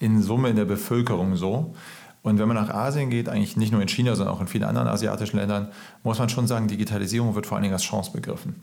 in 0.00 0.22
Summe 0.22 0.48
in 0.48 0.56
der 0.56 0.64
Bevölkerung 0.64 1.36
so. 1.36 1.74
Und 2.22 2.38
wenn 2.38 2.48
man 2.48 2.56
nach 2.56 2.70
Asien 2.70 3.10
geht, 3.10 3.28
eigentlich 3.28 3.56
nicht 3.56 3.72
nur 3.72 3.80
in 3.80 3.88
China, 3.88 4.16
sondern 4.16 4.34
auch 4.34 4.40
in 4.40 4.48
vielen 4.48 4.64
anderen 4.64 4.88
asiatischen 4.88 5.36
Ländern, 5.36 5.68
muss 6.02 6.18
man 6.18 6.28
schon 6.28 6.46
sagen, 6.46 6.66
Digitalisierung 6.66 7.34
wird 7.34 7.46
vor 7.46 7.56
allen 7.56 7.62
Dingen 7.62 7.74
als 7.74 7.84
Chance 7.84 8.10
begriffen. 8.12 8.56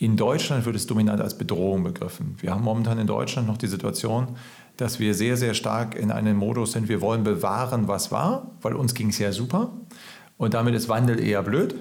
In 0.00 0.16
Deutschland 0.16 0.64
wird 0.64 0.76
es 0.76 0.86
dominant 0.86 1.20
als 1.20 1.36
Bedrohung 1.36 1.82
begriffen. 1.82 2.36
Wir 2.40 2.52
haben 2.52 2.62
momentan 2.62 2.98
in 2.98 3.08
Deutschland 3.08 3.48
noch 3.48 3.58
die 3.58 3.66
Situation, 3.66 4.36
dass 4.76 5.00
wir 5.00 5.12
sehr, 5.12 5.36
sehr 5.36 5.54
stark 5.54 5.96
in 5.96 6.12
einem 6.12 6.36
Modus 6.36 6.72
sind, 6.72 6.88
wir 6.88 7.00
wollen 7.00 7.24
bewahren, 7.24 7.88
was 7.88 8.12
war, 8.12 8.52
weil 8.62 8.74
uns 8.74 8.94
ging 8.94 9.08
es 9.08 9.18
ja 9.18 9.32
super. 9.32 9.72
Und 10.36 10.54
damit 10.54 10.76
ist 10.76 10.88
Wandel 10.88 11.18
eher 11.18 11.42
blöd. 11.42 11.74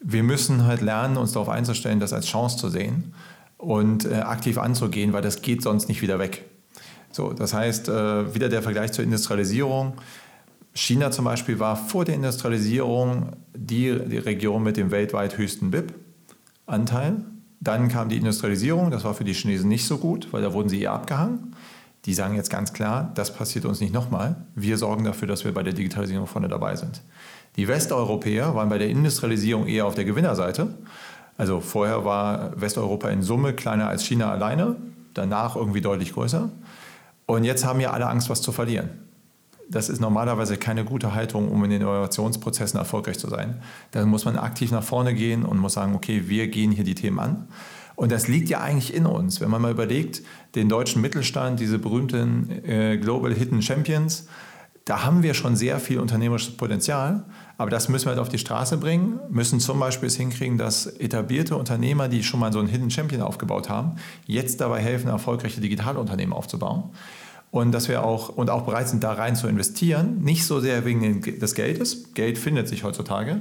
Wir 0.00 0.22
müssen 0.22 0.64
halt 0.64 0.80
lernen, 0.80 1.18
uns 1.18 1.32
darauf 1.32 1.50
einzustellen, 1.50 2.00
das 2.00 2.14
als 2.14 2.26
Chance 2.26 2.56
zu 2.56 2.70
sehen. 2.70 3.12
und 3.58 4.04
äh, 4.04 4.14
aktiv 4.14 4.56
anzugehen, 4.56 5.12
weil 5.12 5.20
das 5.20 5.42
geht 5.42 5.62
sonst 5.62 5.88
nicht 5.88 6.00
wieder 6.00 6.18
weg. 6.18 6.44
So, 7.10 7.32
das 7.32 7.52
heißt, 7.52 7.88
äh, 7.88 8.34
wieder 8.34 8.48
der 8.48 8.62
Vergleich 8.62 8.92
zur 8.92 9.04
Industrialisierung. 9.04 9.94
China 10.72 11.10
zum 11.10 11.24
Beispiel 11.24 11.58
war 11.58 11.76
vor 11.76 12.04
der 12.04 12.14
Industrialisierung 12.14 13.32
die, 13.54 13.98
die 14.06 14.18
Region 14.18 14.62
mit 14.62 14.76
dem 14.76 14.90
weltweit 14.92 15.36
höchsten 15.36 15.72
BIP-Anteil. 16.68 17.24
Dann 17.60 17.88
kam 17.88 18.08
die 18.08 18.16
Industrialisierung, 18.16 18.90
das 18.90 19.02
war 19.02 19.14
für 19.14 19.24
die 19.24 19.32
Chinesen 19.32 19.68
nicht 19.68 19.86
so 19.86 19.98
gut, 19.98 20.28
weil 20.32 20.42
da 20.42 20.52
wurden 20.52 20.68
sie 20.68 20.80
eher 20.80 20.92
abgehangen. 20.92 21.56
Die 22.04 22.14
sagen 22.14 22.36
jetzt 22.36 22.50
ganz 22.50 22.72
klar, 22.72 23.10
das 23.16 23.34
passiert 23.34 23.64
uns 23.64 23.80
nicht 23.80 23.92
nochmal. 23.92 24.36
Wir 24.54 24.78
sorgen 24.78 25.02
dafür, 25.02 25.26
dass 25.26 25.44
wir 25.44 25.52
bei 25.52 25.64
der 25.64 25.72
Digitalisierung 25.72 26.28
vorne 26.28 26.46
dabei 26.46 26.76
sind. 26.76 27.02
Die 27.56 27.66
Westeuropäer 27.66 28.54
waren 28.54 28.68
bei 28.68 28.78
der 28.78 28.88
Industrialisierung 28.88 29.66
eher 29.66 29.86
auf 29.86 29.96
der 29.96 30.04
Gewinnerseite. 30.04 30.68
Also 31.36 31.60
vorher 31.60 32.04
war 32.04 32.60
Westeuropa 32.60 33.08
in 33.08 33.22
Summe 33.22 33.52
kleiner 33.52 33.88
als 33.88 34.04
China 34.04 34.30
alleine, 34.30 34.76
danach 35.14 35.56
irgendwie 35.56 35.80
deutlich 35.80 36.12
größer. 36.12 36.50
Und 37.26 37.42
jetzt 37.42 37.64
haben 37.64 37.80
ja 37.80 37.90
alle 37.90 38.06
Angst, 38.06 38.30
was 38.30 38.40
zu 38.40 38.52
verlieren. 38.52 39.07
Das 39.70 39.90
ist 39.90 40.00
normalerweise 40.00 40.56
keine 40.56 40.84
gute 40.84 41.14
Haltung, 41.14 41.50
um 41.50 41.62
in 41.64 41.70
den 41.70 41.82
Innovationsprozessen 41.82 42.78
erfolgreich 42.78 43.18
zu 43.18 43.28
sein. 43.28 43.60
Da 43.90 44.04
muss 44.06 44.24
man 44.24 44.38
aktiv 44.38 44.70
nach 44.70 44.82
vorne 44.82 45.14
gehen 45.14 45.44
und 45.44 45.58
muss 45.58 45.74
sagen, 45.74 45.94
okay, 45.94 46.24
wir 46.26 46.48
gehen 46.48 46.70
hier 46.70 46.84
die 46.84 46.94
Themen 46.94 47.18
an. 47.18 47.48
Und 47.94 48.12
das 48.12 48.28
liegt 48.28 48.48
ja 48.48 48.60
eigentlich 48.60 48.94
in 48.94 49.06
uns. 49.06 49.40
Wenn 49.40 49.50
man 49.50 49.60
mal 49.60 49.72
überlegt, 49.72 50.22
den 50.54 50.68
deutschen 50.68 51.02
Mittelstand, 51.02 51.60
diese 51.60 51.78
berühmten 51.78 52.64
äh, 52.64 52.96
Global 52.96 53.34
Hidden 53.34 53.60
Champions, 53.60 54.28
da 54.84 55.04
haben 55.04 55.22
wir 55.22 55.34
schon 55.34 55.54
sehr 55.54 55.80
viel 55.80 55.98
unternehmerisches 55.98 56.56
Potenzial. 56.56 57.24
Aber 57.58 57.70
das 57.70 57.90
müssen 57.90 58.06
wir 58.06 58.10
halt 58.10 58.20
auf 58.20 58.30
die 58.30 58.38
Straße 58.38 58.78
bringen, 58.78 59.18
müssen 59.28 59.60
zum 59.60 59.80
Beispiel 59.80 60.06
es 60.06 60.16
hinkriegen, 60.16 60.56
dass 60.56 60.86
etablierte 60.86 61.56
Unternehmer, 61.56 62.08
die 62.08 62.22
schon 62.22 62.40
mal 62.40 62.52
so 62.52 62.60
einen 62.60 62.68
Hidden 62.68 62.90
Champion 62.90 63.20
aufgebaut 63.20 63.68
haben, 63.68 63.96
jetzt 64.26 64.60
dabei 64.62 64.80
helfen, 64.80 65.08
erfolgreiche 65.08 65.60
Digitalunternehmen 65.60 66.32
aufzubauen 66.32 66.84
und 67.50 67.72
dass 67.72 67.88
wir 67.88 68.04
auch 68.04 68.28
und 68.28 68.50
auch 68.50 68.62
bereit 68.62 68.88
sind, 68.88 69.02
da 69.04 69.12
rein 69.12 69.36
zu 69.36 69.48
investieren. 69.48 70.22
Nicht 70.22 70.44
so 70.44 70.60
sehr 70.60 70.84
wegen 70.84 71.22
des 71.22 71.54
Geldes, 71.54 72.14
Geld 72.14 72.38
findet 72.38 72.68
sich 72.68 72.84
heutzutage, 72.84 73.40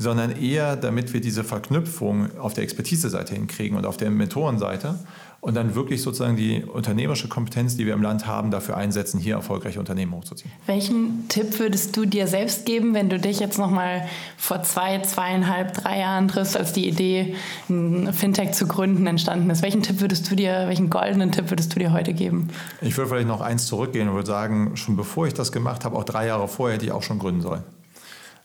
sondern 0.00 0.30
eher, 0.30 0.76
damit 0.76 1.12
wir 1.12 1.20
diese 1.20 1.44
Verknüpfung 1.44 2.30
auf 2.38 2.54
der 2.54 2.64
Expertise-Seite 2.64 3.34
hinkriegen 3.34 3.76
und 3.76 3.84
auf 3.84 3.98
der 3.98 4.10
Mentorenseite 4.10 4.98
und 5.42 5.54
dann 5.54 5.74
wirklich 5.74 6.00
sozusagen 6.00 6.36
die 6.36 6.64
unternehmerische 6.64 7.28
Kompetenz, 7.28 7.76
die 7.76 7.84
wir 7.84 7.92
im 7.92 8.00
Land 8.00 8.26
haben, 8.26 8.50
dafür 8.50 8.78
einsetzen, 8.78 9.20
hier 9.20 9.34
erfolgreiche 9.34 9.78
Unternehmen 9.78 10.12
hochzuziehen. 10.12 10.50
Welchen 10.64 11.28
Tipp 11.28 11.58
würdest 11.58 11.98
du 11.98 12.06
dir 12.06 12.26
selbst 12.26 12.64
geben, 12.64 12.94
wenn 12.94 13.10
du 13.10 13.18
dich 13.18 13.40
jetzt 13.40 13.58
nochmal 13.58 14.08
vor 14.38 14.62
zwei, 14.62 15.02
zweieinhalb, 15.02 15.74
drei 15.74 15.98
Jahren 15.98 16.28
triffst, 16.28 16.56
als 16.56 16.72
die 16.72 16.88
Idee, 16.88 17.34
ein 17.68 18.14
Fintech 18.14 18.52
zu 18.52 18.66
gründen, 18.66 19.06
entstanden 19.06 19.50
ist? 19.50 19.60
Welchen 19.60 19.82
Tipp 19.82 20.00
würdest 20.00 20.30
du 20.30 20.34
dir, 20.34 20.64
welchen 20.66 20.88
goldenen 20.88 21.30
Tipp 21.30 21.50
würdest 21.50 21.74
du 21.74 21.78
dir 21.78 21.92
heute 21.92 22.14
geben? 22.14 22.48
Ich 22.80 22.96
würde 22.96 23.10
vielleicht 23.10 23.28
noch 23.28 23.42
eins 23.42 23.66
zurückgehen 23.66 24.08
und 24.08 24.14
würde 24.14 24.28
sagen, 24.28 24.78
schon 24.78 24.96
bevor 24.96 25.26
ich 25.26 25.34
das 25.34 25.52
gemacht 25.52 25.84
habe, 25.84 25.94
auch 25.96 26.04
drei 26.04 26.26
Jahre 26.26 26.48
vorher, 26.48 26.76
hätte 26.76 26.86
ich 26.86 26.92
auch 26.92 27.02
schon 27.02 27.18
gründen 27.18 27.42
sollen. 27.42 27.64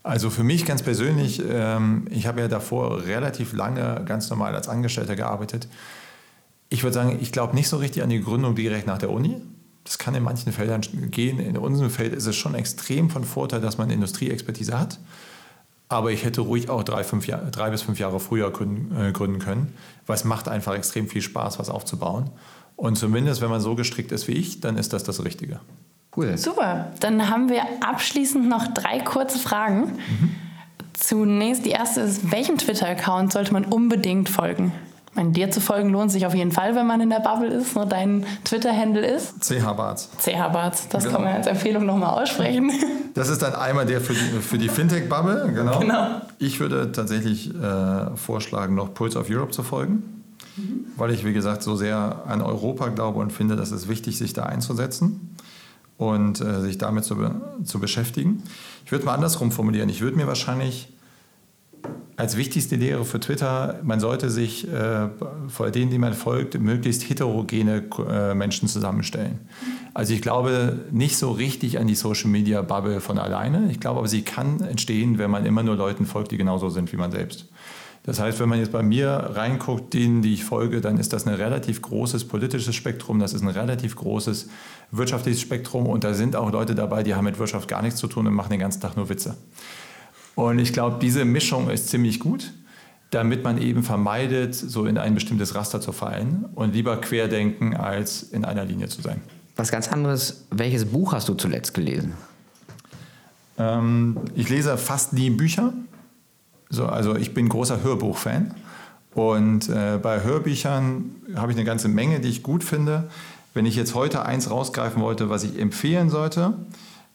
Also 0.05 0.29
für 0.29 0.43
mich 0.43 0.65
ganz 0.65 0.83
persönlich, 0.83 1.41
ähm, 1.49 2.07
ich 2.11 2.27
habe 2.27 2.41
ja 2.41 2.47
davor 2.47 3.05
relativ 3.05 3.53
lange 3.53 4.03
ganz 4.05 4.29
normal 4.29 4.55
als 4.55 4.67
Angestellter 4.67 5.15
gearbeitet 5.15 5.67
ich 6.69 6.83
würde 6.83 6.93
sagen, 6.93 7.17
ich 7.21 7.31
glaube 7.31 7.55
nicht 7.55 7.67
so 7.67 7.77
richtig 7.77 8.03
an 8.03 8.09
die 8.09 8.21
Gründung 8.21 8.55
direkt 8.55 8.87
nach 8.87 8.97
der 8.97 9.11
Uni. 9.11 9.41
Das 9.83 9.97
kann 9.99 10.15
in 10.15 10.23
manchen 10.23 10.51
Feldern 10.51 10.81
gehen. 11.11 11.39
In 11.39 11.57
unserem 11.57 11.91
Feld 11.91 12.13
ist 12.13 12.25
es 12.25 12.35
schon 12.35 12.55
extrem 12.55 13.09
von 13.09 13.23
Vorteil, 13.23 13.61
dass 13.61 13.77
man 13.77 13.89
Industrieexpertise 13.91 14.77
hat. 14.79 14.99
Aber 15.87 16.11
ich 16.11 16.25
hätte 16.25 16.41
ruhig 16.41 16.69
auch 16.69 16.83
drei, 16.83 17.03
fünf 17.03 17.27
Jahr, 17.27 17.41
drei 17.51 17.69
bis 17.69 17.83
fünf 17.83 17.99
Jahre 17.99 18.19
früher 18.19 18.49
gründen, 18.51 18.95
äh, 18.99 19.11
gründen 19.11 19.37
können, 19.37 19.73
weil 20.07 20.15
es 20.15 20.23
macht 20.23 20.47
einfach 20.47 20.73
extrem 20.73 21.07
viel 21.07 21.21
Spaß, 21.21 21.59
was 21.59 21.69
aufzubauen. 21.69 22.31
Und 22.75 22.97
zumindest, 22.97 23.41
wenn 23.41 23.51
man 23.51 23.61
so 23.61 23.75
gestrickt 23.75 24.11
ist 24.11 24.27
wie 24.27 24.33
ich, 24.33 24.59
dann 24.59 24.77
ist 24.77 24.93
das 24.93 25.03
das 25.03 25.23
Richtige. 25.23 25.59
Cool. 26.15 26.37
Super. 26.37 26.91
Dann 26.99 27.29
haben 27.29 27.49
wir 27.49 27.63
abschließend 27.81 28.47
noch 28.47 28.67
drei 28.67 28.99
kurze 28.99 29.39
Fragen. 29.39 29.81
Mhm. 29.81 30.35
Zunächst 30.93 31.65
die 31.65 31.71
erste 31.71 32.01
ist, 32.01 32.31
welchem 32.31 32.57
Twitter-Account 32.57 33.33
sollte 33.33 33.51
man 33.51 33.65
unbedingt 33.65 34.29
folgen? 34.29 34.71
meine, 35.15 35.31
dir 35.31 35.49
zu 35.49 35.61
folgen 35.61 35.89
lohnt 35.89 36.11
sich 36.11 36.25
auf 36.25 36.35
jeden 36.35 36.51
Fall, 36.51 36.75
wenn 36.75 36.85
man 36.85 37.01
in 37.01 37.09
der 37.09 37.19
Bubble 37.19 37.47
ist. 37.47 37.75
Ne? 37.75 37.85
Dein 37.87 38.25
Twitter-Handle 38.43 39.05
ist? 39.05 39.41
CH 39.41 39.73
Barz. 39.73 40.09
CH 40.19 40.49
Barz, 40.51 40.87
das 40.89 41.05
genau. 41.05 41.15
kann 41.15 41.25
man 41.25 41.35
als 41.35 41.47
Empfehlung 41.47 41.85
nochmal 41.85 42.21
aussprechen. 42.21 42.71
Das 43.15 43.29
ist 43.29 43.41
dann 43.41 43.55
einmal 43.55 43.85
der 43.85 44.01
für 44.01 44.11
die, 44.11 44.41
für 44.41 44.57
die 44.57 44.67
Fintech-Bubble, 44.67 45.53
genau. 45.55 45.79
genau. 45.79 46.19
Ich 46.37 46.59
würde 46.59 46.91
tatsächlich 46.91 47.49
äh, 47.55 48.13
vorschlagen, 48.17 48.75
noch 48.75 48.93
Pulse 48.93 49.17
of 49.17 49.29
Europe 49.29 49.53
zu 49.53 49.63
folgen, 49.63 50.03
mhm. 50.57 50.87
weil 50.97 51.11
ich, 51.11 51.23
wie 51.23 51.31
gesagt, 51.31 51.63
so 51.63 51.77
sehr 51.77 52.23
an 52.27 52.41
Europa 52.41 52.89
glaube 52.89 53.19
und 53.19 53.31
finde, 53.31 53.55
dass 53.55 53.71
es 53.71 53.87
wichtig, 53.87 54.17
sich 54.17 54.33
da 54.33 54.43
einzusetzen 54.43 55.34
und 55.97 56.41
äh, 56.41 56.61
sich 56.61 56.77
damit 56.77 57.05
zu, 57.05 57.15
zu 57.63 57.79
beschäftigen. 57.79 58.43
Ich 58.85 58.91
würde 58.91 59.05
mal 59.05 59.13
andersrum 59.13 59.51
formulieren. 59.51 59.89
Ich 59.89 60.01
würde 60.01 60.17
mir 60.17 60.27
wahrscheinlich 60.27 60.89
als 62.17 62.37
wichtigste 62.37 62.77
Lehre 62.77 63.03
für 63.03 63.19
Twitter, 63.19 63.79
man 63.83 63.99
sollte 63.99 64.29
sich 64.29 64.67
äh, 64.71 65.09
vor 65.47 65.71
denen, 65.71 65.91
die 65.91 65.97
man 65.97 66.13
folgt, 66.13 66.57
möglichst 66.59 67.09
heterogene 67.09 67.83
äh, 68.09 68.33
Menschen 68.33 68.69
zusammenstellen. 68.69 69.39
Also 69.93 70.13
ich 70.13 70.21
glaube 70.21 70.79
nicht 70.91 71.17
so 71.17 71.31
richtig 71.31 71.77
an 71.77 71.87
die 71.87 71.95
Social 71.95 72.29
Media 72.29 72.61
Bubble 72.61 73.01
von 73.01 73.17
alleine. 73.17 73.69
Ich 73.69 73.79
glaube 73.79 73.99
aber, 73.99 74.07
sie 74.07 74.21
kann 74.21 74.61
entstehen, 74.61 75.17
wenn 75.17 75.29
man 75.29 75.45
immer 75.45 75.63
nur 75.63 75.75
Leuten 75.75 76.05
folgt, 76.05 76.31
die 76.31 76.37
genauso 76.37 76.69
sind 76.69 76.91
wie 76.93 76.97
man 76.97 77.11
selbst. 77.11 77.47
Das 78.05 78.19
heißt, 78.19 78.39
wenn 78.39 78.47
man 78.47 78.59
jetzt 78.59 78.71
bei 78.71 78.83
mir 78.83 79.09
reinguckt, 79.09 79.95
denen, 79.95 80.21
die 80.21 80.35
ich 80.35 80.43
folge, 80.43 80.79
dann 80.79 80.99
ist 80.99 81.11
das 81.11 81.25
ein 81.25 81.33
relativ 81.33 81.81
großes 81.81 82.25
politisches 82.25 82.75
Spektrum, 82.75 83.19
das 83.19 83.33
ist 83.33 83.41
ein 83.41 83.47
relativ 83.47 83.95
großes 83.95 84.47
wirtschaftliches 84.91 85.41
Spektrum 85.41 85.87
und 85.87 86.03
da 86.03 86.13
sind 86.13 86.35
auch 86.35 86.51
Leute 86.51 86.75
dabei, 86.75 87.01
die 87.01 87.15
haben 87.15 87.25
mit 87.25 87.39
Wirtschaft 87.39 87.67
gar 87.67 87.81
nichts 87.81 87.99
zu 87.99 88.05
tun 88.05 88.27
und 88.27 88.33
machen 88.35 88.51
den 88.51 88.59
ganzen 88.59 88.79
Tag 88.79 88.95
nur 88.95 89.09
Witze. 89.09 89.35
Und 90.35 90.59
ich 90.59 90.71
glaube, 90.71 90.97
diese 91.01 91.25
Mischung 91.25 91.71
ist 91.71 91.89
ziemlich 91.89 92.19
gut, 92.19 92.53
damit 93.09 93.43
man 93.43 93.59
eben 93.59 93.81
vermeidet, 93.81 94.53
so 94.53 94.85
in 94.85 94.99
ein 94.99 95.15
bestimmtes 95.15 95.55
Raster 95.55 95.81
zu 95.81 95.91
fallen 95.91 96.45
und 96.53 96.75
lieber 96.75 96.97
querdenken, 96.97 97.75
als 97.75 98.21
in 98.21 98.45
einer 98.45 98.65
Linie 98.65 98.87
zu 98.87 99.01
sein. 99.01 99.21
Was 99.55 99.71
ganz 99.71 99.87
anderes, 99.87 100.45
welches 100.51 100.85
Buch 100.85 101.13
hast 101.13 101.27
du 101.27 101.33
zuletzt 101.33 101.73
gelesen? 101.73 102.13
Ähm, 103.57 104.17
ich 104.35 104.49
lese 104.49 104.77
fast 104.77 105.13
nie 105.13 105.31
Bücher. 105.31 105.73
So, 106.69 106.85
also 106.85 107.15
ich 107.15 107.33
bin 107.33 107.49
großer 107.49 107.83
Hörbuchfan. 107.83 108.53
Und 109.13 109.69
äh, 109.69 109.97
bei 110.01 110.23
Hörbüchern 110.23 111.15
habe 111.35 111.51
ich 111.51 111.57
eine 111.57 111.65
ganze 111.65 111.87
Menge, 111.87 112.19
die 112.19 112.29
ich 112.29 112.43
gut 112.43 112.63
finde. 112.63 113.09
Wenn 113.53 113.65
ich 113.65 113.75
jetzt 113.75 113.95
heute 113.95 114.25
eins 114.25 114.49
rausgreifen 114.49 115.01
wollte, 115.01 115.29
was 115.29 115.43
ich 115.43 115.57
empfehlen 115.57 116.09
sollte, 116.09 116.53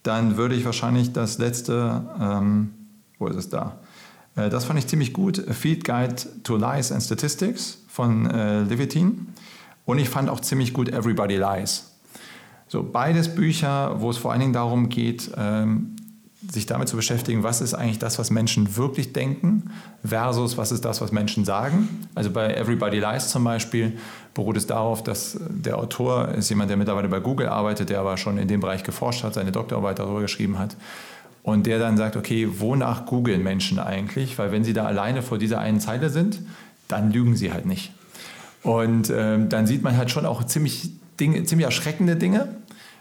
dann 0.03 0.39
würde 0.39 0.55
ich 0.55 0.65
wahrscheinlich 0.65 1.13
das 1.13 1.37
letzte 1.37 2.03
ähm, 2.19 2.71
wo 3.21 3.29
ist 3.29 3.37
es 3.37 3.49
da? 3.49 3.79
Äh, 4.35 4.49
das 4.49 4.65
fand 4.65 4.79
ich 4.81 4.89
ziemlich 4.89 5.13
gut. 5.13 5.47
A 5.49 5.53
Field 5.53 5.85
Guide 5.85 6.17
to 6.43 6.57
Lies 6.57 6.91
and 6.91 7.03
Statistics 7.03 7.79
von 7.87 8.29
äh, 8.29 8.63
Levitin. 8.63 9.29
Und 9.85 9.99
ich 9.99 10.09
fand 10.09 10.29
auch 10.29 10.41
ziemlich 10.41 10.73
gut 10.73 10.89
Everybody 10.89 11.37
Lies. 11.37 11.93
So, 12.67 12.83
beides 12.83 13.35
Bücher, 13.35 14.01
wo 14.01 14.11
es 14.11 14.17
vor 14.17 14.33
allen 14.33 14.41
Dingen 14.41 14.53
darum 14.53 14.89
geht, 14.89 15.31
ähm, 15.37 15.97
sich 16.49 16.67
damit 16.67 16.89
zu 16.89 16.97
beschäftigen, 16.97 17.43
was 17.43 17.61
ist 17.61 17.75
eigentlich 17.75 17.99
das, 17.99 18.19
was 18.19 18.31
Menschen 18.31 18.77
wirklich 18.77 19.13
denken, 19.13 19.71
versus 20.03 20.57
was 20.57 20.73
ist 20.73 20.85
das, 20.85 21.01
was 21.01 21.13
Menschen 21.13 21.45
sagen. 21.45 22.07
Also 22.15 22.31
bei 22.31 22.55
Everybody 22.55 22.99
Lies 22.99 23.29
zum 23.29 23.45
Beispiel 23.45 23.99
beruht 24.33 24.57
es 24.57 24.67
darauf, 24.67 25.03
dass 25.03 25.39
der 25.49 25.77
Autor 25.77 26.29
ist 26.29 26.49
jemand, 26.49 26.71
der 26.71 26.79
mittlerweile 26.79 27.09
bei 27.09 27.21
Google 27.21 27.49
arbeitet, 27.49 27.91
der 27.91 28.01
aber 28.01 28.17
schon 28.17 28.39
in 28.39 28.49
dem 28.49 28.61
Bereich 28.61 28.85
geforscht 28.85 29.23
hat, 29.23 29.35
seine 29.35 29.53
Doktorarbeit 29.53 29.99
darüber 29.99 30.23
geschrieben 30.23 30.59
hat 30.59 30.77
und 31.43 31.67
der 31.67 31.79
dann 31.79 31.97
sagt, 31.97 32.17
okay, 32.17 32.49
wonach 32.59 33.07
googeln 33.07 33.43
Menschen 33.43 33.79
eigentlich? 33.79 34.39
Weil 34.39 34.53
wenn 34.53 34.65
sie 34.65 34.73
da 34.73 34.85
alleine 34.85 35.23
vor 35.23 35.39
dieser 35.39 35.59
einen 35.59 35.81
Zeile 35.81 36.11
sind, 36.11 36.41
dann 36.89 37.13
lügen 37.13 37.37
sie 37.37 37.53
halt 37.53 37.67
nicht. 37.67 37.93
Und 38.63 39.11
ähm, 39.15 39.49
dann 39.49 39.67
sieht 39.67 39.83
man 39.83 39.97
halt 39.97 40.11
schon 40.11 40.27
auch 40.27 40.45
ziemlich, 40.45 40.91
Dinge, 41.19 41.45
ziemlich 41.45 41.65
erschreckende 41.65 42.17
Dinge, 42.17 42.49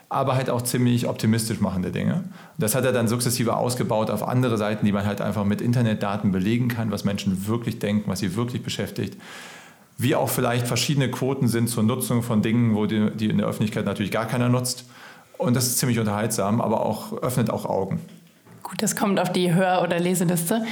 aber 0.09 0.35
halt 0.35 0.49
auch 0.49 0.63
ziemlich 0.63 1.07
optimistisch 1.07 1.61
machende 1.61 1.91
Dinge. 1.91 2.23
Das 2.57 2.73
hat 2.73 2.83
er 2.83 2.91
dann 2.91 3.07
sukzessive 3.07 3.55
ausgebaut 3.55 4.09
auf 4.09 4.27
andere 4.27 4.57
Seiten, 4.57 4.85
die 4.85 4.91
man 4.91 5.05
halt 5.05 5.21
einfach 5.21 5.45
mit 5.45 5.61
Internetdaten 5.61 6.31
belegen 6.31 6.67
kann, 6.67 6.91
was 6.91 7.05
Menschen 7.05 7.47
wirklich 7.47 7.77
denken, 7.77 8.09
was 8.09 8.19
sie 8.19 8.35
wirklich 8.35 8.63
beschäftigt. 8.63 9.17
Wie 9.99 10.15
auch 10.15 10.29
vielleicht 10.29 10.67
verschiedene 10.67 11.11
Quoten 11.11 11.47
sind 11.47 11.69
zur 11.69 11.83
Nutzung 11.83 12.23
von 12.23 12.41
Dingen, 12.41 12.75
wo 12.75 12.87
die, 12.87 13.11
die 13.11 13.29
in 13.29 13.37
der 13.37 13.47
Öffentlichkeit 13.47 13.85
natürlich 13.85 14.11
gar 14.11 14.25
keiner 14.25 14.49
nutzt. 14.49 14.85
Und 15.37 15.55
das 15.55 15.67
ist 15.67 15.77
ziemlich 15.77 15.99
unterhaltsam, 15.99 16.59
aber 16.59 16.85
auch 16.85 17.13
öffnet 17.21 17.51
auch 17.51 17.65
Augen. 17.65 18.01
Gut, 18.69 18.83
das 18.83 18.95
kommt 18.95 19.19
auf 19.19 19.31
die 19.31 19.55
Hör- 19.55 19.81
oder 19.81 19.99
Leseliste. 19.99 20.63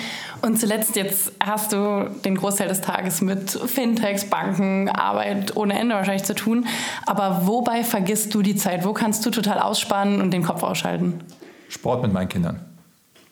Und 0.43 0.60
zuletzt, 0.60 0.95
jetzt 0.95 1.32
hast 1.43 1.74
du 1.74 2.12
den 2.24 2.36
Großteil 2.36 2.68
des 2.68 2.82
Tages 2.82 3.22
mit 3.22 3.50
Fintechs, 3.50 4.26
Banken, 4.26 4.88
Arbeit 4.88 5.58
ohne 5.58 5.80
Ende 5.80 5.95
wahrscheinlich 5.95 6.24
zu 6.24 6.36
tun. 6.36 6.68
Aber 7.08 7.48
wobei 7.48 7.84
vergisst 7.84 8.36
du 8.36 8.43
die 8.43 8.56
Zeit? 8.56 8.86
Wo 8.86 8.93
kannst 8.93 9.26
du 9.26 9.32
total 9.32 9.58
ausspannen 9.58 10.22
und 10.22 10.30
den 10.30 10.43
Kopf 10.43 10.62
ausschalten? 10.62 11.22
Sport 11.70 12.04
mit 12.04 12.14
meinen 12.14 12.30
Kindern. 12.30 12.60